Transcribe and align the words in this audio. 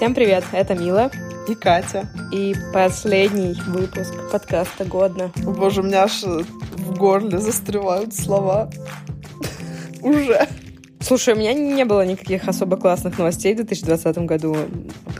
Всем 0.00 0.14
привет, 0.14 0.44
это 0.52 0.74
Мила. 0.74 1.10
И 1.46 1.54
Катя. 1.54 2.08
И 2.32 2.54
последний 2.72 3.52
выпуск 3.66 4.14
подкаста 4.32 4.86
«Годно». 4.86 5.30
О, 5.44 5.50
боже, 5.50 5.82
у 5.82 5.84
меня 5.84 6.04
аж 6.04 6.22
в 6.22 6.96
горле 6.96 7.36
застревают 7.36 8.14
слова. 8.14 8.70
Уже. 10.00 10.48
Слушай, 11.00 11.34
у 11.34 11.36
меня 11.36 11.52
не 11.52 11.84
было 11.84 12.06
никаких 12.06 12.48
особо 12.48 12.78
классных 12.78 13.18
новостей 13.18 13.52
в 13.52 13.56
2020 13.56 14.16
году. 14.20 14.56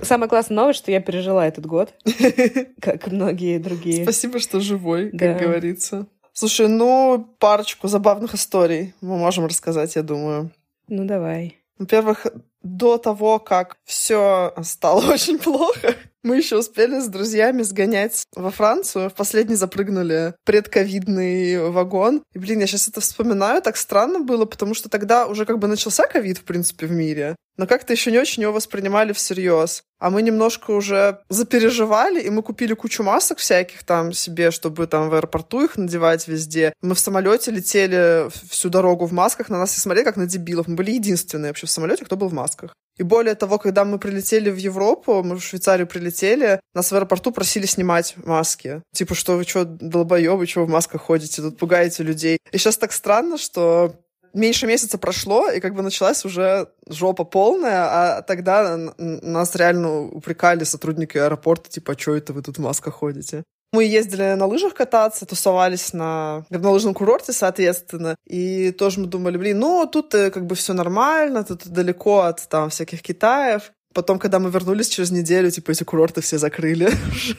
Самая 0.01 0.31
классная 0.31 0.57
новость, 0.57 0.79
что 0.79 0.91
я 0.91 1.01
пережила 1.01 1.47
этот 1.47 1.67
год, 1.67 1.93
как 2.81 3.09
многие 3.09 3.59
другие. 3.59 4.05
Спасибо, 4.05 4.39
что 4.39 4.61
живой, 4.61 5.11
как 5.11 5.41
говорится. 5.41 6.07
Слушай, 6.33 6.69
ну, 6.69 7.29
парочку 7.39 7.87
забавных 7.87 8.35
историй 8.35 8.95
мы 9.03 9.19
можем 9.19 9.45
рассказать, 9.45 9.95
я 9.97 10.03
думаю. 10.03 10.53
Ну, 10.89 11.05
давай. 11.05 11.60
Во-первых, 11.81 12.27
до 12.63 12.99
того, 12.99 13.39
как 13.39 13.79
все 13.85 14.53
стало 14.63 15.01
очень 15.13 15.39
плохо, 15.39 15.97
мы 16.23 16.37
еще 16.37 16.59
успели 16.59 17.01
с 17.01 17.09
друзьями 17.09 17.63
сгонять 17.63 18.25
во 18.37 18.51
Францию. 18.51 19.09
В 19.09 19.15
последний 19.15 19.55
запрыгнули 19.57 20.35
предковидный 20.45 21.71
вагон. 21.71 22.23
И, 22.35 22.39
блин, 22.39 22.61
я 22.61 22.67
сейчас 22.67 22.89
это 22.89 23.01
вспоминаю, 23.01 23.63
так 23.63 23.79
странно 23.79 24.21
было, 24.21 24.45
потому 24.45 24.75
что 24.75 24.91
тогда 24.91 25.27
уже 25.27 25.47
как 25.47 25.59
бы 25.59 25.69
начался 25.69 26.07
ковид, 26.07 26.37
в 26.37 26.45
принципе, 26.45 26.87
в 26.87 26.93
мире. 26.93 27.35
Но 27.61 27.67
как-то 27.67 27.93
еще 27.93 28.11
не 28.11 28.17
очень 28.17 28.41
его 28.41 28.55
воспринимали 28.55 29.13
всерьез. 29.13 29.85
А 29.99 30.09
мы 30.09 30.23
немножко 30.23 30.71
уже 30.71 31.19
запереживали, 31.29 32.19
и 32.19 32.31
мы 32.31 32.43
купили 32.43 32.73
кучу 32.73 33.03
масок 33.03 33.37
всяких 33.37 33.83
там 33.83 34.15
себе, 34.15 34.51
чтобы 34.51 34.87
там 34.87 35.11
в 35.11 35.15
аэропорту 35.15 35.63
их 35.63 35.77
надевать 35.77 36.27
везде. 36.27 36.73
Мы 36.81 36.95
в 36.95 36.99
самолете 36.99 37.51
летели 37.51 38.31
всю 38.49 38.71
дорогу 38.71 39.05
в 39.05 39.13
масках, 39.13 39.51
на 39.51 39.59
нас 39.59 39.73
все 39.73 39.83
смотрели 39.83 40.07
как 40.07 40.17
на 40.17 40.25
дебилов. 40.25 40.69
Мы 40.69 40.75
были 40.75 40.93
единственные 40.93 41.51
вообще 41.51 41.67
в 41.67 41.71
самолете, 41.71 42.03
кто 42.07 42.17
был 42.17 42.29
в 42.29 42.33
масках. 42.33 42.73
И 42.97 43.03
более 43.03 43.35
того, 43.35 43.59
когда 43.59 43.85
мы 43.85 43.99
прилетели 43.99 44.49
в 44.49 44.57
Европу, 44.57 45.23
мы 45.23 45.37
в 45.37 45.45
Швейцарию 45.45 45.87
прилетели, 45.87 46.61
нас 46.73 46.91
в 46.91 46.95
аэропорту 46.95 47.31
просили 47.31 47.67
снимать 47.67 48.15
маски. 48.25 48.81
Типа, 48.95 49.15
что 49.15 49.37
вы 49.37 49.45
что, 49.45 49.67
долбоебы, 49.67 50.47
что 50.47 50.61
вы 50.61 50.67
в 50.67 50.71
масках 50.71 51.03
ходите, 51.03 51.43
тут 51.43 51.59
пугаете 51.59 52.05
людей. 52.05 52.39
И 52.53 52.57
сейчас 52.57 52.79
так 52.79 52.93
странно, 52.95 53.37
что 53.37 53.97
меньше 54.35 54.67
месяца 54.67 54.99
прошло, 54.99 55.51
и 55.51 55.61
как 55.61 55.75
бы 55.75 55.83
началась 55.83 56.25
уже 56.25 56.69
жопа 56.87 57.25
полная, 57.25 57.85
а 57.85 58.23
тогда 58.23 58.77
нас 58.99 59.57
реально 59.57 60.03
упрекали 60.03 60.65
сотрудники 60.65 61.19
аэропорта, 61.19 61.71
типа, 61.71 61.93
а 61.93 61.99
что 61.99 62.17
это 62.17 62.33
вы 62.33 62.43
тут 62.43 62.59
в 62.59 62.61
масках 62.61 62.95
ходите? 62.95 63.45
Мы 63.73 63.85
ездили 63.85 64.35
на 64.35 64.47
лыжах 64.47 64.75
кататься, 64.75 65.27
тусовались 65.27 65.93
на 65.93 66.45
горнолыжном 66.51 66.93
курорте, 66.93 67.33
соответственно, 67.33 68.17
и 68.27 68.73
тоже 68.73 68.99
мы 68.99 69.07
думали, 69.07 69.37
блин, 69.37 69.61
ну, 69.61 69.87
тут 69.87 70.13
э, 70.15 70.33
как 70.33 70.47
бы 70.47 70.57
все 70.57 70.73
нормально, 70.73 71.45
тут 71.45 71.69
далеко 71.69 72.21
от 72.21 72.49
там 72.49 72.71
всяких 72.71 73.01
Китаев. 73.01 73.73
Потом, 73.93 74.19
когда 74.21 74.39
мы 74.39 74.51
вернулись 74.51 74.89
через 74.89 75.11
неделю, 75.11 75.51
типа, 75.51 75.73
эти 75.73 75.83
курорты 75.83 76.21
все 76.21 76.39
закрыли. 76.39 76.91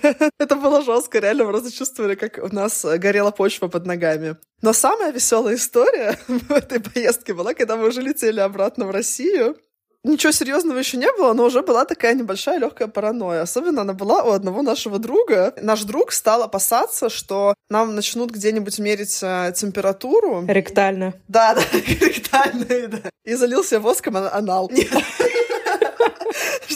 Это 0.40 0.56
было 0.56 0.82
жестко, 0.82 1.20
реально, 1.20 1.46
мы 1.46 1.52
просто 1.52 1.72
чувствовали, 1.72 2.16
как 2.16 2.40
у 2.44 2.54
нас 2.54 2.86
горела 2.98 3.32
почва 3.32 3.68
под 3.70 3.86
ногами. 3.86 4.36
Но 4.62 4.74
самая 4.74 5.12
веселая 5.12 5.56
история 5.56 6.20
в 6.28 6.52
этой 6.52 6.82
поездке 6.82 7.34
была, 7.34 7.54
когда 7.54 7.78
мы 7.78 7.88
уже 7.88 8.02
летели 8.02 8.42
обратно 8.42 8.86
в 8.86 8.92
Россию. 8.92 9.56
Ничего 10.04 10.32
серьезного 10.32 10.80
еще 10.80 10.98
не 10.98 11.12
было, 11.12 11.32
но 11.34 11.46
уже 11.46 11.62
была 11.62 11.86
такая 11.86 12.16
небольшая 12.16 12.58
легкая 12.58 12.88
паранойя. 12.88 13.44
Особенно 13.44 13.82
она 13.82 13.94
была 13.94 14.24
у 14.24 14.32
одного 14.32 14.64
нашего 14.64 14.98
друга. 14.98 15.54
Наш 15.62 15.84
друг 15.84 16.12
стал 16.12 16.42
опасаться, 16.42 17.10
что 17.10 17.54
нам 17.70 17.94
начнут 17.96 18.32
где-нибудь 18.32 18.80
мерить 18.80 19.20
э, 19.22 19.54
температуру. 19.56 20.44
Ректально. 20.48 21.14
Да, 21.28 21.54
да, 21.56 21.62
ректально, 21.72 22.88
да. 22.88 23.10
И 23.26 23.36
залился 23.36 23.80
воском 23.80 24.18
анал. 24.18 24.72
Что 24.74 25.02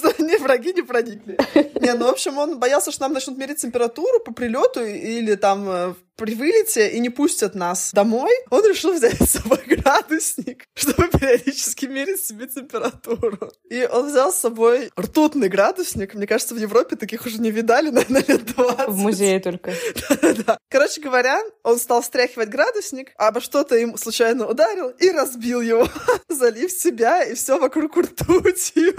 the 0.06 0.14
ни 0.28 0.36
враги 0.38 0.74
не 0.74 0.82
проникли. 0.82 1.38
Не, 1.80 1.94
ну, 1.94 2.06
в 2.06 2.10
общем, 2.10 2.38
он 2.38 2.60
боялся, 2.60 2.92
что 2.92 3.04
нам 3.04 3.14
начнут 3.14 3.38
мерить 3.38 3.62
температуру 3.62 4.20
по 4.20 4.34
прилету 4.34 4.84
или 4.84 5.36
там 5.36 5.70
э, 5.70 5.94
при 6.16 6.34
вылете 6.34 6.90
и 6.90 7.00
не 7.00 7.10
пустят 7.10 7.56
нас 7.56 7.92
домой, 7.94 8.32
он 8.50 8.66
решил 8.66 8.94
взять 8.94 9.22
с 9.22 9.32
собой 9.32 9.60
градусник, 9.66 10.66
чтобы 10.74 11.08
периодически 11.08 11.86
мерить 11.86 12.24
себе 12.24 12.48
температуру. 12.48 13.52
И 13.70 13.86
он 13.86 14.08
взял 14.08 14.32
с 14.32 14.38
собой 14.38 14.92
ртутный 15.00 15.50
градусник. 15.50 16.14
Мне 16.14 16.28
кажется, 16.28 16.56
в 16.56 16.58
Европе 16.58 16.96
таких 16.96 17.26
уже 17.26 17.40
не 17.40 17.52
видали, 17.52 17.90
наверное, 17.92 18.24
лет 18.28 18.46
20. 18.46 18.88
В 18.88 18.98
музее 18.98 19.40
только. 19.40 19.74
Да-да-да. 20.10 20.58
Короче 20.70 21.02
говоря, 21.02 21.42
он 21.64 21.78
стал 21.78 22.02
встряхивать 22.02 22.50
градусник, 22.50 23.12
а 23.18 23.28
обо 23.28 23.42
что-то 23.42 23.76
им 23.76 23.98
случайно 23.98 24.48
ударил 24.48 24.90
и 24.90 25.10
разбил 25.12 25.62
его, 25.62 25.88
залив 26.30 26.72
себя 26.72 27.24
и 27.24 27.36
все 27.36 27.60
вокруг 27.60 27.98
ртутью 27.98 28.96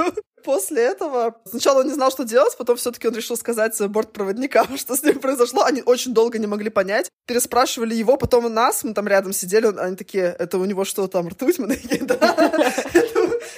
после 0.46 0.84
этого 0.84 1.15
сначала 1.44 1.80
он 1.80 1.86
не 1.86 1.94
знал, 1.94 2.10
что 2.10 2.24
делать, 2.24 2.56
потом 2.56 2.76
все-таки 2.76 3.08
он 3.08 3.14
решил 3.14 3.36
сказать 3.36 3.80
бортпроводникам, 3.80 4.76
что 4.78 4.96
с 4.96 5.02
ним 5.02 5.18
произошло. 5.18 5.62
Они 5.62 5.82
очень 5.82 6.14
долго 6.14 6.38
не 6.38 6.46
могли 6.46 6.70
понять. 6.70 7.08
Переспрашивали 7.26 7.94
его, 7.94 8.16
потом 8.16 8.52
нас, 8.52 8.84
мы 8.84 8.94
там 8.94 9.08
рядом 9.08 9.32
сидели, 9.32 9.66
они 9.78 9.96
такие, 9.96 10.34
это 10.38 10.58
у 10.58 10.64
него 10.64 10.84
что 10.84 11.06
там, 11.08 11.28
ртуть? 11.28 11.58
Мы 11.58 11.68
такие, 11.68 12.02
да. 12.04 12.16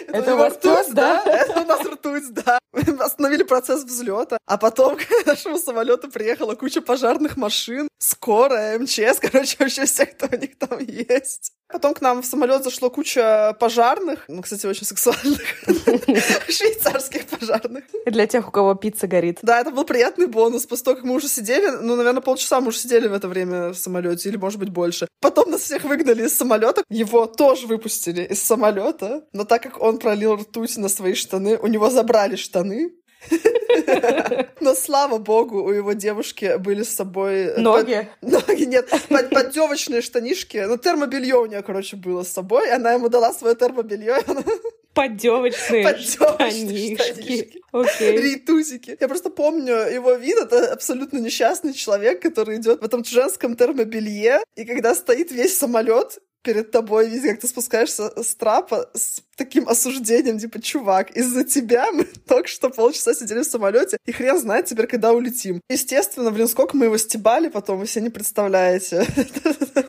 Это 0.08 0.34
у 0.34 0.38
вас 0.38 0.54
ртуть, 0.54 0.94
да? 0.94 1.22
Это 1.26 1.60
у 1.60 1.66
нас 1.66 1.84
ртуть, 1.84 2.32
да. 2.32 2.58
Остановили 3.00 3.42
процесс 3.42 3.84
взлета. 3.84 4.38
А 4.46 4.56
потом 4.56 4.96
к 4.96 5.26
нашему 5.26 5.58
самолету 5.58 6.10
приехала 6.10 6.54
куча 6.54 6.80
пожарных 6.80 7.36
машин, 7.36 7.88
скорая, 7.98 8.78
МЧС, 8.78 9.18
короче, 9.20 9.56
вообще 9.58 9.84
все, 9.84 10.06
кто 10.06 10.26
у 10.30 10.38
них 10.38 10.58
там 10.58 10.78
есть. 10.78 11.52
Потом 11.70 11.92
к 11.94 12.00
нам 12.00 12.22
в 12.22 12.26
самолет 12.26 12.64
зашло 12.64 12.88
куча 12.88 13.54
пожарных, 13.60 14.24
ну, 14.28 14.40
кстати, 14.40 14.66
очень 14.66 14.86
сексуальных, 14.86 15.40
швейцарских 16.48 17.26
пожарных. 17.26 17.84
Для 18.06 18.26
тех, 18.26 18.48
у 18.48 18.50
кого 18.50 18.74
пицца 18.74 19.06
горит. 19.06 19.38
Да, 19.42 19.60
это 19.60 19.70
был 19.70 19.84
приятный 19.84 20.26
бонус. 20.26 20.66
После 20.66 20.84
того, 20.84 20.96
как 20.96 21.04
мы 21.04 21.14
уже 21.14 21.28
сидели, 21.28 21.68
ну, 21.68 21.96
наверное, 21.96 22.22
полчаса 22.22 22.60
мы 22.60 22.68
уже 22.68 22.78
сидели 22.78 23.06
в 23.06 23.12
это 23.12 23.28
время 23.28 23.70
в 23.70 23.74
самолете, 23.74 24.30
или, 24.30 24.36
может 24.36 24.58
быть, 24.58 24.70
больше. 24.70 25.08
Потом 25.20 25.50
нас 25.50 25.62
всех 25.62 25.84
выгнали 25.84 26.24
из 26.24 26.36
самолета. 26.36 26.82
Его 26.88 27.26
тоже 27.26 27.66
выпустили 27.66 28.22
из 28.22 28.42
самолета. 28.42 29.24
Но 29.32 29.44
так 29.44 29.62
как 29.62 29.80
он 29.82 29.98
пролил 29.98 30.36
ртуть 30.36 30.76
на 30.78 30.88
свои 30.88 31.14
штаны, 31.14 31.58
у 31.58 31.66
него 31.66 31.90
забрали 31.90 32.36
штаны. 32.36 32.92
Но 34.60 34.74
слава 34.74 35.18
богу, 35.18 35.62
у 35.62 35.70
его 35.70 35.92
девушки 35.92 36.56
были 36.58 36.82
с 36.82 36.94
собой... 36.94 37.46
Э, 37.46 37.60
Ноги? 37.60 38.08
Под... 38.20 38.48
Ноги, 38.48 38.64
нет, 38.64 38.88
под... 39.08 39.30
поддевочные 39.30 40.02
штанишки. 40.02 40.64
Ну, 40.66 40.76
термобелье 40.76 41.36
у 41.36 41.46
нее, 41.46 41.62
короче, 41.62 41.96
было 41.96 42.22
с 42.22 42.28
собой. 42.28 42.70
Она 42.70 42.92
ему 42.92 43.08
дала 43.08 43.32
свое 43.32 43.54
термобелье. 43.54 44.18
Поддевочные, 44.94 45.84
Поддевочные 45.84 46.96
штанишки. 46.96 47.62
Окей. 47.70 48.16
Рейтузики. 48.16 48.96
Я 48.98 49.08
просто 49.08 49.30
помню 49.30 49.74
его 49.74 50.14
вид. 50.14 50.38
Это 50.38 50.72
абсолютно 50.72 51.18
несчастный 51.18 51.72
человек, 51.72 52.20
который 52.20 52.56
идет 52.56 52.80
в 52.80 52.84
этом 52.84 53.04
женском 53.04 53.56
термобелье. 53.56 54.40
И 54.56 54.64
когда 54.64 54.94
стоит 54.94 55.30
весь 55.30 55.56
самолет, 55.56 56.18
перед 56.42 56.70
тобой, 56.70 57.08
видишь, 57.08 57.30
как 57.30 57.40
ты 57.40 57.48
спускаешься 57.48 58.10
с 58.22 58.34
трапа 58.34 58.88
с 58.94 59.20
таким 59.36 59.68
осуждением, 59.68 60.38
типа, 60.38 60.60
чувак, 60.60 61.10
из-за 61.10 61.44
тебя 61.44 61.90
мы 61.92 62.04
только 62.26 62.48
что 62.48 62.70
полчаса 62.70 63.14
сидели 63.14 63.40
в 63.40 63.44
самолете, 63.44 63.98
и 64.06 64.12
хрен 64.12 64.38
знает 64.38 64.66
теперь, 64.66 64.86
когда 64.86 65.12
улетим. 65.12 65.60
Естественно, 65.68 66.30
блин, 66.30 66.48
сколько 66.48 66.76
мы 66.76 66.86
его 66.86 66.96
стебали 66.96 67.48
потом, 67.48 67.78
вы 67.78 67.86
себе 67.86 68.04
не 68.04 68.10
представляете. 68.10 69.06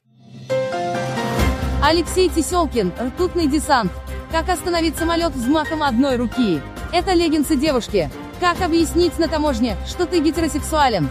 Алексей 1.81 2.29
Теселкин, 2.29 2.91
ртутный 2.99 3.47
десант. 3.47 3.91
Как 4.31 4.49
остановить 4.49 4.95
самолет 4.97 5.33
взмахом 5.33 5.81
одной 5.81 6.17
руки? 6.17 6.61
Это 6.93 7.13
леггинсы 7.13 7.55
девушки. 7.55 8.11
Как 8.39 8.61
объяснить 8.61 9.17
на 9.17 9.27
таможне, 9.27 9.75
что 9.87 10.05
ты 10.05 10.19
гетеросексуален? 10.19 11.09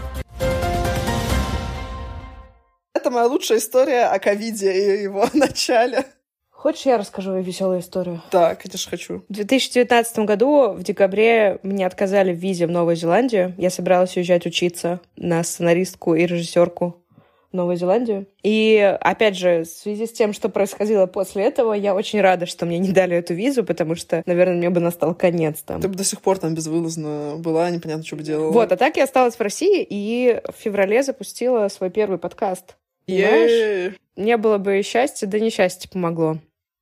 Это 3.09 3.15
моя 3.15 3.27
лучшая 3.27 3.57
история 3.57 4.03
о 4.03 4.19
ковиде 4.19 4.71
и 4.71 5.01
его 5.01 5.25
начале. 5.33 6.05
Хочешь, 6.51 6.85
я 6.85 6.95
расскажу 6.95 7.33
веселую 7.39 7.79
историю? 7.79 8.21
Да, 8.31 8.53
конечно, 8.53 8.87
хочу. 8.87 9.23
В 9.27 9.33
2019 9.33 10.19
году, 10.19 10.73
в 10.73 10.83
декабре, 10.83 11.57
мне 11.63 11.87
отказали 11.87 12.31
в 12.31 12.37
визе 12.37 12.67
в 12.67 12.69
Новую 12.69 12.95
Зеландию. 12.95 13.55
Я 13.57 13.71
собиралась 13.71 14.15
уезжать 14.15 14.45
учиться 14.45 14.99
на 15.15 15.43
сценаристку 15.43 16.13
и 16.13 16.27
режиссерку 16.27 17.03
в 17.51 17.55
Новую 17.55 17.77
Зеландию. 17.77 18.27
И, 18.43 18.77
опять 19.01 19.35
же, 19.35 19.63
в 19.63 19.65
связи 19.65 20.05
с 20.05 20.11
тем, 20.11 20.31
что 20.31 20.49
происходило 20.49 21.07
после 21.07 21.45
этого, 21.45 21.73
я 21.73 21.95
очень 21.95 22.21
рада, 22.21 22.45
что 22.45 22.67
мне 22.67 22.77
не 22.77 22.91
дали 22.91 23.17
эту 23.17 23.33
визу, 23.33 23.63
потому 23.63 23.95
что, 23.95 24.21
наверное, 24.27 24.57
мне 24.57 24.69
бы 24.69 24.81
настал 24.81 25.15
конец 25.15 25.63
там. 25.63 25.81
Ты 25.81 25.87
бы 25.87 25.95
до 25.95 26.03
сих 26.03 26.21
пор 26.21 26.37
там 26.37 26.53
безвылазно 26.53 27.37
была, 27.39 27.71
непонятно, 27.71 28.05
что 28.05 28.17
бы 28.17 28.21
делала. 28.21 28.51
Вот, 28.51 28.71
а 28.71 28.77
так 28.77 28.97
я 28.97 29.05
осталась 29.05 29.33
в 29.33 29.41
России 29.41 29.83
и 29.89 30.39
в 30.45 30.61
феврале 30.61 31.01
запустила 31.01 31.67
свой 31.69 31.89
первый 31.89 32.19
подкаст. 32.19 32.75
Понимаешь? 33.09 33.95
Не 34.15 34.37
было 34.37 34.57
бы 34.57 34.81
счастья, 34.83 35.27
да 35.27 35.39
несчастье 35.39 35.89
помогло. 35.89 36.39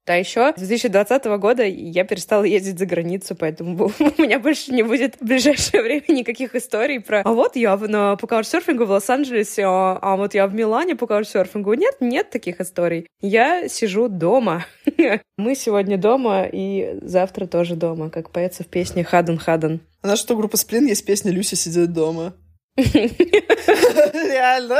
А 0.07 0.17
еще 0.17 0.53
с 0.55 0.59
2020 0.59 1.25
года 1.37 1.63
я 1.63 2.05
перестала 2.05 2.45
ездить 2.45 2.79
за 2.79 2.85
границу, 2.85 3.35
поэтому 3.35 3.91
у 3.99 4.21
меня 4.21 4.39
больше 4.39 4.71
не 4.71 4.81
будет 4.81 5.17
в 5.19 5.25
ближайшее 5.25 5.83
время 5.83 6.05
никаких 6.07 6.55
историй 6.55 7.01
про 7.01 7.21
«А 7.21 7.33
вот 7.33 7.57
я 7.57 7.75
на, 7.75 8.15
по 8.15 8.25
каучсерфингу 8.25 8.85
в 8.85 8.91
Лос-Анджелесе, 8.91 9.65
а, 9.65 9.99
а 10.01 10.15
вот 10.15 10.33
я 10.33 10.47
в 10.47 10.53
Милане 10.53 10.95
по 10.95 11.07
каучсерфингу». 11.07 11.73
Нет, 11.73 11.97
нет 11.99 12.29
таких 12.29 12.61
историй. 12.61 13.05
Я 13.21 13.67
сижу 13.67 14.07
дома. 14.07 14.65
Мы 15.37 15.55
сегодня 15.55 15.97
дома, 15.97 16.47
и 16.49 16.97
завтра 17.01 17.45
тоже 17.45 17.75
дома, 17.75 18.09
как 18.09 18.31
поется 18.31 18.63
в 18.63 18.67
песне 18.67 19.03
«Хаден 19.03 19.37
Хаден». 19.37 19.81
А 20.01 20.07
наша 20.07 20.23
что, 20.23 20.37
группа 20.37 20.55
Сплин 20.55 20.85
есть 20.85 21.05
песня 21.05 21.31
«Люся 21.31 21.57
сидит 21.57 21.91
дома». 21.91 22.33
Реально. 22.77 24.79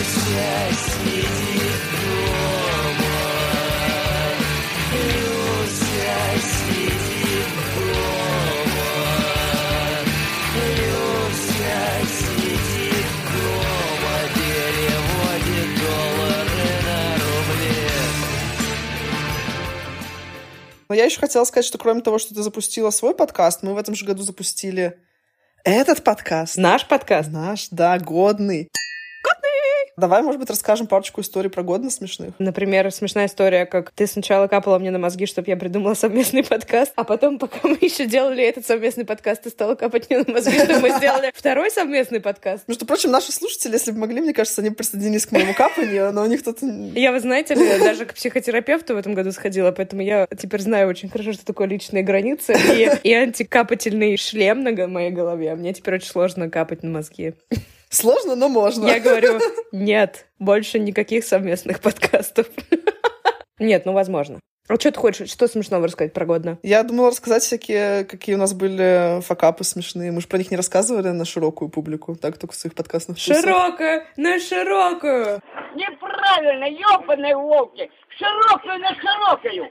Люся 0.00 0.72
сидит 0.96 1.90
Но 20.88 20.94
я 20.96 21.04
еще 21.04 21.20
хотела 21.20 21.44
сказать, 21.44 21.66
что 21.66 21.76
кроме 21.76 22.00
того, 22.00 22.18
что 22.18 22.34
ты 22.34 22.42
запустила 22.42 22.90
свой 22.90 23.14
подкаст, 23.14 23.62
мы 23.62 23.74
в 23.74 23.76
этом 23.76 23.94
же 23.94 24.06
году 24.06 24.22
запустили 24.22 24.98
этот 25.62 26.02
подкаст. 26.02 26.56
Наш 26.56 26.88
подкаст? 26.88 27.30
Наш, 27.30 27.68
да, 27.70 27.98
годный. 27.98 28.70
Давай, 30.00 30.22
может 30.22 30.40
быть, 30.40 30.48
расскажем 30.48 30.86
парочку 30.86 31.20
историй 31.20 31.50
про 31.50 31.62
годно 31.62 31.90
смешных. 31.90 32.32
Например, 32.38 32.90
смешная 32.90 33.26
история, 33.26 33.66
как 33.66 33.90
ты 33.90 34.06
сначала 34.06 34.46
капала 34.46 34.78
мне 34.78 34.90
на 34.90 34.98
мозги, 34.98 35.26
чтобы 35.26 35.50
я 35.50 35.58
придумала 35.58 35.92
совместный 35.92 36.42
подкаст, 36.42 36.92
а 36.96 37.04
потом, 37.04 37.38
пока 37.38 37.68
мы 37.68 37.76
еще 37.82 38.06
делали 38.06 38.42
этот 38.42 38.66
совместный 38.66 39.04
подкаст, 39.04 39.42
ты 39.42 39.50
стала 39.50 39.74
капать 39.74 40.08
мне 40.08 40.20
на 40.20 40.32
мозги, 40.32 40.58
чтобы 40.58 40.80
мы 40.80 40.90
сделали 40.96 41.30
второй 41.34 41.70
совместный 41.70 42.20
подкаст. 42.20 42.66
Между 42.66 42.86
прочим, 42.86 43.10
наши 43.10 43.30
слушатели, 43.30 43.72
если 43.72 43.90
бы 43.90 43.98
могли, 43.98 44.22
мне 44.22 44.32
кажется, 44.32 44.62
они 44.62 44.70
присоединились 44.70 45.26
к 45.26 45.32
моему 45.32 45.52
капанию, 45.52 46.12
но 46.14 46.22
у 46.22 46.26
них 46.26 46.42
тут... 46.42 46.62
Я, 46.62 47.12
вы 47.12 47.20
знаете 47.20 47.54
даже 47.54 48.06
к 48.06 48.14
психотерапевту 48.14 48.94
в 48.94 48.96
этом 48.96 49.12
году 49.12 49.32
сходила, 49.32 49.70
поэтому 49.70 50.00
я 50.00 50.26
теперь 50.34 50.62
знаю 50.62 50.88
очень 50.88 51.10
хорошо, 51.10 51.34
что 51.34 51.44
такое 51.44 51.66
личные 51.66 52.02
границы 52.02 52.54
и, 52.54 52.90
и 53.06 53.12
антикапательный 53.12 54.16
шлем 54.16 54.62
на 54.62 54.86
моей 54.86 55.10
голове. 55.10 55.54
Мне 55.56 55.74
теперь 55.74 55.96
очень 55.96 56.08
сложно 56.08 56.48
капать 56.48 56.82
на 56.82 56.88
мозги. 56.88 57.34
Сложно, 57.90 58.36
но 58.36 58.48
можно. 58.48 58.86
Я 58.86 59.00
говорю, 59.00 59.40
нет, 59.72 60.26
больше 60.38 60.78
никаких 60.78 61.24
совместных 61.24 61.80
подкастов. 61.80 62.46
Нет, 63.58 63.84
ну 63.84 63.92
возможно. 63.92 64.40
А 64.68 64.76
что 64.76 64.92
ты 64.92 65.00
хочешь? 65.00 65.28
Что 65.28 65.48
смешного 65.48 65.86
рассказать 65.86 66.14
про 66.14 66.24
Годно? 66.24 66.58
Я 66.62 66.82
думала 66.84 67.10
рассказать 67.10 67.42
всякие, 67.42 68.04
какие 68.04 68.36
у 68.36 68.38
нас 68.38 68.54
были 68.54 69.20
факапы 69.20 69.64
смешные. 69.64 70.12
Мы 70.12 70.20
же 70.20 70.28
про 70.28 70.38
них 70.38 70.50
не 70.52 70.56
рассказывали 70.56 71.08
на 71.08 71.24
широкую 71.24 71.68
публику, 71.68 72.14
так 72.14 72.38
только 72.38 72.54
в 72.54 72.56
своих 72.56 72.74
подкастных 72.74 73.18
Широкую, 73.18 74.04
на 74.16 74.38
широкую! 74.38 75.40
Неправильно, 75.74 76.64
ёбаные 76.64 77.36
волки! 77.36 77.90
Широкую 78.16 78.78
на 78.78 78.94
широкую! 78.94 79.70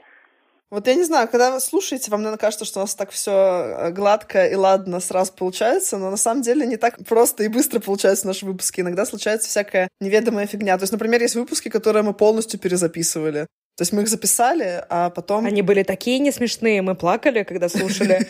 Вот 0.70 0.86
я 0.86 0.94
не 0.94 1.02
знаю, 1.02 1.28
когда 1.28 1.50
вы 1.50 1.60
слушаете, 1.60 2.12
вам, 2.12 2.22
наверное, 2.22 2.38
кажется, 2.38 2.64
что 2.64 2.78
у 2.78 2.82
нас 2.84 2.94
так 2.94 3.10
все 3.10 3.32
э, 3.32 3.90
гладко 3.90 4.46
и 4.46 4.54
ладно 4.54 5.00
сразу 5.00 5.32
получается, 5.32 5.98
но 5.98 6.10
на 6.10 6.16
самом 6.16 6.42
деле 6.42 6.64
не 6.64 6.76
так 6.76 7.04
просто 7.04 7.42
и 7.42 7.48
быстро 7.48 7.80
получаются 7.80 8.28
наши 8.28 8.46
выпуски. 8.46 8.80
Иногда 8.80 9.04
случается 9.04 9.48
всякая 9.48 9.88
неведомая 10.00 10.46
фигня. 10.46 10.78
То 10.78 10.84
есть, 10.84 10.92
например, 10.92 11.20
есть 11.20 11.34
выпуски, 11.34 11.68
которые 11.68 12.04
мы 12.04 12.14
полностью 12.14 12.60
перезаписывали. 12.60 13.48
То 13.76 13.82
есть 13.82 13.92
мы 13.92 14.02
их 14.02 14.08
записали, 14.08 14.84
а 14.90 15.08
потом... 15.08 15.46
Они 15.46 15.62
были 15.62 15.82
такие 15.82 16.18
не 16.18 16.32
смешные, 16.32 16.82
мы 16.82 16.94
плакали, 16.94 17.44
когда 17.44 17.68
слушали. 17.68 18.26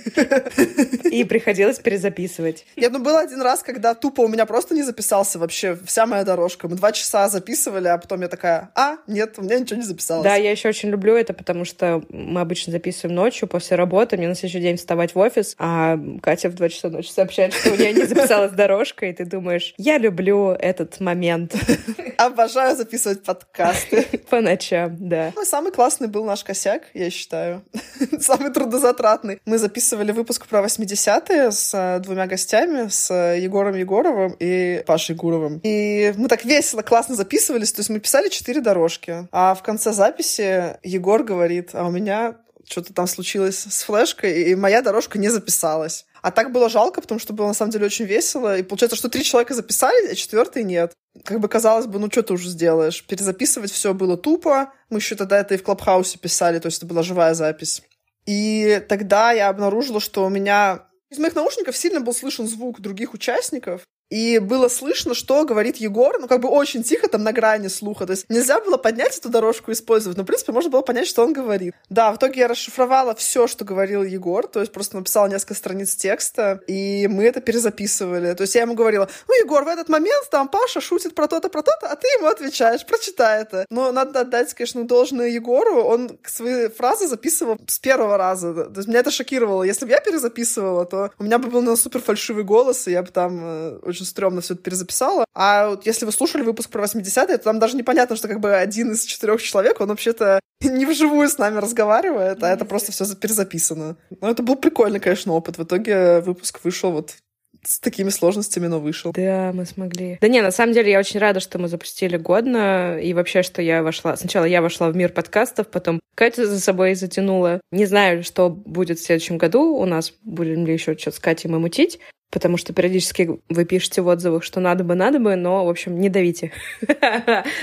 И 1.10 1.25
приходилось 1.25 1.81
перезаписывать. 1.81 2.64
Нет, 2.76 2.92
ну 2.92 3.00
был 3.00 3.16
один 3.16 3.42
раз, 3.42 3.64
когда 3.64 3.94
тупо 3.94 4.20
у 4.20 4.28
меня 4.28 4.46
просто 4.46 4.76
не 4.76 4.84
записался 4.84 5.40
вообще 5.40 5.76
вся 5.84 6.06
моя 6.06 6.22
дорожка. 6.22 6.69
Мы 6.69 6.76
два 6.76 6.92
часа 6.92 7.28
записывали, 7.28 7.88
а 7.88 7.98
потом 7.98 8.20
я 8.22 8.28
такая, 8.28 8.70
а, 8.76 8.98
нет, 9.08 9.34
у 9.38 9.42
меня 9.42 9.58
ничего 9.58 9.78
не 9.78 9.84
записалось. 9.84 10.22
Да, 10.22 10.37
я 10.37 10.52
еще 10.52 10.69
очень 10.69 10.90
люблю 10.90 11.16
это, 11.16 11.34
потому 11.34 11.64
что 11.64 12.02
мы 12.10 12.40
обычно 12.40 12.72
записываем 12.72 13.16
ночью 13.16 13.48
после 13.48 13.76
работы, 13.76 14.16
мне 14.16 14.28
на 14.28 14.37
следующий 14.37 14.60
день 14.60 14.76
вставать 14.76 15.16
в 15.16 15.19
офис, 15.19 15.56
а 15.58 15.98
Катя 16.22 16.48
в 16.48 16.54
два 16.54 16.69
часа 16.69 16.90
ночи 16.90 17.10
сообщает, 17.10 17.54
что 17.54 17.72
у 17.72 17.76
нее 17.76 17.92
не 17.92 18.04
записалась 18.04 18.52
дорожка, 18.52 19.06
и 19.06 19.12
ты 19.12 19.25
думаешь, 19.25 19.75
я 19.78 19.98
люблю 19.98 20.50
этот 20.50 21.00
момент. 21.00 21.54
Обожаю 22.19 22.76
записывать 22.76 23.22
подкасты. 23.25 24.02
По 24.31 24.40
ночам, 24.40 24.96
да. 25.00 25.30
Ну, 25.35 25.44
самый 25.44 25.73
классный 25.73 26.09
был 26.09 26.25
наш 26.25 26.44
косяк, 26.44 26.85
я 26.94 27.11
считаю. 27.11 27.62
самый 28.21 28.53
трудозатратный. 28.53 29.41
Мы 29.44 29.59
записывали 29.59 30.12
выпуск 30.12 30.47
про 30.47 30.61
80-е 30.61 31.53
с 31.53 31.75
э, 31.75 32.00
двумя 32.00 32.27
гостями, 32.27 32.88
с 32.88 33.12
Егором 33.12 33.75
Егоровым 33.75 34.37
и 34.38 34.82
Пашей 34.87 35.17
Гуровым. 35.17 35.61
И 35.62 36.12
мы 36.17 36.29
так 36.29 36.44
весело, 36.44 36.82
классно 36.82 37.15
записывались. 37.15 37.73
То 37.73 37.81
есть 37.81 37.91
мы 37.91 38.00
писали 38.00 38.29
четыре 38.29 38.61
дорожки. 38.61 39.29
А 39.32 39.55
в 39.55 39.62
конце 39.62 39.93
записи 39.93 40.79
Егор 40.82 41.23
говорит, 41.23 41.71
а 41.73 41.87
у 41.87 41.91
меня 41.91 42.37
что-то 42.67 42.93
там 42.93 43.07
случилось 43.07 43.59
с 43.59 43.83
флешкой, 43.83 44.45
и 44.45 44.55
моя 44.55 44.83
дорожка 44.83 45.19
не 45.19 45.29
записалась. 45.29 46.07
А 46.23 46.31
так 46.31 46.53
было 46.53 46.69
жалко, 46.69 47.01
потому 47.01 47.19
что 47.19 47.33
было 47.33 47.47
на 47.47 47.55
самом 47.55 47.73
деле 47.73 47.87
очень 47.87 48.05
весело. 48.05 48.59
И 48.59 48.62
получается, 48.62 48.97
что 48.97 49.09
три 49.09 49.25
человека 49.25 49.55
записали, 49.55 50.09
а 50.09 50.15
четвертый 50.15 50.65
нет. 50.65 50.93
Как 51.25 51.41
бы 51.41 51.49
казалось 51.49 51.87
бы, 51.87 51.99
ну 51.99 52.11
что 52.11 52.23
ты 52.23 52.35
уже 52.35 52.49
сделаешь? 52.49 53.05
Перезаписывать 53.07 53.73
все 53.73 53.95
было 53.95 54.17
тупо. 54.17 54.73
Мы 54.91 54.99
еще 54.99 55.15
тогда 55.17 55.39
это 55.39 55.55
и 55.55 55.57
в 55.57 55.62
Клабхаусе 55.62 56.19
писали, 56.19 56.59
то 56.59 56.67
есть 56.67 56.79
это 56.79 56.87
была 56.87 57.03
живая 57.03 57.35
запись. 57.35 57.83
И 58.27 58.85
тогда 58.89 59.33
я 59.33 59.49
обнаружила, 59.49 60.01
что 60.01 60.25
у 60.25 60.29
меня 60.29 60.87
из 61.11 61.19
моих 61.19 61.35
наушников 61.35 61.77
сильно 61.77 62.01
был 62.01 62.12
слышен 62.12 62.47
звук 62.47 62.81
других 62.81 63.15
участников, 63.15 63.83
и 64.11 64.39
было 64.39 64.69
слышно, 64.69 65.15
что 65.15 65.45
говорит 65.45 65.77
Егор, 65.77 66.19
ну, 66.21 66.27
как 66.27 66.41
бы 66.41 66.49
очень 66.49 66.83
тихо, 66.83 67.09
там, 67.09 67.23
на 67.23 67.33
грани 67.33 67.69
слуха. 67.69 68.07
То 68.07 68.12
есть 68.12 68.27
нельзя 68.29 68.61
было 68.61 68.77
поднять 68.77 69.17
эту 69.17 69.29
дорожку 69.29 69.71
и 69.71 69.75
использовать, 69.75 70.19
но, 70.19 70.25
в 70.25 70.27
принципе, 70.27 70.53
можно 70.53 70.71
было 70.71 70.83
понять, 70.83 71.07
что 71.07 71.23
он 71.23 71.33
говорит. 71.33 71.75
Да, 71.89 72.12
в 72.12 72.17
итоге 72.17 72.41
я 72.41 72.49
расшифровала 72.49 73.15
все, 73.15 73.47
что 73.47 73.65
говорил 73.65 74.03
Егор, 74.03 74.47
то 74.47 74.61
есть 74.61 74.73
просто 74.73 74.97
написала 74.97 75.29
несколько 75.29 75.55
страниц 75.55 75.95
текста, 75.95 76.61
и 76.67 77.07
мы 77.09 77.25
это 77.25 77.41
перезаписывали. 77.41 78.35
То 78.35 78.43
есть 78.43 78.55
я 78.55 78.62
ему 78.62 78.75
говорила, 78.75 79.09
ну, 79.29 79.35
Егор, 79.35 79.65
в 79.65 79.69
этот 79.69 79.89
момент 79.89 80.29
там 80.31 80.49
Паша 80.49 80.81
шутит 80.81 81.15
про 81.15 81.29
то-то, 81.29 81.49
про 81.49 81.62
то-то, 81.62 81.89
а 81.89 81.97
ты 81.97 82.07
ему 82.19 82.27
отвечаешь, 82.27 82.85
прочитай 82.85 83.43
это. 83.43 83.67
Но 83.71 83.93
надо 83.93 84.21
отдать, 84.21 84.53
конечно, 84.55 84.85
должное 84.85 85.29
Егору, 85.29 85.83
он 85.83 86.19
свои 86.25 86.69
фразы 86.69 87.07
записывал 87.07 87.59
с 87.67 87.79
первого 87.79 88.17
раза. 88.17 88.53
То 88.53 88.79
есть 88.79 88.89
меня 88.89 89.01
это 89.01 89.11
шокировало. 89.11 89.62
Если 89.62 89.85
бы 89.85 89.93
я 89.93 90.01
перезаписывала, 90.01 90.85
то 90.85 91.11
у 91.19 91.25
меня 91.25 91.39
бы 91.39 91.49
был 91.49 91.62
на 91.62 91.77
супер 91.77 92.01
фальшивый 92.01 92.45
голос, 92.45 92.89
и 92.89 92.93
я 92.93 93.03
бы 93.03 93.11
там 93.11 93.41
э, 93.43 93.79
очень 93.83 94.00
очень 94.00 94.06
стрёмно 94.06 94.41
все 94.41 94.55
это 94.55 94.62
перезаписала. 94.62 95.25
А 95.35 95.70
вот 95.70 95.87
если 95.87 96.06
вы 96.06 96.12
слушали 96.12 96.43
выпуск 96.43 96.70
про 96.70 96.85
80-е, 96.85 97.38
то 97.38 97.44
там 97.44 97.58
даже 97.58 97.76
непонятно, 97.76 98.17
что 98.17 98.29
как 98.29 98.41
бы 98.41 98.55
один 98.55 98.93
из 98.93 99.05
четырех 99.05 99.43
человек, 99.43 99.81
он 99.81 99.88
вообще-то 99.88 100.41
не 100.62 100.87
вживую 100.87 101.29
с 101.29 101.38
нами 101.38 101.58
разговаривает, 101.58 102.43
а 102.43 102.49
это 102.50 102.64
просто 102.64 102.93
все 102.93 103.05
перезаписано. 103.14 103.97
Но 104.20 104.31
это 104.31 104.43
был 104.43 104.57
прикольный, 104.57 105.00
конечно, 105.00 105.33
опыт. 105.33 105.59
В 105.59 105.64
итоге 105.64 106.21
выпуск 106.21 106.61
вышел 106.64 106.92
вот 106.92 107.16
с 107.62 107.78
такими 107.78 108.09
сложностями, 108.09 108.69
но 108.69 108.80
вышел. 108.80 109.12
Да, 109.12 109.52
мы 109.52 109.66
смогли. 109.66 110.16
Да 110.23 110.28
не, 110.28 110.40
на 110.40 110.50
самом 110.50 110.73
деле 110.73 110.92
я 110.92 110.99
очень 110.99 111.21
рада, 111.21 111.40
что 111.40 111.59
мы 111.59 111.69
запустили 111.69 112.16
годно, 112.16 112.99
и 112.99 113.12
вообще, 113.12 113.42
что 113.42 113.61
я 113.61 113.83
вошла... 113.83 114.16
Сначала 114.16 114.47
я 114.47 114.62
вошла 114.62 114.88
в 114.88 114.97
мир 114.97 115.12
подкастов, 115.12 115.69
потом 115.69 116.00
Катя 116.14 116.47
за 116.47 116.59
собой 116.59 116.95
затянула. 116.95 117.61
Не 117.71 117.85
знаю, 117.85 118.25
что 118.25 118.49
будет 118.49 118.99
в 118.99 119.04
следующем 119.04 119.37
году 119.37 119.75
у 119.76 119.85
нас, 119.85 120.14
будем 120.23 120.64
ли 120.64 120.73
еще 120.73 120.97
что-то 120.97 121.16
с 121.16 121.21
Катей 121.21 121.50
мы 121.50 121.59
мутить, 121.59 122.00
потому 122.30 122.56
что 122.56 122.72
периодически 122.72 123.40
вы 123.49 123.64
пишете 123.64 124.02
в 124.02 124.08
отзывах, 124.08 124.44
что 124.44 124.60
надо 124.60 124.84
бы, 124.84 124.94
надо 124.94 125.18
бы, 125.18 125.37
но, 125.37 125.64
в 125.64 125.68
общем, 125.68 126.00
не 126.00 126.08
давите. 126.08 126.52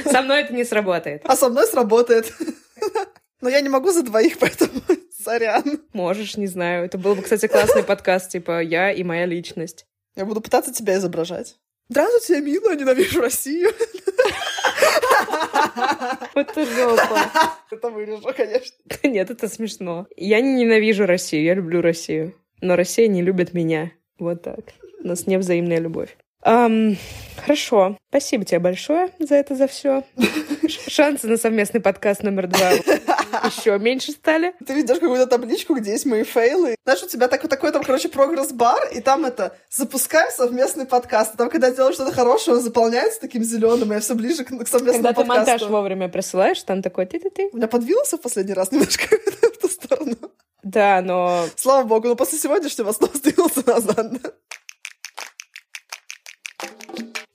Со 0.06 0.22
мной 0.22 0.42
это 0.42 0.54
не 0.54 0.64
сработает. 0.64 1.22
А 1.26 1.36
со 1.36 1.50
мной 1.50 1.66
сработает. 1.68 2.34
Но 3.42 3.50
я 3.50 3.62
не 3.62 3.70
могу 3.70 3.92
за 3.92 4.04
двоих, 4.04 4.38
поэтому 4.40 4.82
сорян. 5.24 5.82
Можешь, 5.94 6.38
не 6.38 6.48
знаю. 6.48 6.86
Это 6.86 6.98
был 6.98 7.16
бы, 7.16 7.22
кстати, 7.22 7.48
классный 7.48 7.84
подкаст, 7.84 8.32
типа 8.32 8.62
«Я 8.62 8.92
и 8.92 9.04
моя 9.04 9.26
личность». 9.26 9.86
Я 10.16 10.26
буду 10.26 10.42
пытаться 10.42 10.74
тебя 10.74 10.98
изображать. 10.98 11.58
Здравствуйте, 11.90 12.34
я 12.34 12.40
Мила, 12.42 12.76
ненавижу 12.76 13.22
Россию. 13.22 13.70
Это 16.34 16.66
жопа. 16.66 17.20
Это 17.72 17.90
вырежу, 17.90 18.34
конечно. 18.36 18.76
Нет, 19.04 19.30
это 19.30 19.48
смешно. 19.48 20.08
Я 20.16 20.42
не 20.42 20.54
ненавижу 20.54 21.06
Россию, 21.06 21.44
я 21.44 21.54
люблю 21.54 21.82
Россию. 21.82 22.34
Но 22.62 22.76
Россия 22.76 23.08
не 23.08 23.22
любит 23.22 23.54
меня. 23.54 23.92
Вот 24.20 24.42
так. 24.42 24.74
У 25.04 25.08
нас 25.08 25.28
невзаимная 25.28 25.80
любовь. 25.80 26.18
Um, 26.46 26.96
хорошо. 27.36 27.98
Спасибо 28.10 28.46
тебе 28.46 28.60
большое 28.60 29.10
за 29.20 29.36
это, 29.36 29.56
за 29.56 29.68
все. 29.68 30.04
Шансы 30.88 31.28
на 31.28 31.38
совместный 31.38 31.82
подкаст 31.82 32.24
номер 32.24 32.48
два 32.48 32.72
еще 33.46 33.78
меньше 33.80 34.12
стали. 34.12 34.54
Ты 34.66 34.74
ведешь 34.74 35.00
какую-то 35.00 35.28
табличку, 35.28 35.76
где 35.76 35.92
есть 35.92 36.06
мои 36.06 36.24
фейлы. 36.24 36.76
Знаешь, 36.84 37.04
у 37.04 37.08
тебя 37.08 37.28
такой, 37.28 37.50
такой 37.50 37.72
там, 37.72 37.84
короче, 37.84 38.10
прогресс-бар, 38.10 38.90
и 38.94 39.02
там 39.02 39.26
это 39.26 39.56
запускаем 39.70 40.32
совместный 40.32 40.86
подкаст. 40.86 41.34
И 41.34 41.38
там, 41.38 41.50
когда 41.50 41.72
делаешь 41.72 41.96
что-то 41.96 42.14
хорошее, 42.14 42.58
он 42.58 42.64
заполняется 42.64 43.20
таким 43.20 43.44
зеленым, 43.44 43.92
и 43.92 43.96
я 43.96 44.00
все 44.00 44.16
ближе 44.16 44.44
к, 44.44 44.48
к 44.48 44.68
совместному 44.68 45.04
Когда 45.04 45.10
ты 45.10 45.28
подкасту. 45.28 45.52
монтаж 45.52 45.70
вовремя 45.70 46.08
присылаешь, 46.08 46.62
там 46.64 46.82
такой 46.82 47.06
ты-ты-ты. 47.08 47.50
У 47.52 47.58
меня 47.58 47.68
подвинулся 47.68 48.18
в 48.18 48.22
последний 48.22 48.54
раз 48.54 48.72
немножко 48.72 49.18
в 49.54 49.58
ту 49.58 49.68
сторону. 49.68 50.16
Да, 50.70 51.02
но 51.02 51.46
Слава 51.56 51.88
богу, 51.88 52.10
но 52.10 52.16
после 52.16 52.38
сегодняшнего 52.38 52.92
снова 52.92 53.14
сдвинулся 53.18 53.66
назад. 53.66 54.12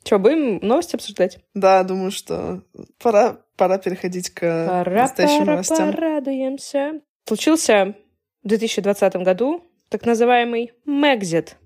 что, 0.04 0.18
будем 0.18 0.58
новости 0.58 0.96
обсуждать? 0.96 1.38
Да, 1.54 1.82
думаю, 1.84 2.10
что 2.10 2.62
пора, 2.98 3.38
пора 3.56 3.78
переходить 3.78 4.30
к 4.30 4.40
Пора, 4.40 5.02
настоящим 5.02 5.40
пора, 5.40 5.52
новостям. 5.52 5.92
порадуемся. 5.92 7.00
Случился 7.26 7.94
в 8.42 8.48
2020 8.48 9.16
году 9.16 9.64
так 9.88 10.04
называемый 10.04 10.72
Мэгзит. 10.84 11.56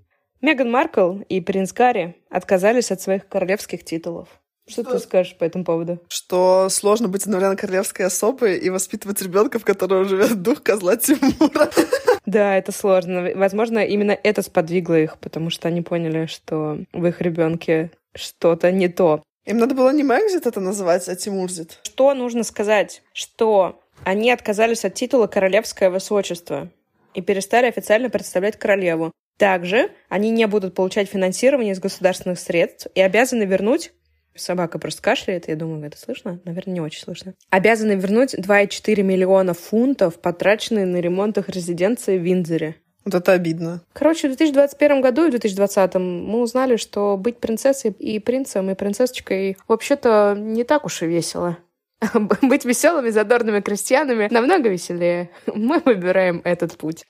Меган 0.41 0.71
Маркл 0.71 1.19
и 1.29 1.41
принц 1.41 1.73
Гарри 1.73 2.15
отказались 2.31 2.93
от 2.93 3.01
своих 3.01 3.27
королевских 3.29 3.85
титулов. 3.85 4.29
Что, 4.69 4.83
Что? 4.83 4.93
ты 4.93 4.99
скажешь 4.99 5.37
по 5.37 5.45
этому 5.45 5.65
поводу? 5.65 6.01
Что 6.09 6.69
сложно 6.71 7.09
быть 7.09 7.23
одновременно 7.23 7.57
королевской 7.57 8.05
особой 8.07 8.59
и 8.59 8.69
воспитывать 8.69 9.23
ребенка, 9.23 9.59
в 9.59 9.65
котором 9.65 10.09
живет 10.09 10.43
дух 10.43 10.63
козла 10.63 10.97
Тимура. 10.97 11.71
Да, 12.27 12.57
это 12.57 12.73
сложно. 12.73 13.31
Возможно, 13.37 13.79
именно 13.79 14.11
это 14.11 14.43
сподвигло 14.43 14.99
их, 14.99 15.17
потому 15.19 15.49
что 15.49 15.69
они 15.69 15.81
поняли, 15.83 16.27
что 16.27 16.79
в 16.93 17.07
их 17.07 17.21
ребенке 17.21 17.93
что-то 18.17 18.73
не 18.73 18.89
то. 18.89 19.23
Им 19.45 19.59
надо 19.59 19.77
было 19.77 19.93
не 19.93 20.03
Мэгзит 20.03 20.45
это 20.45 20.59
называть, 20.59 21.09
а 21.09 21.15
Тимурзит. 21.15 21.79
Что 21.85 22.15
нужно 22.15 22.43
сказать? 22.43 23.03
Что 23.13 23.81
они 24.03 24.33
отказались 24.33 24.85
от 24.85 24.95
титула 24.95 25.29
королевское 25.29 25.89
высочество 25.89 26.69
и 27.15 27.23
перестали 27.23 27.67
официально 27.67 28.11
представлять 28.11 28.59
королеву. 28.59 29.13
Также 29.39 29.91
они 30.09 30.31
не 30.31 30.47
будут 30.47 30.75
получать 30.75 31.09
финансирование 31.09 31.75
из 31.75 31.79
государственных 31.79 32.41
средств 32.41 32.89
и 32.95 33.01
обязаны 33.01 33.45
вернуть 33.45 33.93
Собака 34.37 34.79
просто 34.79 35.03
кашляет, 35.03 35.49
я 35.49 35.57
думаю, 35.57 35.85
это 35.85 35.99
слышно? 35.99 36.41
Наверное, 36.45 36.75
не 36.75 36.81
очень 36.81 37.03
слышно. 37.03 37.35
Обязаны 37.51 37.93
вернуть 37.93 38.35
2,4 38.35 39.03
миллиона 39.03 39.55
фунтов, 39.55 40.21
потраченные 40.21 40.87
на 40.87 40.97
ремонт 40.99 41.39
их 41.39 41.49
резиденции 41.49 42.19
в 42.19 42.23
Виндзоре. 42.23 42.77
Вот 43.07 43.15
это 43.15 43.33
обидно. 43.33 43.83
Короче, 43.93 44.27
в 44.27 44.37
2021 44.37 45.01
году 45.01 45.25
и 45.25 45.29
в 45.29 45.31
2020 45.31 45.95
мы 45.95 46.41
узнали, 46.41 46.75
что 46.75 47.17
быть 47.17 47.39
принцессой 47.39 47.93
и 47.93 48.19
принцем, 48.19 48.69
и 48.69 48.75
принцессочкой 48.75 49.57
вообще-то 49.69 50.35
не 50.37 50.65
так 50.65 50.85
уж 50.85 51.03
и 51.03 51.07
весело. 51.07 51.57
Быть 52.43 52.65
веселыми, 52.65 53.11
задорными 53.11 53.61
крестьянами 53.61 54.29
намного 54.31 54.69
веселее. 54.69 55.31
Мы 55.47 55.81
выбираем 55.85 56.43
этот 56.45 56.77
путь. 56.77 57.05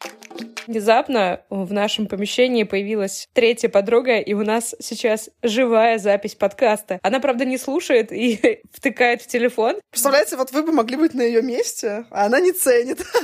Внезапно 0.67 1.43
в 1.49 1.73
нашем 1.73 2.07
помещении 2.07 2.65
появилась 2.65 3.29
третья 3.33 3.69
подруга, 3.69 4.19
и 4.19 4.35
у 4.35 4.43
нас 4.43 4.75
сейчас 4.81 5.31
живая 5.43 5.99
запись 5.99 6.35
подкаста. 6.35 6.99
Она, 7.03 7.21
правда, 7.21 7.45
не 7.45 7.57
слушает 7.57 8.11
и 8.11 8.61
втыкает 8.73 9.23
в 9.23 9.29
телефон. 9.29 9.77
Представляете, 9.91 10.37
вот 10.37 10.51
вы 10.53 10.63
бы 10.63 10.73
могли 10.73 10.97
быть 10.97 11.15
на 11.15 11.23
ее 11.23 11.43
месте, 11.43 12.05
а 12.11 12.27
она 12.27 12.41
не 12.41 12.53
ценит. 12.53 13.05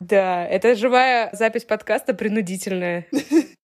Да, 0.00 0.46
это 0.46 0.74
живая 0.74 1.30
запись 1.32 1.64
подкаста 1.64 2.12
принудительная. 2.12 3.06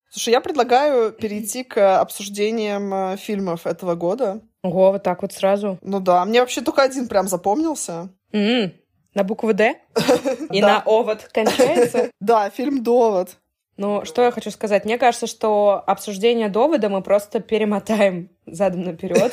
Слушай, 0.08 0.30
я 0.30 0.40
предлагаю 0.40 1.12
перейти 1.12 1.62
к 1.62 2.00
обсуждениям 2.00 2.92
э, 2.94 3.16
фильмов 3.16 3.66
этого 3.66 3.94
года. 3.94 4.40
Ого, 4.62 4.92
вот 4.92 5.02
так 5.02 5.22
вот 5.22 5.32
сразу. 5.32 5.78
Ну 5.82 6.00
да, 6.00 6.24
мне 6.24 6.40
вообще 6.40 6.60
только 6.60 6.82
один 6.82 7.08
прям 7.08 7.28
запомнился. 7.28 8.10
М, 8.32 8.72
На 9.14 9.24
букву 9.24 9.52
«Д» 9.54 9.76
и 10.52 10.60
на 10.60 10.82
«овод» 10.86 11.28
кончается. 11.32 12.10
Да, 12.20 12.50
фильм 12.50 12.82
«Довод». 12.82 13.36
Ну, 13.76 14.04
что 14.04 14.22
я 14.22 14.30
хочу 14.30 14.50
сказать? 14.50 14.84
Мне 14.84 14.98
кажется, 14.98 15.26
что 15.26 15.82
обсуждение 15.86 16.50
довода 16.50 16.90
мы 16.90 17.00
просто 17.02 17.40
перемотаем 17.40 18.28
задом 18.44 18.82
наперед. 18.82 19.32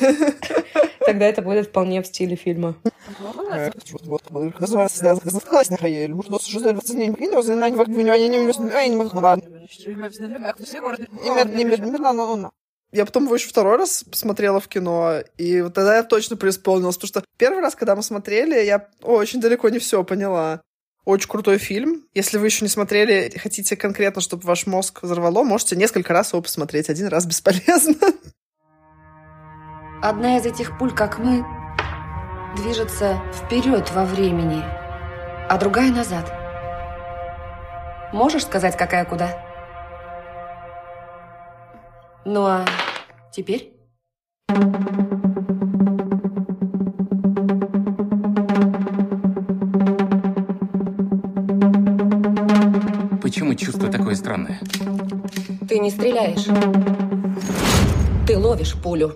Тогда 1.00 1.26
это 1.26 1.42
будет 1.42 1.66
вполне 1.68 2.00
в 2.02 2.06
стиле 2.06 2.34
фильма. 2.34 2.74
Я 12.90 13.04
потом 13.04 13.24
его 13.24 13.34
еще 13.34 13.48
второй 13.48 13.76
раз 13.76 14.02
посмотрела 14.04 14.60
в 14.60 14.68
кино, 14.68 15.16
и 15.36 15.60
вот 15.60 15.74
тогда 15.74 15.96
я 15.96 16.02
точно 16.02 16.36
преисполнилась, 16.36 16.96
потому 16.96 17.08
что 17.08 17.24
первый 17.36 17.60
раз, 17.60 17.74
когда 17.74 17.94
мы 17.94 18.02
смотрели, 18.02 18.64
я 18.64 18.88
очень 19.02 19.40
далеко 19.40 19.68
не 19.68 19.78
все 19.78 20.02
поняла. 20.04 20.62
Очень 21.04 21.28
крутой 21.28 21.58
фильм. 21.58 22.04
Если 22.14 22.38
вы 22.38 22.46
еще 22.46 22.64
не 22.64 22.68
смотрели, 22.68 23.32
хотите 23.38 23.76
конкретно, 23.76 24.20
чтобы 24.20 24.44
ваш 24.44 24.66
мозг 24.66 25.02
взорвало, 25.02 25.42
можете 25.42 25.76
несколько 25.76 26.12
раз 26.12 26.32
его 26.32 26.42
посмотреть. 26.42 26.88
Один 26.88 27.08
раз 27.08 27.26
бесполезно. 27.26 27.94
Одна 30.02 30.38
из 30.38 30.46
этих 30.46 30.78
пуль, 30.78 30.94
как 30.94 31.18
мы, 31.18 31.44
движется 32.56 33.20
вперед 33.34 33.90
во 33.92 34.04
времени, 34.04 34.62
а 35.48 35.58
другая 35.58 35.90
назад. 35.90 36.32
Можешь 38.12 38.44
сказать, 38.44 38.76
какая 38.76 39.04
куда? 39.04 39.47
Ну 42.30 42.44
а 42.44 42.66
теперь? 43.32 43.72
Почему 53.22 53.54
чувство 53.54 53.88
такое 53.88 54.14
странное? 54.14 54.60
Ты 55.66 55.78
не 55.78 55.88
стреляешь. 55.88 56.44
Ты 58.26 58.36
ловишь 58.36 58.74
пулю. 58.74 59.14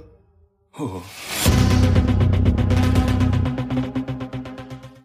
О, 0.78 1.02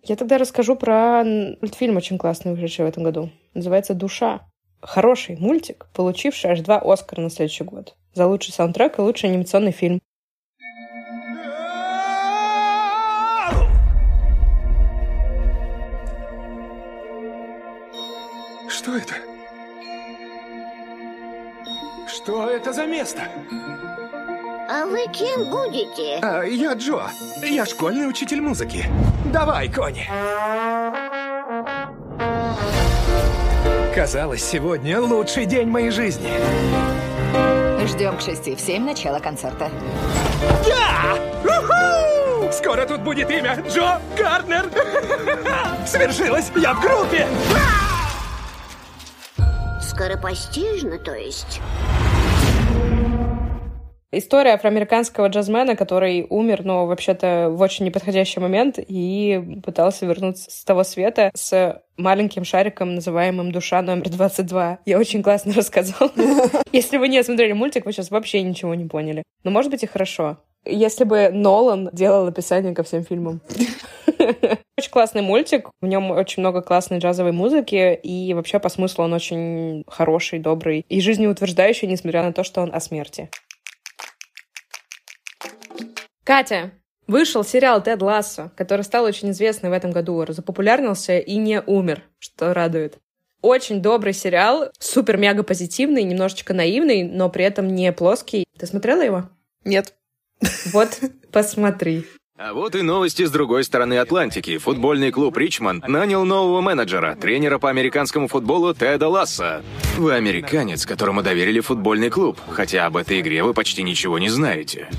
Я 0.04 0.16
тогда 0.16 0.38
расскажу 0.38 0.78
про 0.78 1.26
мультфильм 1.26 1.98
очень 1.98 2.18
классный, 2.18 2.54
вышедший 2.54 2.86
в 2.86 2.88
этом 2.88 3.04
году. 3.04 3.32
Называется 3.54 3.94
«Душа». 3.94 4.48
Хороший 4.82 5.36
мультик, 5.38 5.88
получивший 5.94 6.52
аж 6.52 6.62
два 6.62 6.78
Оскара 6.80 7.22
на 7.22 7.30
следующий 7.30 7.64
год. 7.64 7.96
За 8.14 8.28
лучший 8.28 8.54
саундтрек 8.54 9.00
и 9.00 9.02
лучший 9.02 9.30
анимационный 9.30 9.72
фильм. 9.72 10.00
Что 18.70 18.96
это? 18.96 19.14
Что 22.08 22.50
это 22.50 22.72
за 22.72 22.86
место? 22.86 23.22
А 24.70 24.86
вы 24.86 25.06
кем 25.12 25.50
будете? 25.50 26.20
А, 26.22 26.44
я 26.44 26.74
Джо. 26.74 27.02
Я 27.42 27.66
школьный 27.66 28.08
учитель 28.10 28.42
музыки. 28.42 28.86
Давай, 29.34 29.72
Кони. 29.72 30.08
Казалось, 33.98 34.44
сегодня 34.44 35.02
лучший 35.02 35.48
день 35.48 35.70
моей 35.70 35.90
жизни. 35.90 36.30
Ждем 37.88 38.16
к 38.16 38.22
шести 38.22 38.56
в 38.56 38.60
семь 38.60 38.86
начала 38.86 39.20
концерта. 39.20 39.72
Да! 40.68 41.18
Уху! 41.44 42.52
Скоро 42.54 42.86
тут 42.86 43.02
будет 43.02 43.32
имя 43.32 43.58
Джо 43.68 44.00
Гарднер. 44.16 44.70
Свершилось! 45.88 46.52
Я 46.56 46.76
в 46.76 46.82
группе! 46.82 47.26
Скоропостижно, 49.82 51.00
то 51.00 51.16
есть? 51.16 51.60
История 54.18 54.54
афроамериканского 54.54 55.28
джазмена, 55.28 55.76
который 55.76 56.26
умер, 56.28 56.66
но 56.66 56.88
вообще-то 56.88 57.50
в 57.52 57.62
очень 57.62 57.86
неподходящий 57.86 58.40
момент 58.40 58.80
и 58.80 59.60
пытался 59.64 60.08
вернуться 60.08 60.50
с 60.50 60.64
того 60.64 60.84
света 60.84 61.30
с 61.36 61.84
маленьким 61.98 62.44
шариком, 62.44 62.96
называемым 62.96 63.52
«Душа 63.52 63.80
номер 63.84 64.08
22». 64.08 64.80
Я 64.88 64.98
очень 64.98 65.22
классно 65.22 65.54
рассказала. 65.56 66.12
Если 66.72 66.98
вы 66.98 67.10
не 67.10 67.24
смотрели 67.24 67.54
мультик, 67.54 67.86
вы 67.86 67.94
сейчас 67.94 68.10
вообще 68.10 68.42
ничего 68.42 68.74
не 68.74 68.86
поняли. 68.86 69.22
Но 69.44 69.52
может 69.52 69.70
быть 69.70 69.84
и 69.84 69.88
хорошо. 69.88 70.38
Если 70.66 71.04
бы 71.04 71.30
Нолан 71.32 71.92
делал 71.94 72.26
описание 72.26 72.74
ко 72.74 72.82
всем 72.82 73.04
фильмам. 73.04 73.42
Очень 74.80 74.92
классный 74.92 75.22
мультик, 75.22 75.70
в 75.80 75.86
нем 75.86 76.12
очень 76.12 76.42
много 76.42 76.62
классной 76.62 77.00
джазовой 77.00 77.32
музыки, 77.32 78.00
и 78.02 78.34
вообще 78.36 78.60
по 78.60 78.70
смыслу 78.70 79.06
он 79.06 79.14
очень 79.14 79.84
хороший, 79.88 80.38
добрый 80.38 80.86
и 80.88 81.02
жизнеутверждающий, 81.02 81.88
несмотря 81.88 82.22
на 82.22 82.32
то, 82.32 82.44
что 82.44 82.62
он 82.62 82.72
о 82.72 82.80
смерти. 82.80 83.30
Катя, 86.28 86.72
вышел 87.08 87.46
сериал 87.46 87.82
«Тед 87.82 88.02
Лассо», 88.02 88.52
который 88.58 88.82
стал 88.82 89.06
очень 89.06 89.32
известный 89.32 89.70
в 89.70 89.72
этом 89.72 89.92
году, 89.92 90.26
запопулярнился 90.28 91.20
и 91.20 91.38
не 91.38 91.62
умер, 91.62 92.04
что 92.20 92.54
радует. 92.54 92.98
Очень 93.42 93.82
добрый 93.82 94.12
сериал, 94.12 94.70
супер-мега 94.78 95.44
позитивный, 95.44 96.04
немножечко 96.04 96.54
наивный, 96.54 97.04
но 97.04 97.30
при 97.30 97.46
этом 97.46 97.74
не 97.74 97.94
плоский. 97.94 98.44
Ты 98.60 98.68
смотрела 98.68 99.04
его? 99.04 99.30
Нет. 99.64 99.94
Вот, 100.74 101.00
посмотри. 101.32 102.06
А 102.38 102.54
вот 102.54 102.76
и 102.76 102.82
новости 102.82 103.24
с 103.24 103.32
другой 103.32 103.64
стороны 103.64 103.98
Атлантики. 103.98 104.58
Футбольный 104.58 105.12
клуб 105.12 105.38
«Ричмонд» 105.38 105.88
нанял 105.88 106.26
нового 106.26 106.60
менеджера, 106.60 107.16
тренера 107.16 107.58
по 107.58 107.70
американскому 107.70 108.28
футболу 108.28 108.74
Теда 108.74 109.08
Ласса. 109.08 109.64
Вы 109.96 110.14
американец, 110.14 110.86
которому 110.86 111.24
доверили 111.24 111.62
футбольный 111.62 112.10
клуб, 112.10 112.38
хотя 112.50 112.86
об 112.86 112.98
этой 112.98 113.22
игре 113.22 113.44
вы 113.44 113.54
почти 113.54 113.82
ничего 113.82 114.20
не 114.20 114.28
знаете. 114.28 114.90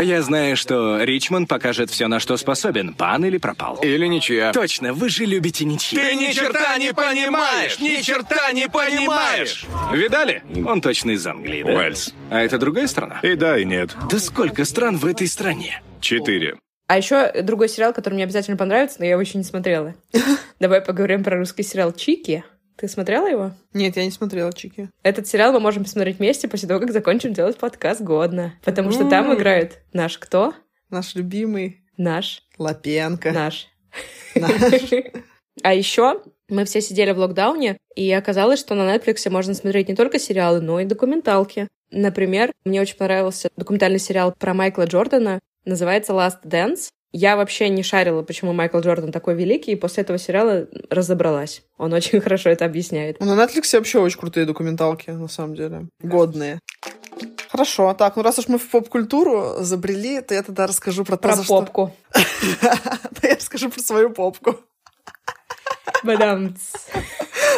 Я 0.00 0.22
знаю, 0.22 0.56
что 0.56 1.02
Ричмонд 1.02 1.48
покажет 1.48 1.90
все, 1.90 2.08
на 2.08 2.18
что 2.18 2.36
способен, 2.36 2.94
пан 2.94 3.24
или 3.24 3.38
пропал. 3.38 3.76
Или 3.82 4.06
ничья. 4.06 4.52
Точно, 4.52 4.92
вы 4.92 5.08
же 5.08 5.24
любите 5.24 5.64
ничьи. 5.64 5.98
Ты 5.98 6.14
ни 6.14 6.32
черта 6.32 6.78
не 6.78 6.92
понимаешь! 6.92 7.78
Ни 7.78 8.00
черта 8.02 8.52
не 8.52 8.68
понимаешь! 8.68 9.66
Видали? 9.92 10.42
Он 10.66 10.80
точно 10.80 11.12
из 11.12 11.26
Англии, 11.26 11.62
да? 11.62 11.72
Уэльс. 11.72 12.14
А 12.30 12.40
это 12.40 12.58
другая 12.58 12.86
страна? 12.86 13.20
И 13.22 13.34
да, 13.34 13.58
и 13.58 13.64
нет. 13.64 13.94
Да 14.10 14.18
сколько 14.18 14.64
стран 14.64 14.96
в 14.96 15.04
этой 15.06 15.26
стране? 15.26 15.82
Четыре. 16.00 16.56
А 16.86 16.98
еще 16.98 17.42
другой 17.42 17.68
сериал, 17.68 17.92
который 17.92 18.14
мне 18.14 18.24
обязательно 18.24 18.56
понравится, 18.56 18.96
но 18.98 19.06
я 19.06 19.12
его 19.12 19.20
еще 19.20 19.38
не 19.38 19.44
смотрела. 19.44 19.94
Давай 20.60 20.80
поговорим 20.80 21.24
про 21.24 21.36
русский 21.38 21.62
сериал 21.62 21.92
«Чики». 21.92 22.44
Ты 22.76 22.88
смотрела 22.88 23.26
его? 23.26 23.52
Нет, 23.72 23.96
я 23.96 24.04
не 24.04 24.10
смотрела 24.10 24.52
Чики. 24.52 24.90
Этот 25.02 25.26
сериал 25.26 25.52
мы 25.52 25.60
можем 25.60 25.84
посмотреть 25.84 26.18
вместе 26.18 26.48
после 26.48 26.68
того, 26.68 26.80
как 26.80 26.92
закончим 26.92 27.32
делать 27.32 27.56
подкаст 27.56 28.00
годно. 28.00 28.54
Потому 28.64 28.90
что 28.90 29.08
там 29.08 29.32
играет 29.34 29.80
наш 29.92 30.18
кто? 30.18 30.54
Наш 30.90 31.14
любимый 31.14 31.84
Наш. 31.96 32.42
Лапенко. 32.58 33.32
Наш. 33.32 33.68
Наш. 34.34 34.52
А 35.62 35.72
еще 35.72 36.20
мы 36.48 36.64
все 36.64 36.80
сидели 36.80 37.12
в 37.12 37.18
локдауне, 37.18 37.78
и 37.94 38.10
оказалось, 38.10 38.58
что 38.58 38.74
на 38.74 38.92
Netflix 38.92 39.30
можно 39.30 39.54
смотреть 39.54 39.88
не 39.88 39.94
только 39.94 40.18
сериалы, 40.18 40.60
но 40.60 40.80
и 40.80 40.84
документалки. 40.84 41.68
Например, 41.92 42.50
мне 42.64 42.80
очень 42.80 42.96
понравился 42.96 43.50
документальный 43.56 44.00
сериал 44.00 44.34
про 44.36 44.52
Майкла 44.52 44.86
Джордана, 44.86 45.38
называется 45.64 46.12
Last 46.12 46.42
Dance. 46.44 46.88
Я 47.16 47.36
вообще 47.36 47.68
не 47.68 47.84
шарила, 47.84 48.22
почему 48.22 48.52
Майкл 48.52 48.80
Джордан 48.80 49.12
такой 49.12 49.36
великий, 49.36 49.70
и 49.70 49.76
после 49.76 50.02
этого 50.02 50.18
сериала 50.18 50.66
разобралась. 50.90 51.62
Он 51.78 51.92
очень 51.92 52.20
хорошо 52.24 52.50
это 52.50 52.64
объясняет. 52.64 53.20
На 53.20 53.40
Netflix 53.40 53.76
вообще 53.76 54.00
очень 54.00 54.18
крутые 54.18 54.46
документалки, 54.46 55.10
на 55.10 55.28
самом 55.28 55.54
деле. 55.54 55.86
Годные. 56.02 56.58
Хорошо, 57.50 57.94
так, 57.94 58.16
ну 58.16 58.24
раз 58.24 58.40
уж 58.40 58.48
мы 58.48 58.58
в 58.58 58.68
поп-культуру 58.68 59.58
забрели, 59.60 60.22
то 60.22 60.34
я 60.34 60.42
тогда 60.42 60.66
расскажу 60.66 61.04
про 61.04 61.16
то, 61.16 61.28
Про 61.28 61.36
попку. 61.44 61.92
Да 63.22 63.28
я 63.28 63.36
расскажу 63.36 63.70
про 63.70 63.80
свою 63.80 64.10
попку. 64.10 64.56
Бадам. 66.02 66.56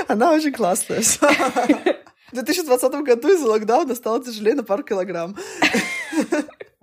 Она 0.06 0.32
очень 0.32 0.52
классная. 0.52 1.00
В 2.30 2.34
2020 2.34 2.92
году 2.92 3.28
из-за 3.32 3.46
локдауна 3.46 3.94
стало 3.94 4.22
тяжелее 4.22 4.54
на 4.54 4.64
пару 4.64 4.82
килограмм. 4.82 5.34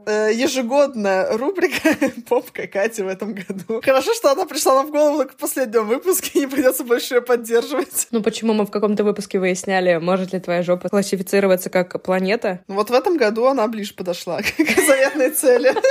Э, 0.05 0.31
Ежегодная 0.33 1.37
рубрика 1.37 1.95
«Попка 2.29 2.67
Кати» 2.67 3.01
в 3.03 3.07
этом 3.07 3.33
году. 3.33 3.81
Хорошо, 3.83 4.13
что 4.13 4.31
она 4.31 4.45
пришла 4.45 4.75
нам 4.75 4.87
в 4.87 4.91
голову 4.91 5.17
только 5.17 5.33
в 5.33 5.37
последнем 5.37 5.87
выпуске, 5.87 6.31
и 6.33 6.41
не 6.41 6.47
придется 6.47 6.83
больше 6.83 7.15
ее 7.15 7.21
поддерживать. 7.21 8.07
Ну 8.11 8.21
почему 8.21 8.53
мы 8.53 8.65
в 8.65 8.71
каком-то 8.71 9.03
выпуске 9.03 9.39
выясняли, 9.39 9.97
может 9.97 10.33
ли 10.33 10.39
твоя 10.39 10.61
жопа 10.63 10.89
классифицироваться 10.89 11.69
как 11.69 12.01
планета? 12.03 12.61
Ну 12.67 12.75
Вот 12.75 12.89
в 12.89 12.93
этом 12.93 13.17
году 13.17 13.45
она 13.45 13.67
ближе 13.67 13.93
подошла 13.93 14.41
к 14.41 14.81
заветной 14.87 15.29
цели. 15.31 15.73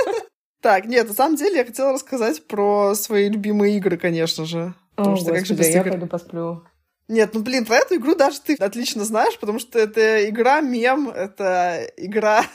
Так, 0.61 0.85
нет, 0.85 1.09
на 1.09 1.13
самом 1.13 1.35
деле 1.35 1.57
я 1.57 1.65
хотела 1.65 1.91
рассказать 1.91 2.47
про 2.47 2.95
свои 2.95 3.27
любимые 3.27 3.75
игры, 3.75 3.97
конечно 3.97 4.45
же. 4.45 4.73
Потому 4.95 5.17
О, 5.17 5.19
что 5.19 5.33
как 5.33 5.45
же 5.45 5.55
я 5.55 5.81
игр? 5.81 5.89
пойду 5.89 6.07
посплю. 6.07 6.63
Нет, 7.09 7.31
ну 7.33 7.41
блин, 7.41 7.65
про 7.65 7.79
эту 7.79 7.95
игру 7.95 8.15
даже 8.15 8.39
ты 8.39 8.55
отлично 8.55 9.03
знаешь, 9.03 9.37
потому 9.37 9.59
что 9.59 9.77
это 9.77 10.29
игра 10.29 10.61
мем, 10.61 11.09
это 11.09 11.91
игра 11.97 12.45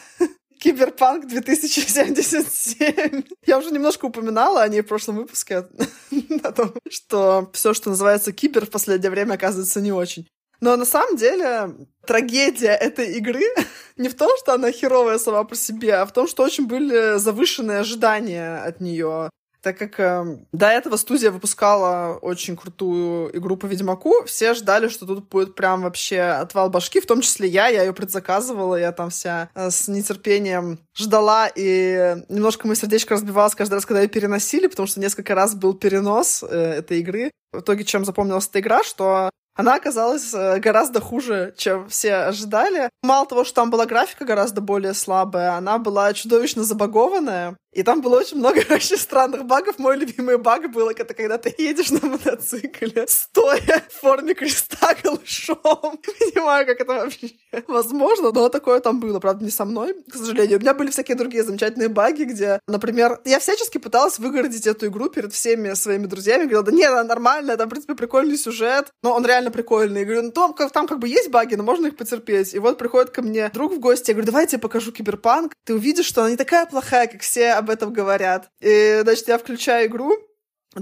Киберпанк 0.59 1.27
2077. 1.27 3.23
Я 3.47 3.59
уже 3.59 3.71
немножко 3.71 4.07
упоминала 4.07 4.63
о 4.63 4.69
ней 4.69 4.83
в 4.83 4.87
прошлом 4.87 5.17
выпуске, 5.17 5.69
о 6.43 6.53
том, 6.53 6.75
что 6.91 7.51
все, 7.53 7.75
что 7.75 7.91
называется 7.91 8.33
кибер 8.33 8.67
в 8.67 8.71
последнее 8.71 9.11
время, 9.11 9.35
оказывается 9.35 9.81
не 9.81 9.93
очень. 9.93 10.27
Но 10.61 10.77
на 10.77 10.85
самом 10.85 11.17
деле 11.17 11.75
трагедия 12.05 12.75
этой 12.75 13.17
игры 13.19 13.43
не 13.97 14.09
в 14.09 14.17
том, 14.17 14.31
что 14.39 14.55
она 14.55 14.73
херовая 14.73 15.19
сама 15.19 15.45
по 15.45 15.55
себе, 15.55 15.95
а 15.95 16.07
в 16.07 16.13
том, 16.13 16.27
что 16.27 16.43
очень 16.43 16.67
были 16.67 17.19
завышенные 17.19 17.79
ожидания 17.79 18.59
от 18.59 18.81
нее. 18.81 19.31
Так 19.61 19.77
как 19.77 19.99
э, 19.99 20.39
до 20.53 20.69
этого 20.69 20.97
студия 20.97 21.33
выпускала 21.33 22.17
очень 22.23 22.57
крутую 22.57 23.37
игру 23.37 23.57
по 23.57 23.67
Ведьмаку, 23.67 24.25
все 24.25 24.55
ждали, 24.55 24.89
что 24.89 25.05
тут 25.05 25.29
будет 25.29 25.57
прям 25.57 25.83
вообще 25.83 26.21
отвал 26.21 26.71
башки, 26.71 27.01
в 27.01 27.07
том 27.07 27.21
числе 27.23 27.49
я, 27.49 27.67
я 27.67 27.83
ее 27.83 27.93
предзаказывала, 27.93 28.77
я 28.77 28.93
там 28.93 29.11
вся 29.11 29.51
э, 29.55 29.71
с 29.71 29.89
нетерпением 29.89 30.79
ждала, 30.97 31.51
и 31.53 32.17
немножко 32.29 32.67
мое 32.69 32.77
сердечко 32.77 33.15
разбивалось 33.15 33.57
каждый 33.57 33.75
раз, 33.75 33.87
когда 33.87 34.01
ее 34.03 34.09
переносили, 34.09 34.69
потому 34.69 34.87
что 34.87 35.01
несколько 35.01 35.35
раз 35.35 35.57
был 35.57 35.75
перенос 35.75 36.45
э, 36.49 36.75
этой 36.79 37.01
игры. 37.01 37.33
В 37.53 37.61
итоге, 37.61 37.85
чем 37.85 38.05
запомнилась 38.05 38.47
эта 38.47 38.61
игра, 38.61 38.85
что 38.85 39.31
она 39.59 39.75
оказалась 39.75 40.33
э, 40.33 40.61
гораздо 40.61 41.01
хуже, 41.01 41.53
чем 41.57 41.89
все 41.89 42.15
ожидали. 42.15 42.91
Мало 43.03 43.27
того, 43.27 43.43
что 43.43 43.57
там 43.57 43.71
была 43.71 43.87
графика 43.87 44.25
гораздо 44.25 44.61
более 44.61 44.95
слабая, 44.95 45.55
она 45.55 45.79
была 45.79 46.13
чудовищно 46.13 46.63
забагованная. 46.63 47.57
И 47.73 47.83
там 47.83 48.01
было 48.01 48.19
очень 48.19 48.39
много 48.39 48.61
очень 48.71 48.97
странных 48.97 49.45
багов. 49.45 49.79
Мой 49.79 49.97
любимый 49.97 50.39
баг 50.39 50.71
был, 50.73 50.89
это 50.89 51.15
когда 51.15 51.39
ты 51.39 51.55
едешь 51.59 51.91
на 51.91 52.09
мотоцикле, 52.09 53.07
стоя 53.07 53.85
в 53.89 54.01
форме 54.01 54.35
креста 54.35 54.97
голышом. 55.03 55.59
Не 55.63 56.33
понимаю, 56.33 56.67
как 56.67 56.81
это 56.81 56.93
вообще 56.93 57.31
возможно, 57.67 58.33
но 58.33 58.49
такое 58.49 58.81
там 58.81 59.01
было. 59.01 59.21
Правда, 59.21 59.45
не 59.45 59.51
со 59.51 59.65
мной, 59.65 59.95
к 60.11 60.15
сожалению. 60.15 60.59
У 60.59 60.61
меня 60.61 60.75
были 60.75 60.91
всякие 60.91 61.17
другие 61.17 61.45
замечательные 61.45 61.89
баги, 61.89 62.25
где, 62.25 62.61
например, 62.67 63.21
я 63.25 63.39
всячески 63.39 63.79
пыталась 63.79 64.19
выгородить 64.19 64.67
эту 64.67 64.87
игру 64.87 65.09
перед 65.09 65.33
всеми 65.33 65.75
своими 65.75 66.07
друзьями. 66.07 66.45
Говорила, 66.45 66.63
да 66.65 66.73
нет, 66.73 66.91
она 66.91 67.05
нормальная, 67.05 67.57
там, 67.57 67.69
в 67.69 67.71
принципе, 67.71 67.95
прикольный 67.95 68.39
сюжет. 68.39 68.89
Но 69.03 69.15
он 69.15 69.27
реально 69.27 69.48
прикольный. 69.51 70.01
Я 70.01 70.07
говорю, 70.07 70.23
ну 70.23 70.31
там, 70.33 70.55
там 70.55 70.87
как 70.87 70.99
бы 70.99 71.09
есть 71.09 71.31
баги, 71.31 71.55
но 71.55 71.63
можно 71.63 71.87
их 71.87 71.97
потерпеть. 71.97 72.55
И 72.55 72.59
вот 72.59 72.79
приходит 72.79 73.11
ко 73.11 73.23
мне 73.23 73.51
друг 73.53 73.75
в 73.75 73.81
гости, 73.81 74.11
я 74.11 74.15
говорю, 74.15 74.27
давай 74.27 74.43
я 74.45 74.47
тебе 74.49 74.61
покажу 74.61 74.93
киберпанк. 74.93 75.53
Ты 75.65 75.75
увидишь, 75.75 76.07
что 76.07 76.23
она 76.23 76.31
не 76.31 76.37
такая 76.37 76.67
плохая, 76.67 77.07
как 77.07 77.23
все 77.23 77.53
об 77.53 77.71
этом 77.71 77.93
говорят. 77.93 78.49
И, 78.61 79.01
значит, 79.03 79.29
я 79.29 79.39
включаю 79.39 79.89
игру, 79.89 80.17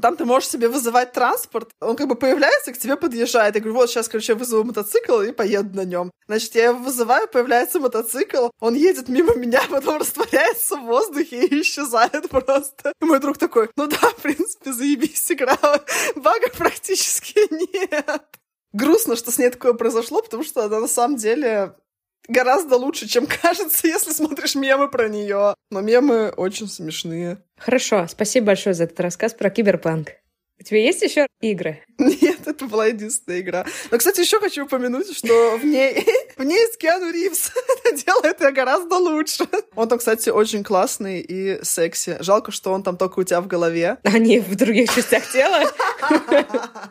там 0.00 0.16
ты 0.16 0.24
можешь 0.24 0.48
себе 0.48 0.68
вызывать 0.68 1.12
транспорт. 1.12 1.70
Он 1.80 1.96
как 1.96 2.08
бы 2.08 2.16
появляется, 2.16 2.72
к 2.72 2.78
тебе 2.78 2.96
подъезжает. 2.96 3.54
Я 3.54 3.60
говорю, 3.60 3.76
вот 3.76 3.90
сейчас, 3.90 4.08
короче, 4.08 4.32
я 4.32 4.38
вызову 4.38 4.64
мотоцикл 4.64 5.20
и 5.20 5.32
поеду 5.32 5.76
на 5.76 5.84
нем. 5.84 6.10
Значит, 6.26 6.54
я 6.54 6.66
его 6.66 6.78
вызываю, 6.78 7.28
появляется 7.28 7.78
мотоцикл, 7.78 8.48
он 8.60 8.74
едет 8.74 9.08
мимо 9.08 9.34
меня, 9.36 9.62
потом 9.70 9.98
растворяется 9.98 10.76
в 10.76 10.84
воздухе 10.84 11.46
и 11.46 11.62
исчезает 11.62 12.28
просто. 12.28 12.92
И 13.00 13.04
мой 13.04 13.20
друг 13.20 13.38
такой, 13.38 13.70
ну 13.76 13.86
да, 13.86 13.96
в 13.96 14.16
принципе, 14.16 14.72
заебись 14.72 15.30
игра. 15.30 15.56
Багов 16.16 16.52
практически 16.52 17.38
нет. 17.50 18.26
Грустно, 18.72 19.16
что 19.16 19.30
с 19.30 19.38
ней 19.38 19.50
такое 19.50 19.72
произошло, 19.72 20.22
потому 20.22 20.44
что 20.44 20.64
она 20.64 20.80
на 20.80 20.88
самом 20.88 21.16
деле 21.16 21.74
гораздо 22.28 22.76
лучше, 22.76 23.08
чем 23.08 23.26
кажется, 23.42 23.86
если 23.86 24.12
смотришь 24.12 24.54
мемы 24.54 24.88
про 24.88 25.08
нее. 25.08 25.54
Но 25.70 25.80
мемы 25.80 26.30
очень 26.36 26.68
смешные. 26.68 27.38
Хорошо, 27.56 28.06
спасибо 28.08 28.48
большое 28.48 28.74
за 28.74 28.84
этот 28.84 29.00
рассказ 29.00 29.34
про 29.34 29.50
киберпанк. 29.50 30.10
У 30.58 30.62
тебя 30.62 30.80
есть 30.80 31.02
еще 31.02 31.26
игры? 31.40 31.82
Нет, 31.98 32.46
это 32.46 32.64
была 32.66 32.86
единственная 32.86 33.40
игра. 33.40 33.66
Но, 33.90 33.98
кстати, 33.98 34.20
еще 34.20 34.40
хочу 34.40 34.64
упомянуть, 34.64 35.14
что 35.16 35.56
в 35.58 35.64
ней, 35.64 36.06
в 36.36 36.44
ней 36.44 36.58
есть 36.58 36.78
Киану 36.78 37.10
Ривз. 37.10 37.52
Это 37.84 38.04
делает 38.04 38.40
ее 38.40 38.52
гораздо 38.52 38.96
лучше. 38.96 39.46
Он 39.74 39.88
там, 39.88 39.98
кстати, 39.98 40.30
очень 40.30 40.64
классный 40.64 41.20
и 41.20 41.62
секси. 41.62 42.16
Жалко, 42.20 42.52
что 42.52 42.72
он 42.72 42.82
там 42.82 42.96
только 42.96 43.20
у 43.20 43.22
тебя 43.22 43.40
в 43.40 43.46
голове. 43.46 43.98
А 44.02 44.18
не 44.18 44.40
в 44.40 44.54
других 44.56 44.94
частях 44.94 45.30
тела? 45.30 45.70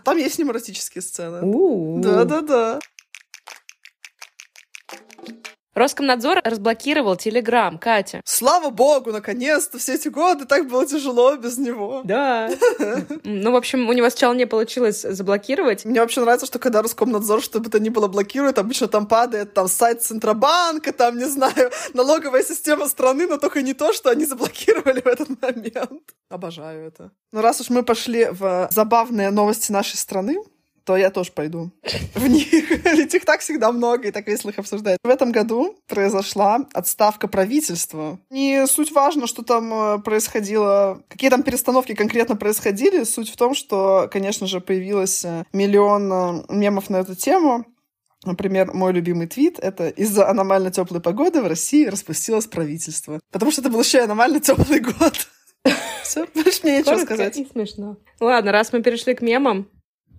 Там 0.04 0.17
есть 0.17 0.36
с 0.36 0.38
ним 0.38 0.51
эротические 0.51 1.01
сцены. 1.01 1.41
Да-да-да. 2.01 2.80
Роскомнадзор 5.75 6.39
разблокировал 6.45 7.17
Телеграм, 7.17 7.77
Катя. 7.77 8.21
Слава 8.23 8.69
богу, 8.69 9.11
наконец-то! 9.11 9.77
Все 9.77 9.95
эти 9.95 10.07
годы 10.07 10.45
так 10.45 10.69
было 10.69 10.85
тяжело 10.85 11.35
без 11.35 11.57
него. 11.57 12.01
Да. 12.05 12.49
Ну, 13.23 13.51
в 13.51 13.55
общем, 13.55 13.89
у 13.89 13.93
него 13.93 14.09
сначала 14.09 14.33
не 14.33 14.45
получилось 14.45 15.01
заблокировать. 15.01 15.83
Мне 15.83 15.99
вообще 15.99 16.21
нравится, 16.21 16.45
что 16.45 16.59
когда 16.59 16.81
Роскомнадзор 16.81 17.41
что 17.41 17.59
бы 17.59 17.69
то 17.69 17.79
ни 17.79 17.89
было 17.89 18.07
блокирует, 18.07 18.57
обычно 18.57 18.88
там 18.88 19.07
падает 19.07 19.53
там 19.53 19.67
сайт 19.67 20.01
Центробанка, 20.03 20.93
там, 20.93 21.17
не 21.17 21.25
знаю, 21.25 21.71
налоговая 21.93 22.43
система 22.43 22.88
страны, 22.88 23.27
но 23.27 23.38
только 23.38 23.61
не 23.61 23.73
то, 23.73 23.93
что 23.93 24.09
они 24.09 24.25
заблокировали 24.25 25.01
в 25.01 25.07
этот 25.07 25.41
момент. 25.41 26.01
Обожаю 26.29 26.88
это. 26.88 27.11
Ну, 27.31 27.41
раз 27.41 27.59
уж 27.61 27.69
мы 27.69 27.83
пошли 27.83 28.27
в 28.31 28.69
забавные 28.71 29.29
новости 29.29 29.71
нашей 29.71 29.97
страны, 29.97 30.38
то 30.86 30.95
я 30.95 31.10
тоже 31.10 31.32
пойду 31.32 31.71
в 32.13 32.28
них. 32.28 32.52
Ведь 32.86 33.13
их 33.13 33.26
так 33.26 33.41
всегда 33.41 33.71
много, 33.71 34.08
и 34.08 34.12
так 34.12 34.28
весело 34.28 34.52
их 34.52 34.60
обсуждать. 34.60 34.98
В 35.04 35.10
этом 35.10 35.32
году 35.32 35.78
произошла 35.88 36.60
отставка 36.74 37.28
правительства. 37.28 38.19
Не 38.30 38.67
суть 38.67 38.91
важно, 38.91 39.28
что 39.28 39.43
там 39.43 39.74
э, 39.74 40.00
происходило, 40.00 41.04
какие 41.10 41.30
там 41.30 41.43
перестановки 41.43 41.95
конкретно 41.95 42.36
происходили. 42.36 43.04
Суть 43.04 43.30
в 43.30 43.36
том, 43.36 43.56
что, 43.56 44.08
конечно 44.12 44.48
же, 44.48 44.62
появилось 44.62 45.26
э, 45.26 45.43
миллион 45.52 46.13
э, 46.13 46.43
мемов 46.50 46.89
на 46.89 46.98
эту 46.98 47.15
тему. 47.15 47.65
Например, 48.24 48.74
мой 48.74 48.91
любимый 48.93 49.28
твит— 49.28 49.60
это 49.62 49.89
«Из-за 49.89 50.28
аномально 50.28 50.71
теплой 50.71 51.00
погоды 51.00 51.41
в 51.41 51.48
России 51.48 51.86
распустилось 51.86 52.48
правительство». 52.48 53.19
Потому 53.32 53.52
что 53.52 53.62
это 53.62 53.69
был 53.69 53.82
еще 53.82 54.00
и 54.00 54.02
аномально 54.02 54.39
теплый 54.39 54.80
год. 54.80 55.28
Все, 56.04 56.26
больше 56.34 56.62
мне 56.63 56.80
нечего 56.80 56.98
сказать. 56.98 57.38
и 57.38 57.45
смешно. 57.45 57.98
Ладно, 58.19 58.52
раз 58.52 58.74
мы 58.74 58.82
перешли 58.82 59.13
к 59.13 59.21
мемам, 59.21 59.67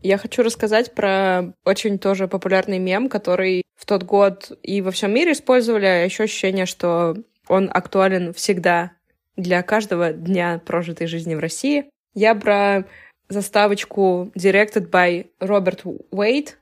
я 0.06 0.18
хочу 0.18 0.42
рассказать 0.42 0.94
про 0.94 1.52
очень 1.64 1.98
тоже 1.98 2.28
популярный 2.28 2.78
мем, 2.78 3.08
который 3.08 3.62
в 3.74 3.84
тот 3.86 4.04
год 4.04 4.52
и 4.62 4.80
во 4.80 4.90
всем 4.90 5.12
мире 5.12 5.32
использовали, 5.32 5.86
а 5.86 6.04
еще 6.04 6.24
ощущение, 6.24 6.66
что 6.66 7.16
он 7.48 7.70
актуален 7.72 8.32
всегда 8.32 8.92
для 9.36 9.62
каждого 9.62 10.12
дня 10.12 10.60
прожитой 10.64 11.06
жизни 11.06 11.34
в 11.34 11.40
России. 11.40 11.90
Я 12.14 12.34
про 12.34 12.84
заставочку 13.28 14.30
Directed 14.36 14.90
by 14.90 15.26
Роберт 15.40 15.82
Уэйт 16.10 16.58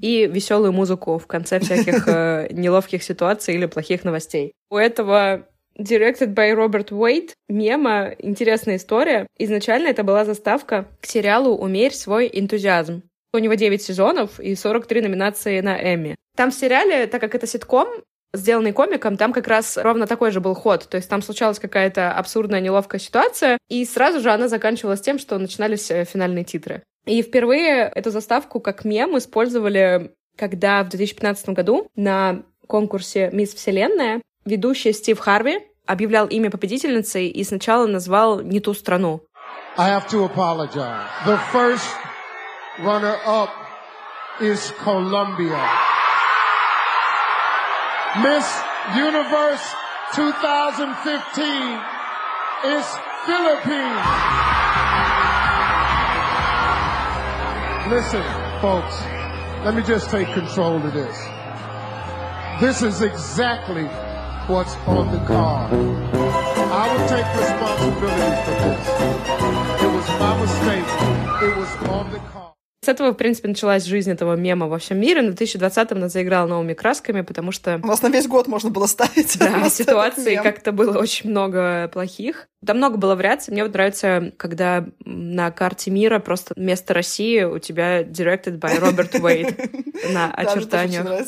и 0.00 0.26
веселую 0.26 0.72
музыку 0.72 1.18
в 1.18 1.26
конце 1.26 1.60
всяких 1.60 2.08
э, 2.08 2.48
неловких 2.50 3.02
ситуаций 3.02 3.54
или 3.54 3.66
плохих 3.66 4.04
новостей. 4.04 4.52
У 4.70 4.76
этого 4.76 5.46
Directed 5.78 6.34
by 6.34 6.52
Роберт 6.54 6.90
Уэйт 6.90 7.34
мема 7.48 8.14
интересная 8.18 8.76
история. 8.76 9.26
Изначально 9.38 9.88
это 9.88 10.04
была 10.04 10.24
заставка 10.24 10.88
к 11.00 11.06
сериалу 11.06 11.56
«Умерь 11.56 11.92
свой 11.92 12.30
энтузиазм». 12.32 13.02
У 13.32 13.38
него 13.38 13.54
9 13.54 13.82
сезонов 13.82 14.40
и 14.40 14.54
43 14.54 15.02
номинации 15.02 15.60
на 15.60 15.76
Эмми. 15.76 16.16
Там 16.34 16.50
в 16.50 16.54
сериале, 16.54 17.06
так 17.06 17.20
как 17.20 17.34
это 17.34 17.46
ситком, 17.46 17.88
сделанный 18.32 18.72
комиком, 18.72 19.18
там 19.18 19.32
как 19.32 19.46
раз 19.46 19.76
ровно 19.76 20.06
такой 20.06 20.30
же 20.30 20.40
был 20.40 20.54
ход. 20.54 20.88
То 20.88 20.96
есть 20.96 21.10
там 21.10 21.20
случалась 21.20 21.58
какая-то 21.58 22.12
абсурдная, 22.12 22.60
неловкая 22.60 23.00
ситуация, 23.00 23.58
и 23.68 23.84
сразу 23.84 24.20
же 24.20 24.30
она 24.30 24.48
заканчивалась 24.48 25.02
тем, 25.02 25.18
что 25.18 25.38
начинались 25.38 25.90
э, 25.90 26.04
финальные 26.04 26.44
титры. 26.44 26.82
И 27.04 27.22
впервые 27.22 27.90
эту 27.94 28.10
заставку 28.10 28.60
как 28.60 28.84
мем 28.84 29.16
использовали, 29.18 30.12
когда 30.36 30.82
в 30.82 30.88
2015 30.88 31.50
году 31.50 31.88
на 31.94 32.42
конкурсе 32.66 33.30
«Мисс 33.32 33.54
Вселенная» 33.54 34.22
ведущий 34.46 34.92
Стив 34.92 35.18
Харви 35.18 35.58
объявлял 35.86 36.26
имя 36.26 36.50
победительницы 36.50 37.26
и 37.26 37.44
сначала 37.44 37.86
назвал 37.86 38.40
не 38.40 38.60
ту 38.60 38.74
страну. 38.74 39.20
I 39.78 39.90
have 39.90 40.08
to 40.08 40.24
apologize. 40.24 41.06
The 41.26 41.38
first 41.52 41.86
runner-up 42.78 43.50
is 44.40 44.72
Colombia. 44.82 45.60
Miss 48.22 48.46
Universe 48.96 49.66
2015 50.14 51.80
is 52.64 52.86
Philippines. 53.26 54.06
Listen, 57.90 58.24
folks, 58.62 58.96
let 59.64 59.74
me 59.74 59.82
just 59.82 60.10
take 60.10 60.32
control 60.32 60.76
of 60.76 60.92
this. 60.94 61.16
This 62.60 62.82
is 62.82 63.02
exactly 63.02 63.86
what's 64.48 64.76
on 64.86 65.10
the 65.10 65.18
card. 65.26 65.72
I 65.72 66.84
will 66.92 67.08
take 67.08 67.28
responsibility 67.34 68.30
for 68.44 68.54
this. 68.62 68.82
It 69.82 69.90
was 69.96 70.08
my 70.20 70.32
mistake. 70.40 70.88
It 71.46 71.56
was 71.56 71.72
on 71.90 72.10
the 72.12 72.20
card. 72.32 72.52
С 72.84 72.88
этого, 72.88 73.10
в 73.10 73.16
принципе, 73.16 73.48
началась 73.48 73.84
жизнь 73.84 74.12
этого 74.12 74.36
мема 74.36 74.68
во 74.68 74.78
всем 74.78 75.00
мире. 75.00 75.22
Но 75.22 75.32
в 75.32 75.34
2020-м 75.34 75.98
она 75.98 76.08
заиграла 76.08 76.46
новыми 76.46 76.74
красками, 76.74 77.22
потому 77.22 77.50
что... 77.50 77.80
У 77.82 77.86
нас 77.86 78.00
на 78.02 78.08
весь 78.08 78.28
год 78.28 78.46
можно 78.46 78.70
было 78.70 78.86
ставить. 78.86 79.36
Да, 79.40 79.68
ситуаций 79.70 80.36
как-то 80.36 80.70
было 80.70 80.96
очень 80.96 81.28
много 81.28 81.90
плохих. 81.92 82.46
Там 82.64 82.76
много 82.76 82.96
было 82.96 83.16
вариаций. 83.16 83.50
Мне 83.52 83.64
вот 83.64 83.72
нравится, 83.72 84.32
когда 84.36 84.86
на 85.04 85.50
карте 85.50 85.90
мира 85.90 86.20
просто 86.20 86.54
вместо 86.54 86.94
России 86.94 87.42
у 87.42 87.58
тебя 87.58 88.02
directed 88.02 88.60
by 88.60 88.78
Роберт 88.78 89.14
Уэйт 89.20 90.12
на 90.12 90.30
очертаниях. 90.30 91.26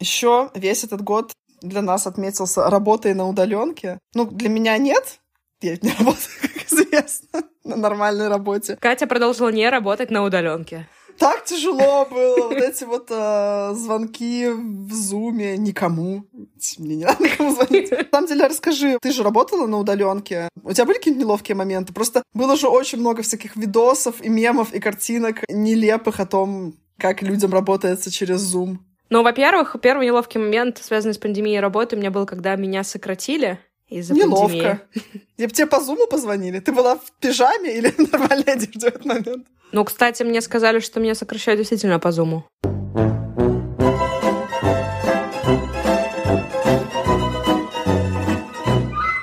Еще 0.00 0.50
весь 0.54 0.84
этот 0.84 1.00
год 1.00 1.32
для 1.62 1.82
нас 1.82 2.06
отметился 2.06 2.68
работой 2.68 3.14
на 3.14 3.28
удаленке. 3.28 3.98
Ну, 4.14 4.26
для 4.26 4.48
меня 4.48 4.76
нет. 4.78 5.20
Я 5.60 5.76
не 5.80 5.90
работаю, 5.98 6.36
как 6.40 6.66
известно, 6.66 7.42
на 7.64 7.76
нормальной 7.76 8.28
работе. 8.28 8.76
Катя 8.80 9.06
продолжила 9.06 9.48
не 9.48 9.68
работать 9.68 10.10
на 10.10 10.24
удаленке. 10.24 10.88
Так 11.18 11.44
тяжело 11.44 12.06
было. 12.10 12.48
Вот 12.48 12.56
эти 12.56 12.84
вот 12.84 13.08
э, 13.10 13.74
звонки 13.74 14.48
в 14.48 14.92
зуме 14.92 15.56
никому. 15.56 16.24
Мне 16.78 16.96
не 16.96 17.04
надо 17.04 17.22
никому 17.22 17.54
звонить. 17.54 17.90
На 17.90 18.06
самом 18.10 18.28
деле, 18.28 18.46
расскажи, 18.46 18.98
ты 19.00 19.12
же 19.12 19.22
работала 19.22 19.66
на 19.66 19.78
удаленке. 19.78 20.48
У 20.62 20.72
тебя 20.72 20.84
были 20.84 20.96
какие-то 20.96 21.20
неловкие 21.20 21.54
моменты? 21.54 21.92
Просто 21.92 22.22
было 22.34 22.56
же 22.56 22.68
очень 22.68 22.98
много 22.98 23.22
всяких 23.22 23.56
видосов 23.56 24.20
и 24.22 24.28
мемов 24.28 24.72
и 24.72 24.80
картинок 24.80 25.44
нелепых 25.48 26.18
о 26.20 26.26
том, 26.26 26.74
как 26.98 27.22
людям 27.22 27.52
работается 27.52 28.10
через 28.10 28.54
Zoom. 28.54 28.78
Ну, 29.12 29.22
во-первых, 29.22 29.76
первый 29.82 30.06
неловкий 30.06 30.40
момент, 30.40 30.78
связанный 30.78 31.12
с 31.12 31.18
пандемией 31.18 31.60
работы, 31.60 31.96
у 31.96 31.98
меня 31.98 32.10
был, 32.10 32.24
когда 32.24 32.56
меня 32.56 32.82
сократили 32.82 33.58
из-за 33.86 34.14
пандемии. 34.14 34.56
Неловко. 34.56 34.80
Бы 35.36 35.48
тебе 35.48 35.66
по 35.66 35.80
зуму 35.80 36.06
позвонили. 36.06 36.60
Ты 36.60 36.72
была 36.72 36.96
в 36.96 37.12
пижаме 37.20 37.76
или 37.76 37.88
в 37.98 38.10
нормальной 38.10 38.54
одежде 38.54 38.80
в 38.80 38.84
этот 38.84 39.04
момент? 39.04 39.46
Ну, 39.70 39.84
кстати, 39.84 40.22
мне 40.22 40.40
сказали, 40.40 40.80
что 40.80 40.98
меня 40.98 41.14
сокращают 41.14 41.58
действительно 41.58 41.98
по 41.98 42.10
зуму. 42.10 42.46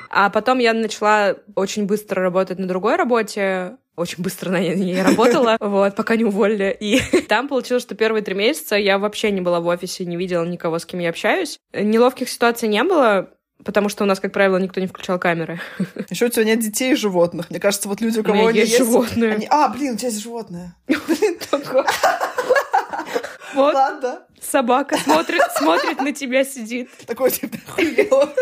А 0.08 0.30
потом 0.30 0.58
я 0.60 0.72
начала 0.72 1.34
очень 1.56 1.86
быстро 1.86 2.22
работать 2.22 2.60
на 2.60 2.68
другой 2.68 2.94
работе, 2.94 3.76
очень 4.00 4.22
быстро 4.22 4.50
на 4.50 4.58
ней 4.60 5.00
работала, 5.02 5.56
вот, 5.60 5.94
пока 5.94 6.16
не 6.16 6.24
уволили. 6.24 6.76
И 6.80 7.00
там 7.28 7.48
получилось, 7.48 7.82
что 7.82 7.94
первые 7.94 8.22
три 8.22 8.34
месяца 8.34 8.76
я 8.76 8.98
вообще 8.98 9.30
не 9.30 9.40
была 9.40 9.60
в 9.60 9.66
офисе, 9.66 10.04
не 10.04 10.16
видела 10.16 10.44
никого, 10.44 10.78
с 10.78 10.86
кем 10.86 11.00
я 11.00 11.10
общаюсь. 11.10 11.58
Неловких 11.72 12.28
ситуаций 12.28 12.68
не 12.68 12.82
было, 12.82 13.30
потому 13.64 13.88
что 13.88 14.04
у 14.04 14.06
нас, 14.06 14.20
как 14.20 14.32
правило, 14.32 14.56
никто 14.56 14.80
не 14.80 14.86
включал 14.86 15.18
камеры. 15.18 15.60
Еще 16.10 16.26
у 16.26 16.28
тебя 16.28 16.44
нет 16.44 16.60
детей 16.60 16.92
и 16.92 16.96
животных. 16.96 17.50
Мне 17.50 17.60
кажется, 17.60 17.88
вот 17.88 18.00
люди, 18.00 18.18
у 18.20 18.24
кого 18.24 18.36
меня 18.36 18.48
они 18.48 18.58
есть 18.60 18.78
животные. 18.78 19.32
они- 19.34 19.46
А, 19.50 19.68
блин, 19.68 19.94
у 19.94 19.96
тебя 19.96 20.08
есть 20.08 20.22
животное. 20.22 20.74
Вот 23.54 23.74
Ладно. 23.74 24.20
собака 24.40 24.96
смотрит, 24.96 25.42
смотрит 25.58 26.00
на 26.00 26.12
тебя, 26.12 26.44
сидит. 26.44 26.88
Такой, 27.06 27.32
типа, 27.32 27.58
охуела. 27.66 28.32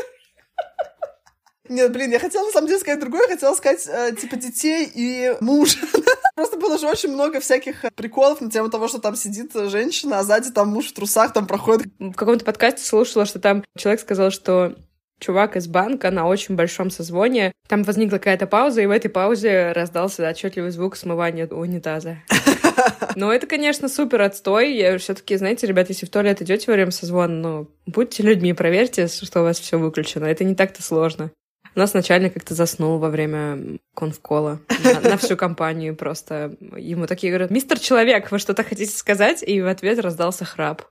Нет, 1.69 1.93
блин, 1.93 2.11
я 2.11 2.19
хотела 2.19 2.45
на 2.47 2.53
самом 2.53 2.69
деле 2.69 2.81
сказать 2.81 3.01
другое, 3.01 3.23
я 3.23 3.35
хотела 3.35 3.55
сказать, 3.55 3.87
э, 3.87 4.15
типа, 4.15 4.37
детей 4.37 4.91
и 4.93 5.37
мужа. 5.41 5.79
Просто 6.35 6.57
было 6.57 6.79
же 6.79 6.87
очень 6.87 7.11
много 7.11 7.41
всяких 7.41 7.85
э, 7.85 7.91
приколов 7.95 8.41
на 8.41 8.51
тему 8.51 8.71
того, 8.71 8.89
что 8.89 8.99
там 8.99 9.17
сидит 9.17 9.53
женщина, 9.55 10.19
а 10.19 10.23
сзади 10.23 10.51
там 10.51 10.69
муж 10.69 10.87
в 10.87 10.95
трусах 10.95 11.33
там 11.33 11.47
проходит. 11.47 11.89
В 11.99 12.15
каком-то 12.15 12.45
подкасте 12.45 12.85
слушала, 12.85 13.27
что 13.27 13.39
там 13.39 13.65
человек 13.77 14.01
сказал, 14.01 14.31
что 14.31 14.75
чувак 15.19 15.57
из 15.57 15.67
банка 15.67 16.11
на 16.11 16.27
очень 16.27 16.55
большом 16.55 16.91
созвоне. 16.91 17.53
Там 17.69 17.83
возникла 17.83 18.19
какая-то 18.19 18.47
пауза, 18.47 18.83
и 18.83 18.87
в 18.87 18.91
этой 18.91 19.09
паузе 19.09 19.73
раздался 19.73 20.29
отчетливый 20.29 20.71
звук 20.71 20.97
смывания 20.97 21.47
унитаза. 21.47 22.19
Но 23.17 23.33
это, 23.33 23.47
конечно, 23.47 23.89
супер 23.89 24.23
отстой. 24.23 24.75
Я 24.75 24.97
все-таки, 24.99 25.37
знаете, 25.37 25.67
ребят, 25.67 25.89
если 25.89 26.07
в 26.07 26.11
туалет 26.11 26.41
идете 26.41 26.65
во 26.69 26.75
время 26.75 26.91
созвона, 26.91 27.35
ну, 27.35 27.71
будьте 27.87 28.23
людьми, 28.23 28.53
проверьте, 28.53 29.09
что 29.09 29.41
у 29.41 29.45
вас 29.45 29.59
все 29.59 29.79
выключено. 29.79 30.25
Это 30.25 30.45
не 30.45 30.55
так-то 30.55 30.83
сложно. 30.83 31.31
У 31.75 31.79
нас 31.79 31.95
начальник 31.95 32.35
как-то 32.35 32.55
заснул 32.55 32.99
во 32.99 33.11
время 33.11 33.79
конфкола 33.95 34.61
на, 34.83 35.01
на 35.01 35.17
всю 35.17 35.37
компанию 35.37 35.95
просто. 35.95 36.57
Ему 36.77 37.07
такие 37.07 37.33
говорят, 37.33 37.51
мистер 37.51 37.79
Человек, 37.79 38.31
вы 38.31 38.39
что-то 38.39 38.65
хотите 38.65 38.97
сказать? 38.97 39.43
И 39.47 39.61
в 39.61 39.67
ответ 39.67 39.99
раздался 39.99 40.45
храп. 40.45 40.83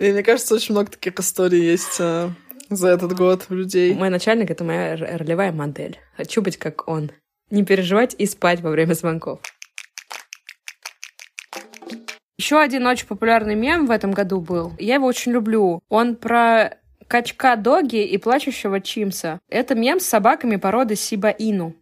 И 0.00 0.12
мне 0.12 0.22
кажется, 0.22 0.54
очень 0.54 0.74
много 0.74 0.90
таких 0.90 1.18
историй 1.18 1.62
есть 1.62 2.00
э, 2.00 2.30
за 2.68 2.88
этот 2.88 3.14
год 3.14 3.46
у 3.50 3.54
людей. 3.54 3.94
Мой 3.94 4.10
начальник— 4.10 4.50
это 4.52 4.64
моя 4.64 4.96
ролевая 4.96 5.52
модель. 5.52 5.98
Хочу 6.16 6.42
быть 6.42 6.56
как 6.56 6.88
он. 6.88 7.12
Не 7.50 7.64
переживать 7.64 8.14
и 8.18 8.26
спать 8.26 8.60
во 8.60 8.70
время 8.70 8.94
звонков. 8.94 9.40
Еще 12.38 12.58
один 12.58 12.86
очень 12.86 13.06
популярный 13.06 13.54
мем 13.54 13.86
в 13.86 13.90
этом 13.90 14.10
году 14.10 14.40
был. 14.40 14.72
Я 14.78 14.94
его 14.94 15.06
очень 15.06 15.32
люблю. 15.32 15.80
Он 15.88 16.16
про 16.16 16.78
качка 17.12 17.56
Доги 17.56 18.02
и 18.06 18.16
плачущего 18.16 18.80
Чимса. 18.80 19.38
Это 19.50 19.74
мем 19.74 20.00
с 20.00 20.06
собаками 20.06 20.56
породы 20.56 20.96
Сиба 20.96 21.28
Ину. 21.28 21.74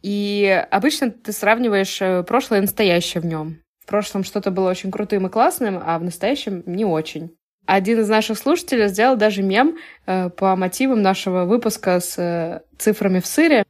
И 0.00 0.64
обычно 0.70 1.10
ты 1.10 1.32
сравниваешь 1.32 2.00
э, 2.00 2.22
прошлое 2.22 2.60
и 2.60 2.62
настоящее 2.62 3.20
в 3.20 3.26
нем. 3.26 3.58
В 3.84 3.88
прошлом 3.88 4.22
что-то 4.22 4.52
было 4.52 4.70
очень 4.70 4.92
крутым 4.92 5.26
и 5.26 5.28
классным, 5.28 5.82
а 5.84 5.98
в 5.98 6.04
настоящем 6.04 6.62
не 6.66 6.84
очень. 6.84 7.36
Один 7.66 7.98
из 7.98 8.08
наших 8.08 8.38
слушателей 8.38 8.86
сделал 8.86 9.16
даже 9.16 9.42
мем 9.42 9.76
э, 10.06 10.30
по 10.30 10.54
мотивам 10.54 11.02
нашего 11.02 11.46
выпуска 11.46 11.98
с 11.98 12.16
э, 12.16 12.60
цифрами 12.78 13.18
в 13.18 13.26
сыре. 13.26 13.64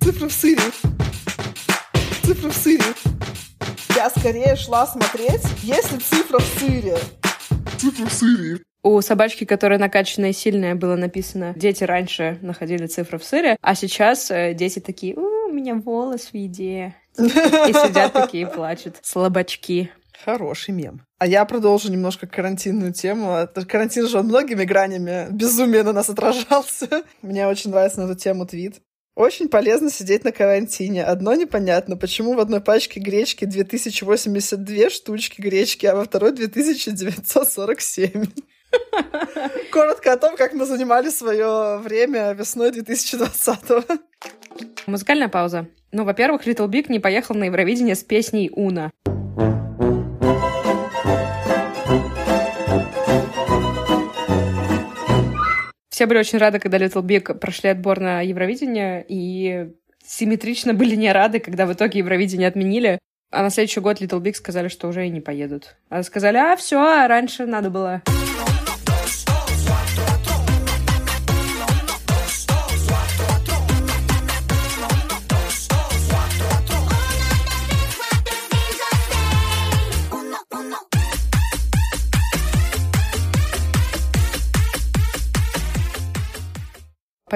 Цифры 0.00 0.28
в 0.28 0.32
сыре. 0.32 0.62
Цифры 2.22 2.50
в 2.50 2.54
сыре. 2.54 2.84
Я 3.96 4.10
скорее 4.10 4.54
шла 4.54 4.86
смотреть, 4.86 5.42
если 5.64 5.96
цифра 5.96 6.38
в 6.38 6.44
сыре. 6.60 6.96
Цифра 7.78 8.06
в 8.06 8.12
сыре. 8.12 8.60
У 8.86 9.00
собачки, 9.00 9.42
которая 9.42 9.80
накачанная 9.80 10.30
и 10.30 10.32
сильная, 10.32 10.76
было 10.76 10.94
написано 10.94 11.54
«Дети 11.56 11.82
раньше 11.82 12.38
находили 12.40 12.86
цифры 12.86 13.18
в 13.18 13.24
сыре, 13.24 13.56
а 13.60 13.74
сейчас 13.74 14.30
э, 14.30 14.54
дети 14.54 14.78
такие 14.78 15.16
«У, 15.16 15.48
меня 15.50 15.74
волос 15.74 16.28
в 16.32 16.34
еде». 16.34 16.94
И 17.18 17.22
сидят 17.22 18.12
такие 18.12 18.44
и 18.44 18.46
плачут. 18.46 18.98
Слабачки. 19.02 19.90
Хороший 20.24 20.72
мем. 20.72 21.04
А 21.18 21.26
я 21.26 21.44
продолжу 21.46 21.90
немножко 21.90 22.28
карантинную 22.28 22.92
тему. 22.92 23.48
Карантин 23.66 24.06
же 24.06 24.20
он 24.20 24.26
многими 24.26 24.62
гранями 24.62 25.26
безумия 25.32 25.82
на 25.82 25.92
нас 25.92 26.08
отражался. 26.08 27.02
Мне 27.22 27.48
очень 27.48 27.72
нравится 27.72 28.00
на 28.00 28.04
эту 28.04 28.14
тему 28.14 28.46
твит. 28.46 28.76
Очень 29.16 29.48
полезно 29.48 29.90
сидеть 29.90 30.22
на 30.22 30.30
карантине. 30.30 31.02
Одно 31.02 31.34
непонятно, 31.34 31.96
почему 31.96 32.34
в 32.34 32.38
одной 32.38 32.60
пачке 32.60 33.00
гречки 33.00 33.46
2082 33.46 34.90
штучки 34.90 35.40
гречки, 35.40 35.86
а 35.86 35.96
во 35.96 36.04
второй 36.04 36.30
2947. 36.30 38.26
Коротко 39.70 40.12
о 40.12 40.16
том, 40.16 40.36
как 40.36 40.52
мы 40.52 40.64
занимали 40.64 41.10
свое 41.10 41.78
время 41.78 42.32
весной 42.32 42.70
2020-го. 42.70 43.84
Музыкальная 44.86 45.28
пауза. 45.28 45.66
Ну, 45.92 46.04
во-первых, 46.04 46.46
Little 46.46 46.68
Big 46.68 46.86
не 46.88 47.00
поехал 47.00 47.34
на 47.34 47.44
Евровидение 47.44 47.94
с 47.94 48.02
песней 48.02 48.50
«Уна». 48.52 48.90
Все 55.96 56.04
были 56.04 56.18
очень 56.18 56.38
рады, 56.38 56.58
когда 56.58 56.76
Little 56.76 57.02
Big 57.02 57.38
прошли 57.38 57.70
отбор 57.70 58.00
на 58.00 58.20
Евровидение, 58.20 59.02
и 59.08 59.70
симметрично 60.04 60.74
были 60.74 60.94
не 60.94 61.10
рады, 61.10 61.40
когда 61.40 61.64
в 61.64 61.72
итоге 61.72 62.00
Евровидение 62.00 62.48
отменили. 62.48 62.98
А 63.32 63.42
на 63.42 63.48
следующий 63.48 63.80
год 63.80 64.00
Little 64.00 64.20
Big 64.20 64.34
сказали, 64.34 64.68
что 64.68 64.88
уже 64.88 65.06
и 65.06 65.10
не 65.10 65.22
поедут. 65.22 65.76
А 65.88 66.02
сказали, 66.02 66.36
а 66.36 66.54
все, 66.56 66.78
а 66.78 67.08
раньше 67.08 67.46
надо 67.46 67.70
было. 67.70 68.02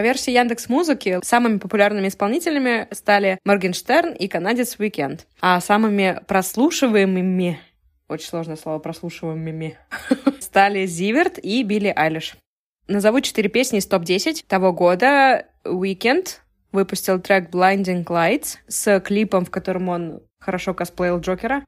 По 0.00 0.02
версии 0.02 0.32
Яндекс 0.32 0.70
Музыки, 0.70 1.20
самыми 1.22 1.58
популярными 1.58 2.08
исполнителями 2.08 2.88
стали 2.90 3.38
Моргенштерн 3.44 4.14
и 4.14 4.28
канадец 4.28 4.76
Уикенд. 4.78 5.26
А 5.42 5.60
самыми 5.60 6.22
прослушиваемыми 6.26 7.60
очень 8.08 8.26
сложное 8.26 8.56
слово 8.56 8.78
прослушиваемыми, 8.78 9.76
стали 10.40 10.86
Зиверт 10.86 11.36
и 11.36 11.62
Билли 11.64 11.92
Айлиш. 11.94 12.36
Назову 12.88 13.20
четыре 13.20 13.50
песни 13.50 13.78
из 13.78 13.86
топ-10 13.88 14.46
того 14.48 14.72
года. 14.72 15.44
Weekend 15.66 16.38
выпустил 16.72 17.20
трек 17.20 17.50
Blinding 17.50 18.06
Lights 18.06 18.56
с 18.68 19.00
клипом, 19.00 19.44
в 19.44 19.50
котором 19.50 19.90
он 19.90 20.22
хорошо 20.38 20.72
косплеил 20.72 21.20
Джокера. 21.20 21.62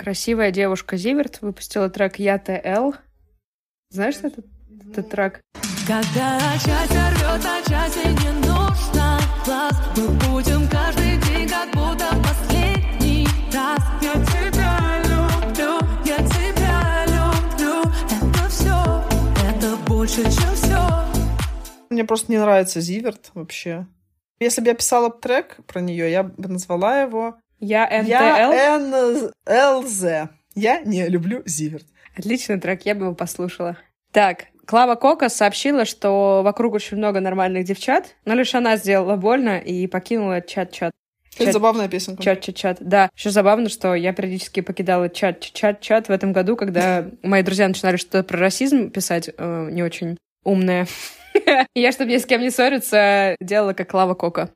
Красивая 0.00 0.50
девушка 0.50 0.96
Зиверт 0.96 1.42
выпустила 1.42 1.90
трек 1.90 2.18
«Я 2.18 2.38
ТЛ». 2.38 2.92
Знаешь, 3.90 4.14
что 4.14 4.28
это, 4.28 4.42
этот 4.90 5.10
трек? 5.10 5.42
Когда 5.86 6.40
часть 6.54 6.92
рвет, 6.92 7.44
а 7.44 7.68
части 7.68 8.06
не 8.06 8.32
нужно 8.48 9.20
глаз, 9.44 9.74
мы 9.98 10.08
будем 10.20 10.66
каждый 10.70 11.20
день 11.20 11.46
как 11.46 11.68
будто 11.74 12.08
последний 12.26 13.26
раз. 13.52 13.78
Я 14.00 14.14
тебя 14.14 15.02
люблю, 15.04 15.78
я 16.06 16.16
тебя 16.16 17.04
люблю, 17.04 17.82
это 18.06 18.48
все, 18.48 19.04
это 19.50 19.76
больше, 19.86 20.22
чем 20.22 20.54
все. 20.54 21.04
Мне 21.90 22.04
просто 22.04 22.32
не 22.32 22.38
нравится 22.38 22.80
Зиверт 22.80 23.32
вообще. 23.34 23.86
Если 24.38 24.62
бы 24.62 24.68
я 24.68 24.74
писала 24.74 25.10
трек 25.10 25.58
про 25.66 25.82
нее, 25.82 26.10
я 26.10 26.22
бы 26.22 26.48
назвала 26.48 27.02
его 27.02 27.38
я 27.60 27.86
НТЛ? 28.02 28.10
Я 28.10 28.78
НЛЗ. 28.78 30.30
Я 30.54 30.80
не 30.80 31.08
люблю 31.08 31.42
Зиверт. 31.46 31.86
Отличный 32.16 32.58
трек, 32.60 32.82
я 32.84 32.94
бы 32.94 33.06
его 33.06 33.14
послушала. 33.14 33.76
Так, 34.12 34.46
Клава 34.66 34.94
Кока 34.96 35.28
сообщила, 35.28 35.84
что 35.84 36.42
вокруг 36.44 36.74
очень 36.74 36.96
много 36.96 37.20
нормальных 37.20 37.64
девчат, 37.64 38.16
но 38.24 38.34
лишь 38.34 38.54
она 38.54 38.76
сделала 38.76 39.16
больно 39.16 39.58
и 39.58 39.86
покинула 39.86 40.40
чат-чат. 40.40 40.92
Это 41.38 41.52
забавная 41.52 41.88
песенка. 41.88 42.22
Чат-чат-чат. 42.22 42.78
Да. 42.80 43.08
Еще 43.16 43.30
забавно, 43.30 43.68
что 43.68 43.94
я 43.94 44.12
периодически 44.12 44.60
покидала 44.60 45.08
чат-чат-чат 45.08 46.08
в 46.08 46.10
этом 46.10 46.32
году, 46.32 46.56
когда 46.56 47.08
мои 47.22 47.42
друзья 47.42 47.68
начинали 47.68 47.96
что-то 47.96 48.22
про 48.24 48.38
расизм 48.38 48.90
писать, 48.90 49.30
э, 49.36 49.68
не 49.70 49.82
очень 49.82 50.18
умное. 50.44 50.86
Я, 51.74 51.92
чтобы 51.92 52.10
ни 52.10 52.18
с 52.18 52.26
кем 52.26 52.40
не 52.40 52.50
ссориться, 52.50 53.36
делала 53.40 53.72
как 53.72 53.90
Клава 53.90 54.14
Кока. 54.14 54.50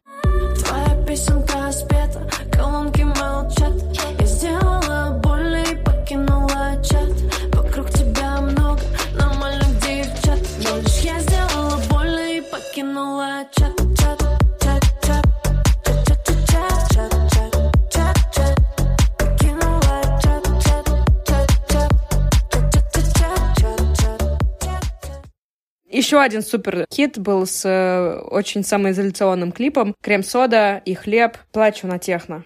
Еще 25.95 26.21
один 26.21 26.43
супер 26.43 26.87
хит 26.93 27.21
был 27.21 27.47
с 27.47 27.65
э, 27.65 28.19
очень 28.19 28.65
самоизоляционным 28.65 29.53
клипом. 29.53 29.95
«Крем-сода» 30.03 30.83
и 30.85 30.93
«Хлеб. 30.93 31.37
Плачу 31.53 31.87
на 31.87 32.01
техно». 32.01 32.45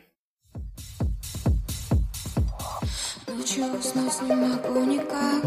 Не 3.56 4.34
могу 4.34 4.84
никак. 4.84 5.44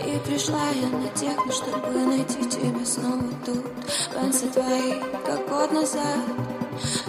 И 0.00 0.18
пришла 0.26 0.62
я 0.70 0.88
на 0.88 1.08
техно, 1.08 1.52
чтобы 1.52 2.06
найти 2.06 2.42
тебя 2.48 2.86
снова 2.86 3.22
тут. 3.44 3.66
Пенсы 4.14 4.48
твои, 4.48 4.94
как 5.26 5.46
год 5.46 5.72
назад. 5.72 6.20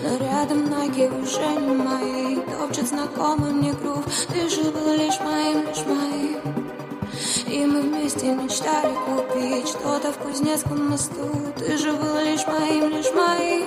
Но 0.04 0.18
рядом 0.18 0.70
ноги 0.70 1.04
уже 1.04 1.48
не 1.62 1.74
мои. 1.74 2.36
Топчет 2.60 2.90
знакомый 2.90 3.54
мне 3.54 3.72
грув. 3.72 4.04
Ты 4.28 4.50
же 4.50 4.70
был 4.72 4.94
лишь 4.94 5.22
моим, 5.22 5.66
лишь 5.66 5.86
моим 5.86 6.65
и 7.56 7.66
мы 7.66 7.82
вместе 7.82 8.34
мечтали 8.34 8.94
купить 9.06 9.70
что-то 9.70 10.12
в 10.12 10.18
Кузнецком 10.18 10.90
мосту. 10.90 11.30
Ты 11.58 11.78
же 11.78 11.94
был 11.94 12.18
лишь 12.20 12.46
моим, 12.48 12.90
лишь 12.90 13.12
моим. 13.14 13.66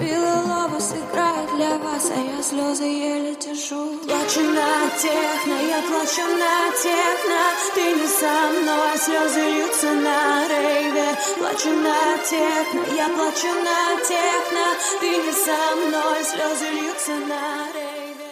Белый 0.00 0.40
лобос 0.48 0.94
играет 0.94 1.48
для 1.56 1.76
вас, 1.76 2.10
а 2.10 2.18
я 2.18 2.42
слезы 2.42 2.84
еле 2.84 3.34
держу 3.34 3.98
Плачу 3.98 4.40
на 4.40 4.88
техно, 4.96 5.56
я 5.68 5.82
плачу 5.88 6.24
на 6.42 6.56
техно. 6.84 7.40
Ты 7.74 7.84
не 8.00 8.08
со 8.20 8.34
мной, 8.56 8.96
слезы 8.96 9.40
льются 9.40 9.92
на 9.92 10.48
рейве. 10.48 11.08
Плачу 11.36 11.70
на 11.86 12.16
техно, 12.30 12.80
я 12.96 13.08
плачу 13.08 13.52
на 13.68 14.00
техно. 14.08 14.64
Ты 15.00 15.10
не 15.18 15.32
со 15.32 15.58
мной, 15.76 16.24
слезы 16.24 16.70
льются 16.80 17.12
на 17.28 17.72
рейве. 17.74 18.30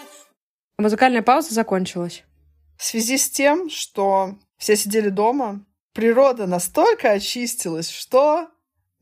Музыкальная 0.79 1.23
пауза 1.23 1.53
закончилась. 1.53 2.25
В 2.79 2.85
связи 2.85 3.19
с 3.19 3.29
тем, 3.29 3.69
что 3.69 4.37
все 4.57 4.77
сидели 4.77 5.09
дома, 5.09 5.65
природа 5.93 6.47
настолько 6.47 7.11
очистилась, 7.11 7.91
что 7.91 8.49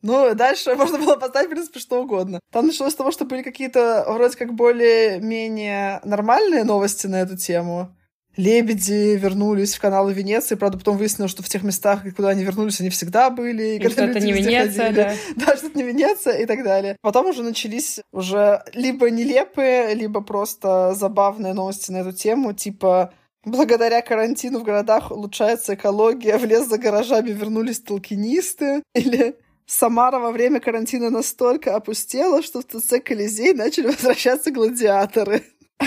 ну, 0.00 0.34
дальше 0.34 0.74
можно 0.76 0.98
было 0.98 1.16
поставить, 1.16 1.48
в 1.48 1.50
принципе, 1.50 1.78
что 1.78 2.02
угодно. 2.02 2.40
Там 2.50 2.66
началось 2.66 2.94
с 2.94 2.96
того, 2.96 3.10
что 3.10 3.26
были 3.26 3.42
какие-то 3.42 4.04
вроде 4.08 4.36
как 4.36 4.54
более-менее 4.54 6.00
нормальные 6.04 6.64
новости 6.64 7.06
на 7.06 7.20
эту 7.20 7.36
тему. 7.36 7.94
Лебеди 8.36 9.16
вернулись 9.16 9.74
в 9.74 9.80
каналы 9.80 10.12
Венеции, 10.12 10.56
правда, 10.56 10.76
потом 10.76 10.98
выяснилось, 10.98 11.30
что 11.30 11.42
в 11.42 11.48
тех 11.48 11.62
местах, 11.62 12.02
куда 12.14 12.28
они 12.28 12.44
вернулись, 12.44 12.80
они 12.80 12.90
всегда 12.90 13.30
были. 13.30 13.78
И 13.78 13.88
что 13.88 14.04
это 14.04 14.20
не 14.20 14.32
Венеция, 14.32 14.88
ходили, 14.88 14.94
да. 14.94 15.14
Да, 15.46 15.56
что 15.56 15.68
это 15.68 15.78
не 15.78 15.84
Венеция 15.84 16.38
и 16.38 16.46
так 16.46 16.62
далее. 16.62 16.96
Потом 17.00 17.26
уже 17.26 17.42
начались 17.42 18.00
уже 18.12 18.62
либо 18.74 19.10
нелепые, 19.10 19.94
либо 19.94 20.20
просто 20.20 20.94
забавные 20.94 21.54
новости 21.54 21.90
на 21.90 21.98
эту 21.98 22.12
тему, 22.12 22.52
типа 22.52 23.12
Благодаря 23.46 24.02
карантину 24.02 24.58
в 24.58 24.64
городах 24.64 25.12
улучшается 25.12 25.74
экология, 25.74 26.36
в 26.36 26.44
лес 26.44 26.66
за 26.66 26.78
гаражами 26.78 27.30
вернулись 27.30 27.78
толкинисты. 27.78 28.82
Или 28.92 29.36
Самара 29.66 30.18
во 30.18 30.32
время 30.32 30.58
карантина 30.58 31.10
настолько 31.10 31.76
опустела, 31.76 32.42
что 32.42 32.60
в 32.60 32.64
ТЦ 32.64 32.94
Колизей 33.04 33.52
начали 33.52 33.86
возвращаться 33.92 34.50
гладиаторы. 34.50 35.44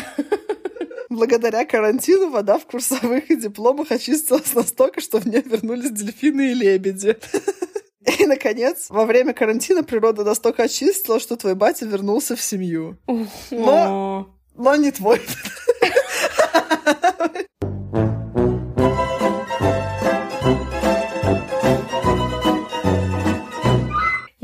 Благодаря 1.10 1.66
карантину 1.66 2.30
вода 2.30 2.60
в 2.60 2.66
курсовых 2.66 3.30
и 3.30 3.36
дипломах 3.36 3.92
очистилась 3.92 4.54
настолько, 4.54 5.02
что 5.02 5.20
в 5.20 5.26
нее 5.26 5.42
вернулись 5.42 5.92
дельфины 5.92 6.52
и 6.52 6.54
лебеди. 6.54 7.18
И, 8.20 8.26
наконец, 8.26 8.88
во 8.90 9.06
время 9.06 9.34
карантина 9.34 9.84
природа 9.84 10.24
настолько 10.24 10.64
очистила, 10.64 11.20
что 11.20 11.36
твой 11.36 11.54
батя 11.54 11.86
вернулся 11.86 12.36
в 12.36 12.42
семью. 12.42 12.98
Но, 13.52 14.34
но 14.56 14.76
не 14.78 14.92
твой. 14.92 15.22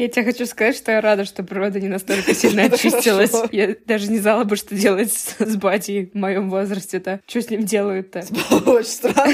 Я 0.06 0.12
тебе 0.12 0.26
хочу 0.26 0.46
сказать, 0.46 0.78
что 0.78 0.91
я 0.91 1.02
рада, 1.02 1.26
что 1.26 1.41
природа 1.41 1.80
не 1.80 1.88
настолько 1.88 2.36
сильно 2.36 2.63
очистилась. 2.65 3.34
Я 3.52 3.76
даже 3.88 4.12
не 4.12 4.20
знала 4.20 4.44
бы, 4.44 4.56
что 4.56 4.76
делать 4.76 5.12
с, 5.12 5.56
батей 5.56 6.12
в 6.13 6.15
моем 6.15 6.52
возрасте-то. 6.52 7.22
Что 7.26 7.41
с 7.41 7.50
ним 7.50 7.65
делают-то? 7.65 8.20
Очень 8.68 8.86
странно. 8.86 9.34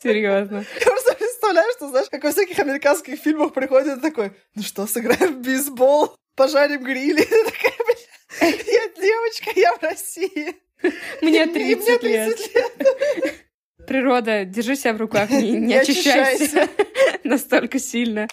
Серьезно. 0.00 0.64
Я 0.80 0.86
просто 0.86 1.14
представляю, 1.14 1.72
что, 1.72 1.88
знаешь, 1.88 2.06
как 2.08 2.22
во 2.22 2.30
всяких 2.30 2.60
американских 2.60 3.18
фильмах 3.18 3.52
приходит 3.52 4.00
такой, 4.00 4.30
ну 4.54 4.62
что, 4.62 4.86
сыграем 4.86 5.34
в 5.34 5.44
бейсбол, 5.44 6.14
пожарим 6.36 6.84
грили. 6.84 7.26
Я 8.40 8.88
девочка, 9.00 9.50
я 9.56 9.74
в 9.74 9.82
России. 9.82 10.54
Мне 11.22 11.44
И 11.44 11.52
30, 11.52 12.02
мне 12.02 12.26
30 12.28 12.54
лет. 12.54 13.34
Природа, 13.88 14.44
держи 14.44 14.76
себя 14.76 14.92
в 14.92 14.98
руках, 14.98 15.28
не, 15.30 15.50
не, 15.50 15.74
очищайся. 15.74 16.68
настолько 17.24 17.80
сильно. 17.80 18.28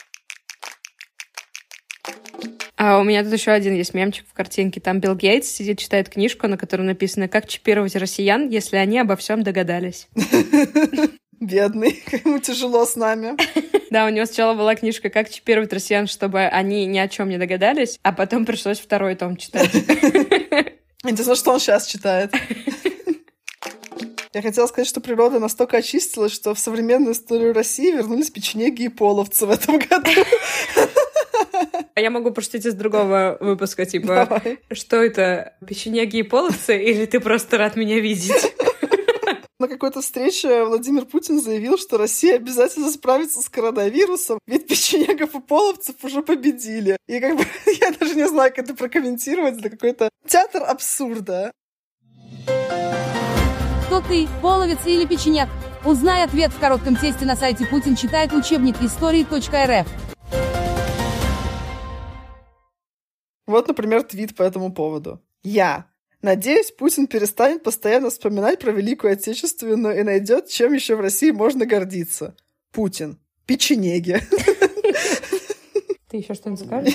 А 2.77 2.97
у 2.97 3.03
меня 3.03 3.23
тут 3.25 3.33
еще 3.33 3.51
один 3.51 3.75
есть 3.75 3.93
мемчик 3.93 4.25
в 4.29 4.33
картинке. 4.33 4.79
Там 4.79 5.01
Билл 5.01 5.13
Гейтс 5.13 5.49
сидит, 5.49 5.79
читает 5.79 6.07
книжку, 6.07 6.47
на 6.47 6.57
которой 6.57 6.83
написано 6.83 7.27
«Как 7.27 7.45
чипировать 7.45 7.95
россиян, 7.97 8.47
если 8.47 8.77
они 8.77 8.99
обо 8.99 9.17
всем 9.17 9.43
догадались». 9.43 10.07
Бедный, 11.41 12.03
ему 12.25 12.39
тяжело 12.39 12.85
с 12.85 12.95
нами. 12.95 13.35
Да, 13.91 14.05
у 14.05 14.09
него 14.09 14.27
сначала 14.27 14.53
была 14.53 14.75
книжка 14.75 15.09
«Как 15.09 15.31
чипировать 15.31 15.73
россиян, 15.73 16.05
чтобы 16.05 16.41
они 16.41 16.85
ни 16.85 16.99
о 16.99 17.07
чем 17.07 17.27
не 17.27 17.39
догадались», 17.39 17.97
а 18.03 18.13
потом 18.13 18.45
пришлось 18.45 18.79
второй 18.79 19.15
том 19.15 19.35
читать. 19.35 19.71
Интересно, 21.03 21.33
что 21.33 21.53
он 21.53 21.59
сейчас 21.59 21.87
читает. 21.87 22.31
Я 24.31 24.43
хотела 24.43 24.67
сказать, 24.67 24.87
что 24.87 25.01
природа 25.01 25.39
настолько 25.39 25.77
очистилась, 25.77 26.33
что 26.33 26.53
в 26.53 26.59
современную 26.59 27.13
историю 27.13 27.51
России 27.51 27.91
вернулись 27.91 28.29
печенеги 28.29 28.83
и 28.83 28.89
половцы 28.89 29.47
в 29.47 29.49
этом 29.49 29.79
году. 29.79 30.11
А 31.95 32.01
я 32.01 32.09
могу 32.09 32.31
пошутить 32.31 32.65
из 32.65 32.73
другого 32.73 33.37
выпуска, 33.39 33.85
типа, 33.85 34.27
Давай. 34.29 34.59
что 34.71 34.97
это, 34.97 35.53
печенеги 35.67 36.17
и 36.17 36.23
половцы, 36.23 36.81
или 36.81 37.05
ты 37.05 37.19
просто 37.19 37.57
рад 37.57 37.75
меня 37.75 37.99
видеть? 37.99 38.31
На 39.59 39.67
какой-то 39.67 40.01
встрече 40.01 40.63
Владимир 40.63 41.05
Путин 41.05 41.41
заявил, 41.41 41.77
что 41.77 41.97
Россия 41.97 42.35
обязательно 42.35 42.89
справится 42.89 43.41
с 43.41 43.49
коронавирусом, 43.49 44.39
ведь 44.47 44.67
печенегов 44.67 45.35
и 45.35 45.41
половцев 45.41 45.95
уже 46.03 46.21
победили. 46.21 46.95
И 47.07 47.19
как 47.19 47.35
бы 47.35 47.43
я 47.81 47.91
даже 47.91 48.15
не 48.15 48.27
знаю, 48.27 48.51
как 48.51 48.65
это 48.65 48.73
прокомментировать. 48.73 49.59
Это 49.59 49.69
какой-то 49.69 50.09
театр 50.25 50.63
абсурда. 50.63 51.51
Кто 53.87 54.01
ты, 54.01 54.29
половец 54.41 54.79
или 54.85 55.05
печенек? 55.05 55.49
Узнай 55.83 56.23
ответ 56.23 56.51
в 56.51 56.59
коротком 56.59 56.95
тесте 56.95 57.25
на 57.25 57.35
сайте 57.35 57.65
Путин 57.65 57.97
читает 57.97 58.31
учебник 58.31 58.75
истории.рф. 58.81 59.87
Вот, 63.49 63.67
например, 63.67 64.03
твит 64.03 64.35
по 64.35 64.43
этому 64.43 64.71
поводу. 64.71 65.19
Я. 65.41 65.87
Надеюсь, 66.21 66.69
Путин 66.69 67.07
перестанет 67.07 67.63
постоянно 67.63 68.11
вспоминать 68.11 68.59
про 68.59 68.69
Великую 68.71 69.13
Отечественную 69.13 69.99
и 69.99 70.03
найдет, 70.03 70.49
чем 70.49 70.71
еще 70.73 70.95
в 70.95 71.01
России 71.01 71.31
можно 71.31 71.65
гордиться. 71.65 72.35
Путин. 72.71 73.17
Печенеги. 73.47 74.19
Ты 76.09 76.17
еще 76.17 76.35
что-нибудь 76.35 76.63
скажешь? 76.63 76.93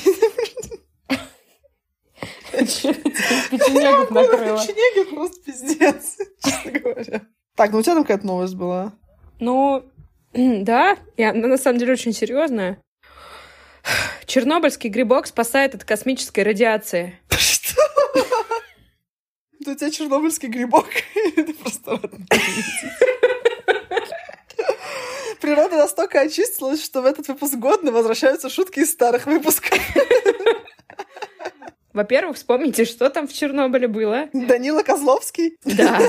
Печенегов 2.52 4.12
накрыло. 4.12 4.58
Печенеги 4.58 5.12
просто 5.12 5.42
пиздец, 5.44 6.18
честно 6.40 6.70
говоря. 6.70 7.22
Так, 7.56 7.72
ну 7.72 7.78
у 7.78 7.82
тебя 7.82 7.94
там 7.94 8.04
какая-то 8.04 8.26
новость 8.28 8.54
была. 8.54 8.92
Ну, 9.40 9.82
да, 10.32 10.98
и 11.16 11.24
она 11.24 11.48
на 11.48 11.58
самом 11.58 11.80
деле 11.80 11.94
очень 11.94 12.12
серьезная. 12.12 12.78
Чернобыльский 14.26 14.90
грибок 14.90 15.26
спасает 15.26 15.74
от 15.74 15.84
космической 15.84 16.40
радиации. 16.40 17.18
Что? 17.30 17.82
У 19.66 19.74
тебя 19.74 19.90
чернобыльский 19.90 20.48
грибок? 20.48 20.86
Это 21.36 21.52
просто. 21.54 22.00
Природа 25.40 25.76
настолько 25.76 26.20
очистилась, 26.20 26.82
что 26.82 27.02
в 27.02 27.06
этот 27.06 27.28
выпуск 27.28 27.54
годно 27.54 27.92
возвращаются 27.92 28.48
шутки 28.48 28.80
из 28.80 28.90
старых 28.90 29.26
выпусков. 29.26 29.78
Во-первых, 31.92 32.36
вспомните, 32.36 32.84
что 32.84 33.08
там 33.08 33.28
в 33.28 33.32
Чернобыле 33.32 33.86
было. 33.86 34.28
Данила 34.32 34.82
Козловский? 34.82 35.56
Да. 35.64 36.00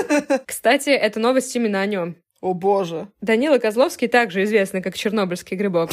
Кстати, 0.44 0.90
это 0.90 1.20
новость 1.20 1.54
именно 1.54 1.80
о 1.80 1.86
нем. 1.86 2.16
О 2.40 2.54
боже. 2.54 3.08
Данила 3.20 3.58
Козловский 3.58 4.08
также 4.08 4.42
известный 4.44 4.82
как 4.82 4.96
Чернобыльский 4.96 5.56
грибок. 5.56 5.90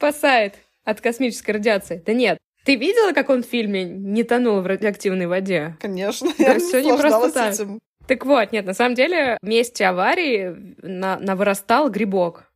Спасает 0.00 0.54
от 0.84 1.02
космической 1.02 1.50
радиации. 1.50 2.02
Да 2.06 2.14
нет. 2.14 2.38
Ты 2.64 2.76
видела, 2.76 3.12
как 3.12 3.28
он 3.28 3.42
в 3.42 3.46
фильме 3.46 3.84
не 3.84 4.22
тонул 4.22 4.62
в 4.62 4.66
радиоактивной 4.66 5.26
воде? 5.26 5.76
Конечно, 5.78 6.30
Да 6.38 6.54
я 6.54 6.58
все 6.58 6.82
не 6.82 6.96
просто 6.96 7.30
так. 7.30 7.52
этим. 7.52 7.78
Так 8.06 8.24
вот, 8.24 8.50
нет, 8.50 8.64
на 8.64 8.72
самом 8.72 8.94
деле 8.94 9.36
в 9.42 9.46
месте 9.46 9.84
аварии 9.84 10.56
на, 10.80 11.18
навырастал 11.18 11.90
грибок. 11.90 12.50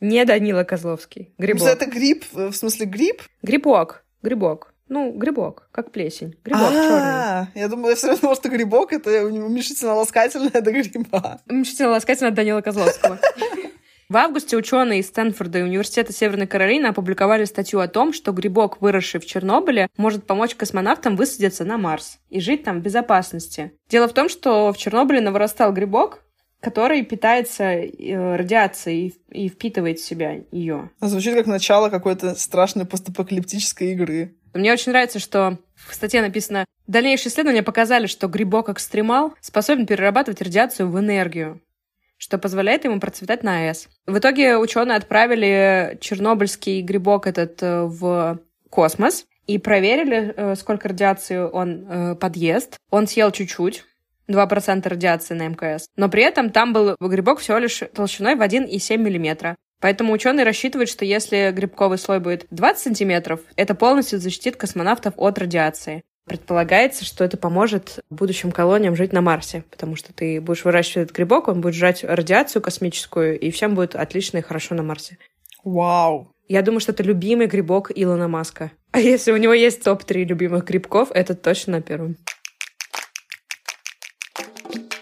Не 0.00 0.24
Данила 0.24 0.64
Козловский. 0.64 1.32
Грибок. 1.38 1.68
Это 1.68 1.86
гриб, 1.86 2.24
э, 2.34 2.48
в 2.48 2.56
смысле 2.56 2.86
гриб? 2.86 3.22
Грибок. 3.42 4.04
Грибок. 4.22 4.74
Ну, 4.88 5.12
грибок, 5.12 5.68
как 5.70 5.92
плесень. 5.92 6.34
Грибок 6.44 6.70
черный. 6.72 7.12
А, 7.12 7.48
я 7.54 7.68
думала, 7.68 7.90
я 7.90 7.94
все 7.94 8.08
равно 8.08 8.34
что 8.34 8.48
грибок 8.48 8.92
это 8.92 9.24
уменьшительно-ласкательное 9.24 10.60
до 10.62 10.72
гриба. 10.72 11.40
Мечтала 11.46 11.92
ласкательно 11.92 12.30
от 12.30 12.34
Данила 12.34 12.60
Козловского. 12.60 13.20
В 14.10 14.16
августе 14.16 14.56
ученые 14.56 15.00
из 15.00 15.08
Стэнфорда 15.08 15.58
и 15.58 15.62
Университета 15.62 16.14
Северной 16.14 16.46
Каролины 16.46 16.86
опубликовали 16.86 17.44
статью 17.44 17.80
о 17.80 17.88
том, 17.88 18.14
что 18.14 18.32
грибок, 18.32 18.80
выросший 18.80 19.20
в 19.20 19.26
Чернобыле, 19.26 19.88
может 19.98 20.26
помочь 20.26 20.54
космонавтам 20.54 21.14
высадиться 21.14 21.66
на 21.66 21.76
Марс 21.76 22.18
и 22.30 22.40
жить 22.40 22.64
там 22.64 22.80
в 22.80 22.82
безопасности. 22.82 23.72
Дело 23.90 24.08
в 24.08 24.14
том, 24.14 24.30
что 24.30 24.72
в 24.72 24.78
Чернобыле 24.78 25.20
наворастал 25.20 25.74
грибок, 25.74 26.22
который 26.60 27.02
питается 27.02 27.64
э, 27.64 28.36
радиацией 28.36 29.08
и 29.08 29.14
и 29.30 29.48
впитывает 29.50 29.98
в 29.98 30.04
себя 30.04 30.40
ее. 30.50 30.90
Звучит 31.00 31.34
как 31.34 31.46
начало 31.46 31.90
какой-то 31.90 32.34
страшной 32.34 32.86
постапокалиптической 32.86 33.92
игры. 33.92 34.34
Мне 34.54 34.72
очень 34.72 34.92
нравится, 34.92 35.18
что 35.18 35.58
в 35.74 35.94
статье 35.94 36.22
написано 36.22 36.64
«Дальнейшие 36.86 37.30
исследования 37.30 37.62
показали, 37.62 38.06
что 38.06 38.26
грибок-экстремал 38.26 39.34
способен 39.42 39.86
перерабатывать 39.86 40.40
радиацию 40.40 40.88
в 40.90 40.98
энергию, 40.98 41.60
что 42.18 42.36
позволяет 42.36 42.84
ему 42.84 43.00
процветать 43.00 43.42
на 43.42 43.60
АЭС». 43.60 43.88
В 44.06 44.18
итоге 44.18 44.58
ученые 44.58 44.96
отправили 44.96 45.96
чернобыльский 46.00 46.82
грибок 46.82 47.26
этот 47.26 47.62
э, 47.62 47.84
в 47.84 48.40
космос 48.68 49.26
и 49.46 49.58
проверили, 49.58 50.34
э, 50.36 50.54
сколько 50.56 50.88
радиации 50.88 51.38
он 51.38 51.86
э, 51.88 52.14
подъест. 52.16 52.76
Он 52.90 53.06
съел 53.06 53.30
чуть-чуть, 53.30 53.84
2% 54.28 54.88
радиации 54.88 55.34
на 55.34 55.48
МКС. 55.48 55.88
Но 55.96 56.08
при 56.08 56.22
этом 56.22 56.50
там 56.50 56.72
был 56.72 56.96
грибок 57.00 57.40
всего 57.40 57.58
лишь 57.58 57.82
толщиной 57.94 58.36
в 58.36 58.42
1,7 58.42 58.98
миллиметра. 58.98 59.56
Поэтому 59.80 60.12
ученые 60.12 60.44
рассчитывают, 60.44 60.90
что 60.90 61.04
если 61.04 61.52
грибковый 61.52 61.98
слой 61.98 62.20
будет 62.20 62.46
20 62.50 62.82
сантиметров, 62.82 63.40
это 63.56 63.74
полностью 63.74 64.18
защитит 64.18 64.56
космонавтов 64.56 65.14
от 65.16 65.38
радиации. 65.38 66.02
Предполагается, 66.28 67.06
что 67.06 67.24
это 67.24 67.38
поможет 67.38 68.00
будущим 68.10 68.52
колониям 68.52 68.94
жить 68.94 69.14
на 69.14 69.22
Марсе, 69.22 69.64
потому 69.70 69.96
что 69.96 70.12
ты 70.12 70.40
будешь 70.42 70.64
выращивать 70.64 71.06
этот 71.06 71.16
грибок, 71.16 71.48
он 71.48 71.62
будет 71.62 71.74
сжать 71.74 72.04
радиацию 72.04 72.60
космическую, 72.60 73.38
и 73.38 73.50
всем 73.50 73.74
будет 73.74 73.96
отлично 73.96 74.38
и 74.38 74.42
хорошо 74.42 74.74
на 74.74 74.82
Марсе. 74.82 75.16
Вау. 75.64 76.30
Я 76.46 76.62
думаю, 76.62 76.80
что 76.80 76.92
это 76.92 77.02
любимый 77.02 77.46
грибок 77.46 77.90
Илона 77.94 78.28
Маска. 78.28 78.72
А 78.90 79.00
если 79.00 79.32
у 79.32 79.36
него 79.36 79.52
есть 79.52 79.82
топ-3 79.84 80.24
любимых 80.24 80.64
грибков, 80.64 81.10
это 81.12 81.34
точно 81.34 81.74
на 81.74 81.82
первом. 81.82 82.16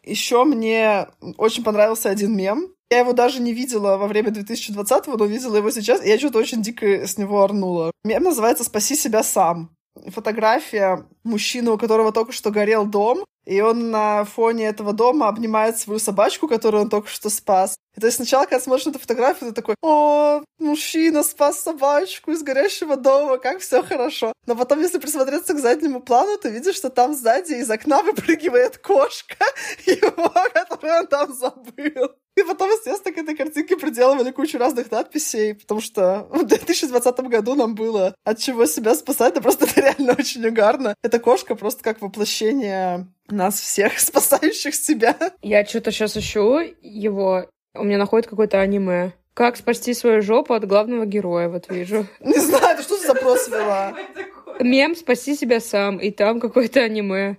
Еще 0.03 0.45
мне 0.45 1.07
очень 1.37 1.63
понравился 1.63 2.11
один 2.11 2.37
мем. 2.37 2.69
Я 2.91 3.01
его 3.01 3.13
даже 3.13 3.41
не 3.41 3.53
видела 3.53 3.97
во 3.97 4.07
время 4.07 4.31
2020-го, 4.31 5.17
но 5.17 5.25
видела 5.25 5.57
его 5.57 5.71
сейчас, 5.71 6.05
и 6.05 6.09
я 6.09 6.19
что-то 6.19 6.39
очень 6.39 6.63
дико 6.63 7.07
с 7.07 7.17
него 7.19 7.43
орнула. 7.43 7.91
Мем 8.05 8.23
называется 8.23 8.65
«Спаси 8.65 8.95
себя 8.95 9.23
сам». 9.23 9.76
Фотография 10.09 11.07
мужчины, 11.25 11.71
у 11.71 11.79
которого 11.79 12.13
только 12.13 12.33
что 12.33 12.51
горел 12.51 12.87
дом, 12.87 13.25
и 13.47 13.61
он 13.61 13.91
на 13.91 14.25
фоне 14.25 14.67
этого 14.67 14.93
дома 14.93 15.29
обнимает 15.29 15.79
свою 15.79 16.01
собачку, 16.01 16.49
которую 16.49 16.83
он 16.83 16.91
только 16.91 17.09
что 17.09 17.31
спас. 17.31 17.77
И 17.97 18.01
то 18.01 18.07
есть 18.07 18.17
сначала, 18.17 18.45
когда 18.45 18.61
смотришь 18.61 18.89
эту 18.89 18.99
фотографию, 18.99 19.51
ты 19.51 19.55
такой, 19.55 19.77
о, 19.83 20.43
мужчина 20.59 21.23
спас 21.23 21.61
собачку 21.61 22.33
из 22.33 22.43
горящего 22.43 22.97
дома, 22.97 23.39
как 23.39 23.61
все 23.61 23.83
хорошо. 23.83 24.33
Но 24.47 24.57
потом, 24.57 24.81
если 24.81 24.99
присмотреться 24.99 25.55
к 25.55 25.61
заднему 25.61 26.01
плану, 26.01 26.37
ты 26.37 26.51
видишь, 26.51 26.77
что 26.77 26.91
там 26.91 27.15
сзади 27.15 27.55
из 27.55 27.71
окна 27.71 28.03
выпрыгивает 28.05 28.79
кошка 28.79 29.45
его, 29.87 30.33
которую 30.53 31.01
он 31.01 31.07
там 31.07 31.33
забыл. 31.33 32.11
И 32.37 32.43
потом, 32.43 32.71
естественно, 32.71 33.15
к 33.15 33.19
этой 33.19 33.35
картинке 33.35 33.77
приделывали 33.77 34.31
кучу 34.31 34.59
разных 34.59 34.91
надписей, 34.91 35.55
потому 35.55 35.81
что 35.81 36.27
в 36.31 36.45
2020 36.45 37.21
году 37.21 37.55
нам 37.55 37.75
было 37.75 38.15
от 38.25 38.39
чего 38.39 38.67
себя 38.67 38.95
спасать, 38.95 39.35
да 39.35 39.41
просто 39.41 39.65
это 39.65 39.81
реально 39.81 40.13
очень 40.19 40.47
угарно. 40.47 40.95
Эта 41.03 41.19
кошка 41.19 41.55
просто 41.55 41.83
как 41.83 42.03
воплощение 42.03 43.07
нас 43.29 43.59
всех, 43.59 43.99
спасающих 43.99 44.75
себя. 44.75 45.17
Я 45.43 45.65
что-то 45.65 45.91
сейчас 45.91 46.17
ищу 46.17 46.59
его, 46.83 47.47
у 47.75 47.85
меня 47.85 47.97
находит 47.97 48.29
какое-то 48.29 48.61
аниме. 48.61 49.13
Как 49.33 49.57
спасти 49.57 49.93
свою 49.95 50.23
жопу 50.23 50.55
от 50.55 50.67
главного 50.67 51.05
героя, 51.05 51.49
вот 51.49 51.71
вижу. 51.71 52.07
Не 52.21 52.39
знаю, 52.39 52.75
это 52.75 52.83
что 52.83 52.97
за 52.99 53.09
запрос 53.09 53.49
вела? 53.49 53.95
Мем 54.61 54.97
«Спаси 54.97 55.37
себя 55.37 55.61
сам», 55.61 55.99
и 55.99 56.11
там 56.11 56.41
какое-то 56.41 56.81
аниме. 56.81 57.37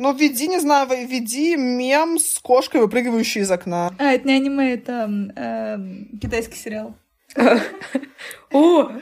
Ну, 0.00 0.14
введи, 0.14 0.48
не 0.48 0.58
знаю, 0.58 0.88
введи 0.88 1.56
мем 1.56 2.18
с 2.18 2.38
кошкой, 2.38 2.80
выпрыгивающей 2.80 3.42
из 3.42 3.50
окна. 3.50 3.92
А, 3.98 4.12
это 4.14 4.26
не 4.26 4.32
аниме, 4.32 4.72
это 4.72 5.06
э, 5.36 5.76
китайский 6.18 6.56
сериал. 6.56 6.94
О, 8.50 8.92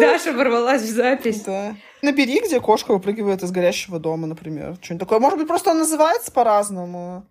Даша 0.00 0.32
ворвалась 0.32 0.82
в 0.82 0.90
запись. 0.92 1.42
Да. 1.42 1.76
Набери, 2.02 2.40
где 2.40 2.60
кошка 2.60 2.94
выпрыгивает 2.94 3.44
из 3.44 3.52
горящего 3.52 4.00
дома, 4.00 4.26
например. 4.26 4.76
Что-нибудь 4.82 5.06
такое. 5.06 5.20
Может 5.20 5.38
быть, 5.38 5.46
просто 5.46 5.70
он 5.70 5.78
называется 5.78 6.32
по-разному. 6.32 7.24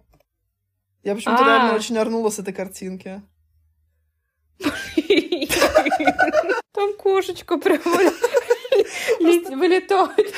Я 1.04 1.16
почему-то 1.16 1.43
А. 1.43 1.45
реально 1.45 1.76
очень 1.76 1.97
орнула 1.97 2.30
с 2.30 2.39
этой 2.39 2.54
картинки. 2.54 3.22
Там 6.72 6.93
кошечка 6.97 7.58
прям 7.58 7.82
вылетает. 9.20 10.34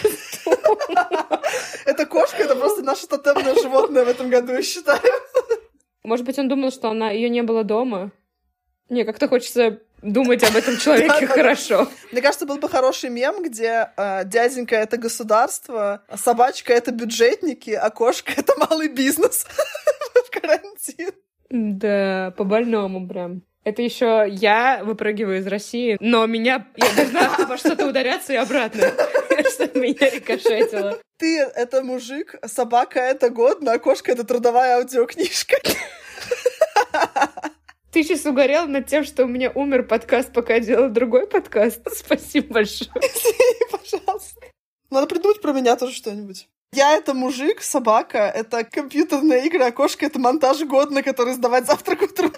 Эта 1.86 2.06
кошка— 2.06 2.38
это 2.44 2.56
просто 2.56 2.84
наше 2.84 3.08
тотемное 3.08 3.56
животное 3.56 4.06
в 4.06 4.10
этом 4.10 4.30
году, 4.30 4.54
я 4.54 4.62
считаю. 4.62 5.02
Может 6.04 6.26
быть, 6.26 6.38
он 6.40 6.48
думал, 6.48 6.72
что 6.72 6.90
она 6.90 7.12
ее 7.12 7.30
не 7.30 7.42
было 7.42 7.64
дома? 7.64 8.12
Не, 8.90 9.04
как-то 9.04 9.28
хочется 9.28 9.80
думать 10.02 10.44
об 10.44 10.56
этом 10.56 10.78
человеке 10.78 11.28
хорошо. 11.28 11.88
Мне 12.12 12.22
кажется, 12.22 12.46
был 12.46 12.58
бы 12.58 12.70
хороший 12.70 13.10
мем, 13.10 13.42
где 13.44 13.90
э, 13.98 14.24
дяденька— 14.26 14.76
это 14.78 14.98
государство, 14.98 16.04
а 16.08 16.18
собачка— 16.18 16.74
это 16.76 16.92
бюджетники, 16.92 17.72
а 17.72 17.90
кошка— 17.90 18.34
это 18.38 18.54
малый 18.58 18.90
бизнес 18.90 19.48
в 20.28 20.40
карантин. 20.40 21.12
Да, 21.50 22.34
по-больному 22.38 23.08
прям. 23.08 23.42
Это 23.64 23.82
еще 23.82 24.28
я 24.30 24.82
выпрыгиваю 24.84 25.40
из 25.40 25.48
России, 25.48 25.98
но 26.00 26.28
меня 26.28 26.68
я 26.76 26.96
должна 26.96 27.36
обо 27.36 27.58
что-то 27.58 27.88
ударяться 27.88 28.34
и 28.34 28.36
обратно, 28.36 28.92
чтобы 29.52 29.80
меня 29.80 30.10
рикошетило. 30.10 31.00
Ты— 31.18 31.40
это 31.56 31.82
мужик, 31.84 32.36
собака— 32.46 33.00
это 33.02 33.30
годно, 33.30 33.74
а 33.74 33.80
кошка— 33.80 34.12
это 34.14 34.24
трудовая 34.24 34.78
аудиокнижка. 34.78 35.58
Ты 37.92 38.04
сейчас 38.04 38.26
угорел 38.26 38.68
над 38.68 38.88
тем, 38.88 39.06
что 39.06 39.24
у 39.24 39.28
меня 39.28 39.52
умер 39.56 39.88
подкаст, 39.88 40.34
пока 40.34 40.56
я 40.56 40.60
делала 40.60 40.90
другой 40.90 41.28
подкаст. 41.28 41.82
Спасибо 41.96 42.56
большое. 42.56 42.92
Пожалуйста. 43.72 44.42
Надо 44.90 45.08
придумать 45.08 45.42
про 45.42 45.54
меня 45.54 45.78
тоже 45.78 45.94
что-нибудь. 45.96 46.50
Я— 46.76 46.94
это 46.98 47.14
мужик, 47.14 47.62
собака— 47.62 48.18
это 48.36 48.66
компьютерные 48.66 49.46
игры, 49.46 49.64
а 49.64 49.72
кошка— 49.72 50.06
это 50.08 50.20
монтаж 50.20 50.60
годно, 50.64 51.04
который 51.04 51.34
сдавать 51.34 51.66
завтрак 51.68 52.02
утром. 52.02 52.34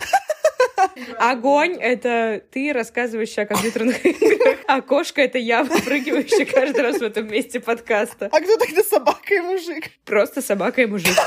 Огонь— 1.17 1.75
это 1.81 2.43
ты, 2.51 2.71
рассказывающая 2.71 3.45
о 3.45 3.47
компьютерных 3.47 4.05
играх, 4.05 4.59
а 4.67 4.81
кошка— 4.81 5.21
это 5.23 5.39
я, 5.39 5.63
выпрыгивающая 5.63 6.45
каждый 6.45 6.81
раз 6.81 6.99
в 6.99 7.01
этом 7.01 7.27
месте 7.27 7.59
подкаста. 7.59 8.29
А 8.31 8.39
кто 8.39 8.57
тогда 8.57 8.83
собака 8.83 9.33
и 9.33 9.39
мужик? 9.39 9.85
Просто 10.05 10.43
собака 10.43 10.83
и 10.83 10.85
мужик. 10.85 11.17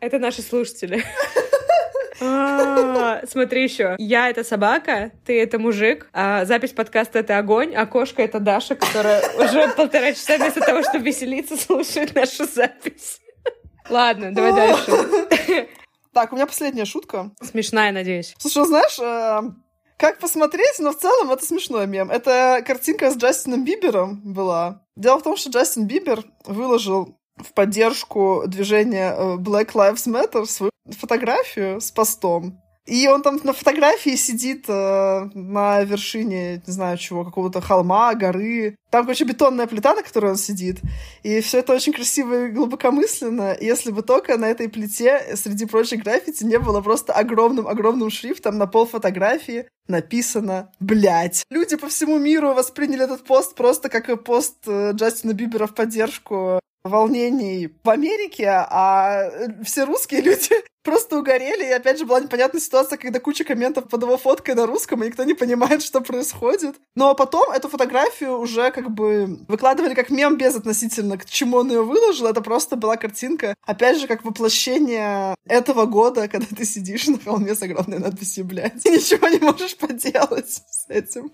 Это 0.00 0.18
наши 0.18 0.40
слушатели. 0.40 1.04
А, 2.20 3.20
Смотри 3.26 3.64
еще. 3.64 3.96
Я 3.98 4.30
это 4.30 4.44
собака, 4.44 5.12
ты 5.24 5.40
это 5.40 5.58
мужик, 5.58 6.08
а 6.12 6.44
запись 6.44 6.72
подкаста 6.72 7.18
это 7.18 7.38
огонь, 7.38 7.74
а 7.74 7.86
кошка 7.86 8.22
это 8.22 8.40
Даша, 8.40 8.74
которая 8.74 9.22
уже 9.38 9.68
полтора 9.74 10.12
часа 10.12 10.36
вместо 10.38 10.60
того, 10.60 10.82
чтобы 10.82 11.04
веселиться, 11.04 11.56
слушает 11.56 12.14
нашу 12.14 12.46
запись. 12.46 13.20
Ладно, 13.88 14.34
давай 14.34 14.52
дальше. 14.52 15.68
Так, 16.12 16.32
у 16.32 16.36
меня 16.36 16.46
последняя 16.46 16.86
шутка. 16.86 17.30
Смешная, 17.42 17.92
надеюсь. 17.92 18.34
Слушай, 18.38 18.58
ну 18.58 18.64
знаешь, 18.64 18.98
э, 18.98 19.50
как 19.98 20.18
посмотреть, 20.18 20.78
но 20.78 20.92
в 20.92 20.98
целом 20.98 21.30
это 21.30 21.44
смешной 21.44 21.86
мем. 21.86 22.10
Это 22.10 22.62
картинка 22.66 23.10
с 23.10 23.16
Джастином 23.16 23.64
Бибером 23.64 24.22
была. 24.24 24.82
Дело 24.96 25.18
в 25.18 25.22
том, 25.22 25.36
что 25.36 25.50
Джастин 25.50 25.86
Бибер 25.86 26.24
выложил 26.46 27.18
в 27.36 27.52
поддержку 27.52 28.44
движения 28.46 29.14
э, 29.16 29.36
Black 29.36 29.72
Lives 29.72 30.06
Matter 30.06 30.46
свою 30.46 30.72
фотографию 30.98 31.80
с 31.80 31.90
постом. 31.90 32.60
И 32.86 33.08
он 33.08 33.22
там 33.22 33.40
на 33.42 33.52
фотографии 33.52 34.14
сидит 34.14 34.66
э, 34.68 35.28
на 35.34 35.82
вершине, 35.82 36.62
не 36.64 36.72
знаю 36.72 36.96
чего, 36.98 37.24
какого-то 37.24 37.60
холма, 37.60 38.14
горы. 38.14 38.76
Там, 38.90 39.02
короче, 39.02 39.24
бетонная 39.24 39.66
плита, 39.66 39.92
на 39.94 40.02
которой 40.02 40.30
он 40.30 40.36
сидит. 40.36 40.78
И 41.24 41.40
все 41.40 41.58
это 41.58 41.74
очень 41.74 41.92
красиво 41.92 42.46
и 42.46 42.52
глубокомысленно. 42.52 43.56
Если 43.60 43.90
бы 43.90 44.02
только 44.02 44.38
на 44.38 44.44
этой 44.44 44.68
плите 44.68 45.34
среди 45.34 45.66
прочих 45.66 46.04
граффити 46.04 46.44
не 46.44 46.60
было 46.60 46.80
просто 46.80 47.12
огромным-огромным 47.12 48.08
шрифтом 48.08 48.56
на 48.56 48.68
пол 48.68 48.86
фотографии 48.86 49.66
написано 49.88 50.70
«Блять». 50.78 51.44
Люди 51.50 51.76
по 51.76 51.88
всему 51.88 52.18
миру 52.18 52.54
восприняли 52.54 53.02
этот 53.02 53.24
пост 53.24 53.56
просто 53.56 53.88
как 53.88 54.22
пост 54.22 54.58
э, 54.66 54.92
Джастина 54.94 55.32
Бибера 55.32 55.66
в 55.66 55.74
поддержку 55.74 56.60
волнений 56.86 57.68
в 57.82 57.88
Америке, 57.88 58.48
а 58.48 59.22
э, 59.22 59.64
все 59.64 59.84
русские 59.84 60.20
люди 60.20 60.50
просто 60.82 61.18
угорели. 61.18 61.64
И 61.64 61.72
опять 61.72 61.98
же 61.98 62.06
была 62.06 62.20
непонятная 62.20 62.60
ситуация, 62.60 62.96
когда 62.96 63.20
куча 63.20 63.44
комментов 63.44 63.88
под 63.88 64.02
его 64.02 64.16
фоткой 64.16 64.54
на 64.54 64.66
русском, 64.66 65.02
и 65.02 65.06
никто 65.06 65.24
не 65.24 65.34
понимает, 65.34 65.82
что 65.84 66.00
происходит. 66.00 66.76
Но 66.94 67.14
потом 67.14 67.50
эту 67.50 67.68
фотографию 67.68 68.38
уже 68.38 68.70
как 68.70 68.90
бы 68.90 69.40
выкладывали 69.48 69.94
как 69.94 70.10
мем 70.10 70.36
безотносительно 70.36 71.18
к 71.18 71.26
чему 71.26 71.58
он 71.58 71.70
ее 71.70 71.82
выложил. 71.82 72.26
Это 72.26 72.40
просто 72.40 72.76
была 72.76 72.96
картинка, 72.96 73.54
опять 73.64 74.00
же, 74.00 74.06
как 74.06 74.24
воплощение 74.24 75.34
этого 75.46 75.86
года, 75.86 76.28
когда 76.28 76.46
ты 76.46 76.64
сидишь 76.64 77.06
на 77.08 77.18
холме 77.18 77.54
с 77.54 77.62
огромной 77.62 77.98
надписью 77.98 78.44
«блядь», 78.44 78.84
и 78.86 78.90
ничего 78.90 79.28
не 79.28 79.38
можешь 79.38 79.76
поделать 79.76 80.50
с 80.50 80.86
этим. 80.88 81.30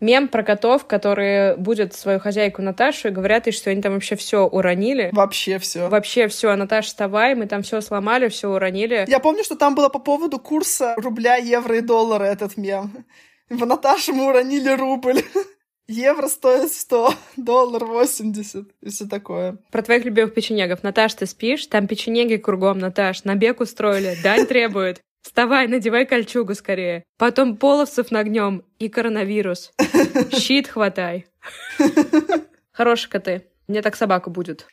Мем 0.00 0.28
про 0.28 0.42
котов, 0.42 0.86
которые 0.86 1.56
будут 1.56 1.94
свою 1.94 2.18
хозяйку 2.18 2.62
Наташу 2.62 3.08
и 3.08 3.10
говорят 3.10 3.46
ей, 3.46 3.52
что 3.52 3.70
они 3.70 3.82
там 3.82 3.92
вообще 3.92 4.16
все 4.16 4.46
уронили. 4.46 5.10
Вообще 5.12 5.58
все. 5.58 5.88
Вообще 5.88 6.26
все. 6.28 6.50
А 6.50 6.56
Наташа, 6.56 6.88
вставай, 6.88 7.34
мы 7.34 7.46
там 7.46 7.62
все 7.62 7.82
сломали, 7.82 8.28
все 8.28 8.48
уронили. 8.48 9.04
Я 9.08 9.20
помню, 9.20 9.44
что 9.44 9.56
там 9.56 9.74
было 9.74 9.90
по 9.90 9.98
поводу 9.98 10.38
курса 10.38 10.94
рубля, 10.96 11.36
евро 11.36 11.76
и 11.76 11.80
доллара 11.82 12.24
этот 12.24 12.56
мем. 12.56 13.04
В 13.50 13.66
Наташе 13.66 14.12
мы 14.12 14.28
уронили 14.28 14.70
рубль. 14.70 15.22
Евро 15.88 16.28
стоит 16.28 16.70
100, 16.70 17.14
доллар 17.36 17.84
80 17.84 18.68
и 18.80 18.88
все 18.90 19.06
такое. 19.06 19.58
Про 19.72 19.82
твоих 19.82 20.04
любимых 20.04 20.32
печенегов. 20.34 20.84
Наташ, 20.84 21.14
ты 21.14 21.26
спишь? 21.26 21.66
Там 21.66 21.88
печенеги 21.88 22.36
кругом, 22.36 22.78
Наташ. 22.78 23.24
Набег 23.24 23.60
устроили. 23.60 24.16
Дань 24.22 24.46
требует. 24.46 25.02
Вставай, 25.22 25.68
надевай 25.68 26.06
кольчугу 26.06 26.54
скорее. 26.54 27.04
Потом 27.18 27.56
половцев 27.56 28.10
нагнем 28.10 28.64
и 28.78 28.88
коронавирус. 28.88 29.72
Щит 30.32 30.68
хватай. 30.68 31.26
Хорошие 32.72 33.10
коты. 33.10 33.46
Мне 33.68 33.82
так 33.82 33.96
собака 33.96 34.30
будет. 34.30 34.66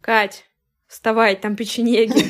Кать, 0.00 0.44
вставай, 0.86 1.36
там 1.36 1.56
печенеги. 1.56 2.24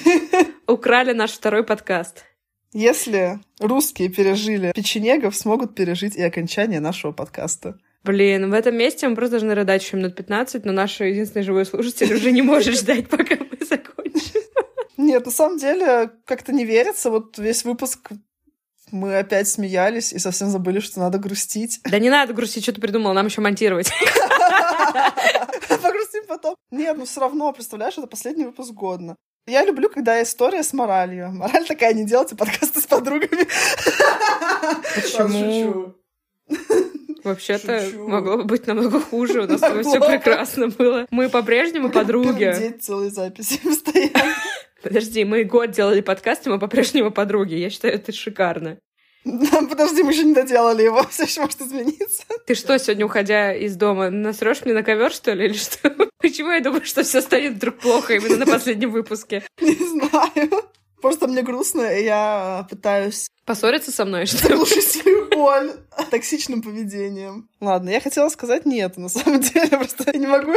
Украли 0.66 1.12
наш 1.12 1.32
второй 1.32 1.64
подкаст. 1.64 2.24
Если 2.72 3.38
русские 3.60 4.08
пережили 4.08 4.72
печенегов, 4.72 5.36
смогут 5.36 5.74
пережить 5.74 6.16
и 6.16 6.22
окончание 6.22 6.80
нашего 6.80 7.12
подкаста. 7.12 7.78
Блин, 8.04 8.50
в 8.50 8.52
этом 8.52 8.76
месте 8.76 9.08
мы 9.08 9.14
просто 9.14 9.38
должны 9.38 9.54
рыдать 9.54 9.82
еще 9.82 9.96
минут 9.96 10.14
15, 10.14 10.64
но 10.64 10.72
наш 10.72 11.00
единственный 11.00 11.42
живой 11.42 11.64
слушатель 11.64 12.12
уже 12.12 12.32
не 12.32 12.42
может 12.42 12.74
ждать, 12.74 13.08
пока 13.08 13.36
мы 13.36 13.64
закончим. 13.64 14.03
Нет, 14.96 15.26
на 15.26 15.32
самом 15.32 15.58
деле, 15.58 16.10
как-то 16.24 16.52
не 16.52 16.64
верится. 16.64 17.10
Вот 17.10 17.38
весь 17.38 17.64
выпуск 17.64 18.10
мы 18.90 19.18
опять 19.18 19.48
смеялись 19.48 20.12
и 20.12 20.18
совсем 20.18 20.50
забыли, 20.50 20.80
что 20.80 21.00
надо 21.00 21.18
грустить. 21.18 21.80
Да 21.84 21.98
не 21.98 22.10
надо 22.10 22.32
грустить, 22.32 22.62
что 22.62 22.72
ты 22.72 22.80
придумала, 22.80 23.12
нам 23.12 23.26
еще 23.26 23.40
монтировать. 23.40 23.90
Погрустим 25.82 26.26
потом. 26.28 26.54
Нет, 26.70 26.96
ну 26.96 27.04
все 27.04 27.20
равно, 27.20 27.52
представляешь, 27.52 27.98
это 27.98 28.06
последний 28.06 28.44
выпуск 28.44 28.72
годно. 28.72 29.16
Я 29.46 29.64
люблю, 29.64 29.90
когда 29.90 30.22
история 30.22 30.62
с 30.62 30.72
моралью. 30.72 31.30
Мораль 31.32 31.66
такая, 31.66 31.92
не 31.92 32.04
делайте 32.04 32.36
подкасты 32.36 32.80
с 32.80 32.86
подругами. 32.86 33.46
Почему? 34.94 35.94
Вообще-то 37.24 37.84
Шучу. 37.84 38.06
могло 38.06 38.36
бы 38.36 38.44
быть 38.44 38.66
намного 38.66 39.00
хуже. 39.00 39.42
У 39.42 39.46
нас 39.46 39.60
все 39.60 40.00
прекрасно 40.00 40.68
было. 40.68 41.06
Мы 41.10 41.28
по-прежнему 41.30 41.90
подруги. 41.90 42.76
Целые 42.80 43.10
записи 43.10 43.58
постоянно. 43.64 44.34
Подожди, 44.84 45.24
мы 45.24 45.44
год 45.44 45.70
делали 45.70 46.02
подкаст, 46.02 46.46
и 46.46 46.50
мы 46.50 46.58
по-прежнему 46.58 47.10
подруги. 47.10 47.54
Я 47.54 47.70
считаю, 47.70 47.94
это 47.94 48.12
шикарно. 48.12 48.78
Подожди, 49.24 50.02
мы 50.02 50.12
еще 50.12 50.24
не 50.24 50.34
доделали 50.34 50.82
его, 50.82 51.02
все 51.10 51.22
еще 51.22 51.40
может 51.40 51.58
измениться. 51.62 52.24
Ты 52.46 52.54
что, 52.54 52.78
сегодня, 52.78 53.06
уходя 53.06 53.54
из 53.54 53.76
дома, 53.76 54.10
насрешь 54.10 54.62
мне 54.62 54.74
на 54.74 54.82
ковер, 54.82 55.10
что 55.10 55.32
ли, 55.32 55.46
или 55.46 55.54
что? 55.54 55.88
Почему 56.18 56.50
я 56.50 56.60
думаю, 56.60 56.84
что 56.84 57.02
все 57.02 57.22
станет 57.22 57.54
вдруг 57.54 57.78
плохо 57.78 58.14
именно 58.14 58.36
на 58.36 58.46
последнем 58.46 58.90
выпуске? 58.90 59.42
Не 59.62 59.74
знаю. 59.74 60.50
Просто 61.00 61.28
мне 61.28 61.40
грустно, 61.40 61.82
и 61.98 62.04
я 62.04 62.66
пытаюсь 62.68 63.28
Поссориться 63.46 63.90
со 63.90 64.04
мной, 64.04 64.26
что 64.26 64.48
ли? 64.48 64.54
заглушить 64.54 64.86
свою 64.86 65.30
боль 65.30 65.72
токсичным 66.10 66.60
поведением. 66.60 67.48
Ладно, 67.60 67.88
я 67.88 68.00
хотела 68.00 68.28
сказать 68.28 68.66
нет, 68.66 68.98
на 68.98 69.08
самом 69.08 69.40
деле, 69.40 69.68
просто 69.68 70.10
я 70.12 70.18
не 70.18 70.26
могу 70.26 70.52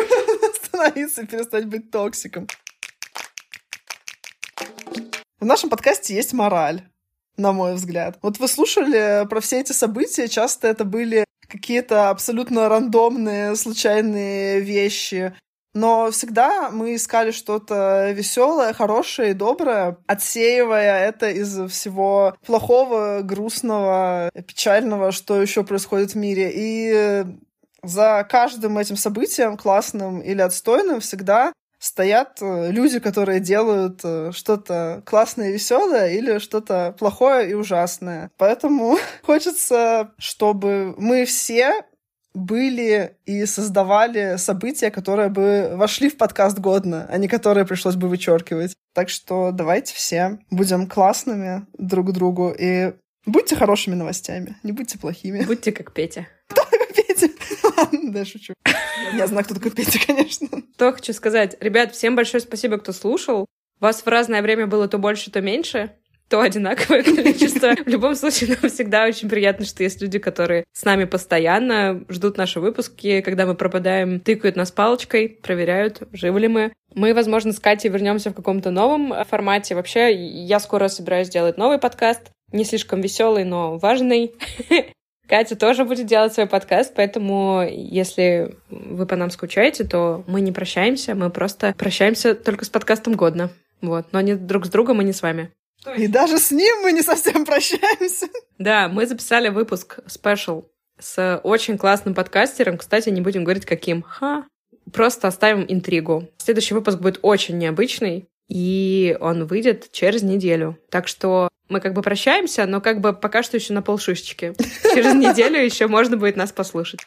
остановиться 0.51 1.21
и 1.21 1.25
перестать 1.25 1.65
быть 1.65 1.91
токсиком. 1.91 2.47
Нашем 5.48 5.70
подкасте 5.70 6.14
есть 6.14 6.34
мораль, 6.34 6.82
на 7.38 7.54
мой 7.54 7.76
взгляд. 7.76 8.20
Вот 8.22 8.38
вы 8.38 8.50
слушали 8.50 9.26
про 9.30 9.39
все 9.39 9.62
эти 9.62 9.72
события, 9.72 10.28
часто 10.28 10.68
это 10.68 10.84
были 10.84 11.24
какие-то 11.48 12.10
абсолютно 12.10 12.68
рандомные, 12.68 13.56
случайные 13.56 14.60
вещи. 14.60 15.34
Но 15.74 16.12
всегда 16.12 16.70
мы 16.70 16.95
искали 16.95 17.32
что-то 17.32 18.12
веселое, 18.12 18.74
хорошее 18.74 19.32
и 19.32 19.36
доброе, 19.36 19.95
отсеивая 20.06 21.08
это 21.08 21.30
из 21.30 21.58
всего 21.72 22.36
плохого, 22.45 23.22
грустного, 23.22 24.30
печального, 24.45 25.14
что 25.14 25.41
еще 25.41 25.64
происходит 25.64 26.12
в 26.12 26.16
мире. 26.16 26.52
И 26.54 27.26
за 27.84 28.28
каждым 28.30 28.78
этим 28.78 28.98
событием, 28.98 29.56
классным 29.56 30.20
или 30.20 30.41
отстойным, 30.41 31.00
всегда 31.00 31.54
стоят 31.80 32.38
э, 32.41 32.71
люди, 32.71 32.99
которые 32.99 33.39
делают 33.39 34.01
э, 34.03 34.32
что-то 34.34 35.01
классное 35.05 35.49
и 35.49 35.53
веселое 35.53 36.11
или 36.11 36.39
что-то 36.39 36.95
плохое 36.97 37.49
и 37.49 37.53
ужасное. 37.53 38.32
Поэтому 38.38 38.97
хочется, 39.23 40.11
чтобы 40.17 40.95
мы 40.97 41.25
все 41.25 41.84
были 42.34 43.17
и 43.25 43.45
создавали 43.45 44.38
события, 44.38 44.91
которые 44.91 45.30
бы 45.30 45.71
вошли 45.73 46.09
в 46.09 46.17
подкаст 46.17 46.59
годно, 46.59 47.07
а 47.09 47.17
не 47.17 47.28
которые 47.28 47.65
пришлось 47.65 47.95
бы 47.95 48.07
вычеркивать. 48.07 48.75
Так 48.93 49.09
что 49.09 49.51
давайте 49.51 49.93
все 49.93 50.39
будем 50.51 50.88
классными 50.88 51.65
друг 51.78 52.13
другу 52.13 52.53
и 52.57 52.93
будьте 53.25 53.55
хорошими 53.55 53.95
новостями, 53.95 54.57
не 54.63 54.71
будьте 54.71 54.99
плохими. 54.99 55.43
Будьте 55.45 55.71
как 55.71 55.93
Петя. 55.93 56.28
Да, 58.03 58.25
шучу. 58.25 58.53
Я 59.13 59.28
знаю, 59.28 59.45
кто 59.45 59.55
такой 59.55 59.71
Петя, 59.71 59.99
конечно. 60.05 60.47
Что 60.75 60.91
хочу 60.91 61.13
сказать. 61.13 61.57
Ребят, 61.59 61.93
всем 61.93 62.15
большое 62.15 62.41
спасибо, 62.41 62.78
кто 62.78 62.91
слушал. 62.91 63.45
Вас 63.80 64.01
в 64.01 64.07
разное 64.07 64.41
время 64.41 64.67
было 64.67 64.88
то 64.88 64.97
больше, 64.97 65.32
то 65.32 65.41
меньше. 65.41 65.91
То 66.30 66.41
одинаковое 66.41 67.03
количество. 67.03 67.75
В 67.75 67.88
любом 67.88 68.15
случае, 68.15 68.57
нам 68.61 68.69
всегда 68.69 69.05
очень 69.05 69.30
приятно, 69.30 69.65
что 69.65 69.84
есть 69.84 70.01
люди, 70.01 70.19
которые 70.19 70.65
с 70.73 70.84
нами 70.84 71.05
постоянно 71.05 72.03
ждут 72.09 72.38
наши 72.38 72.59
выпуски. 72.59 73.21
Когда 73.21 73.45
мы 73.45 73.55
пропадаем, 73.55 74.19
тыкают 74.19 74.55
нас 74.55 74.71
палочкой, 74.71 75.30
проверяют, 75.30 76.03
живы 76.11 76.41
ли 76.41 76.47
мы. 76.47 76.73
Мы, 76.95 77.13
возможно, 77.13 77.53
с 77.53 77.59
Катей 77.59 77.89
вернемся 77.89 78.32
в 78.32 78.34
каком-то 78.34 78.71
новом 78.71 79.13
формате. 79.25 79.75
Вообще, 79.75 80.13
я 80.13 80.59
скоро 80.59 80.88
собираюсь 80.89 81.30
делать 81.30 81.57
новый 81.57 81.78
подкаст. 81.78 82.32
Не 82.51 82.65
слишком 82.65 83.01
веселый, 83.01 83.43
но 83.43 83.78
важный. 83.78 84.34
Катя 85.28 85.55
тоже 85.55 85.84
будет 85.84 86.05
делать 86.05 86.34
свой 86.34 86.47
подкаст, 86.47 86.93
поэтому 86.95 87.67
если 87.69 88.55
вы 88.69 89.05
по 89.05 89.15
нам 89.15 89.30
скучаете, 89.30 89.84
то 89.84 90.23
мы 90.28 90.41
не 90.41 90.51
прощаемся, 90.51 91.15
мы 91.15 91.30
просто 91.30 91.73
прощаемся 91.78 92.34
только 92.34 92.65
с 92.65 92.69
подкастом 92.69 93.15
годно. 93.15 93.49
Вот, 93.82 94.07
но 94.11 94.21
не 94.21 94.36
друг 94.36 94.65
с 94.65 94.69
другом 94.69 95.01
и 95.01 95.05
не 95.05 95.13
с 95.13 95.21
вами. 95.21 95.51
И 95.97 96.07
даже 96.07 96.39
с 96.39 96.51
ним 96.51 96.82
мы 96.82 96.91
не 96.91 97.01
совсем 97.01 97.45
прощаемся. 97.45 98.28
Да, 98.57 98.88
мы 98.88 99.05
записали 99.05 99.49
выпуск 99.49 99.99
спешл 100.07 100.65
с 100.99 101.39
очень 101.43 101.78
классным 101.78 102.15
подкастером. 102.15 102.78
Кстати, 102.78 103.09
не 103.09 103.21
будем 103.21 103.43
говорить, 103.43 103.65
каким. 103.65 104.01
Ха. 104.01 104.45
Просто 104.91 105.28
оставим 105.28 105.65
интригу. 105.67 106.30
Следующий 106.38 106.73
выпуск 106.73 106.99
будет 106.99 107.19
очень 107.21 107.57
необычный, 107.57 108.28
и 108.47 109.17
он 109.19 109.45
выйдет 109.45 109.91
через 109.91 110.23
неделю. 110.23 110.80
Так 110.89 111.07
что 111.07 111.49
мы 111.70 111.80
как 111.80 111.93
бы 111.93 112.01
прощаемся, 112.01 112.65
но 112.65 112.82
как 112.82 113.01
бы 113.01 113.13
пока 113.13 113.43
что 113.43 113.57
еще 113.57 113.74
на 113.74 113.82
полшишечки. 113.82 114.53
Через 114.93 115.13
неделю 115.13 115.63
еще 115.63 115.88
можно 115.88 116.18
будет 116.18 116.36
нас 116.36 116.51
послушать. 116.51 117.01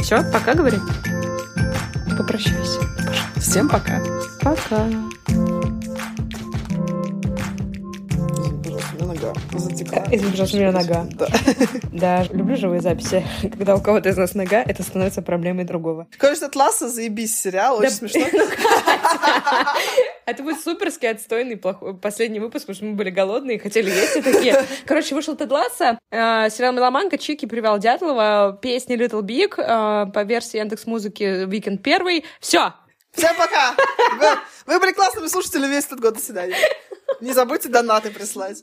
Все, 0.00 0.22
пока, 0.32 0.54
говори. 0.54 0.78
Попрощайся. 2.16 2.80
пожалуйста. 2.96 3.40
Всем 3.40 3.68
пока. 3.68 4.02
Пока. 4.42 4.86
Нога 9.20 9.34
затекла. 9.52 10.06
Извини, 10.10 10.30
пожалуйста, 10.30 10.56
у 10.56 10.60
меня 10.60 10.72
нога. 10.72 11.06
Да. 11.12 11.26
Да, 11.92 12.24
люблю 12.30 12.56
живые 12.56 12.80
записи. 12.80 13.24
Когда 13.42 13.76
у 13.76 13.80
кого-то 13.80 14.08
из 14.08 14.16
нас 14.16 14.34
нога, 14.34 14.62
это 14.62 14.82
становится 14.82 15.22
проблемой 15.22 15.64
другого. 15.64 16.06
Короче, 16.16 16.46
Атласа, 16.46 16.88
заебись 16.88 17.38
сериал, 17.38 17.78
очень 17.78 17.90
Да, 17.90 17.94
смешно. 17.96 18.26
Это 20.26 20.42
будет 20.42 20.60
суперский, 20.60 21.10
отстойный, 21.10 21.56
плохой 21.56 21.96
последний 21.96 22.40
выпуск, 22.40 22.66
потому 22.66 22.76
что 22.76 22.84
мы 22.84 22.94
были 22.94 23.10
голодные, 23.10 23.58
хотели 23.58 23.90
есть 23.90 24.16
и 24.16 24.22
такие. 24.22 24.64
Короче, 24.86 25.14
вышел 25.14 25.36
Тед 25.36 25.50
Ласса, 25.50 25.98
э, 26.10 26.48
сериал 26.50 26.72
«Меломанка», 26.72 27.18
Чики 27.18 27.46
привел 27.46 27.78
Дятлова, 27.78 28.58
песни 28.62 28.96
Little 28.96 29.22
Big, 29.22 29.54
э, 29.58 30.10
по 30.12 30.22
версии 30.22 30.58
Яндекс 30.58 30.86
Музыки 30.86 31.44
Weekend 31.46 31.78
первый. 31.78 32.24
Все, 32.40 32.72
Всем 33.12 33.34
пока! 33.36 33.74
Вы, 34.18 34.26
вы 34.66 34.78
были 34.80 34.92
классными 34.92 35.26
слушателями 35.26 35.72
весь 35.72 35.86
этот 35.86 36.00
год. 36.00 36.14
До 36.14 36.20
свидания. 36.20 36.56
Не 37.20 37.32
забудьте 37.32 37.68
донаты 37.68 38.10
прислать. 38.10 38.62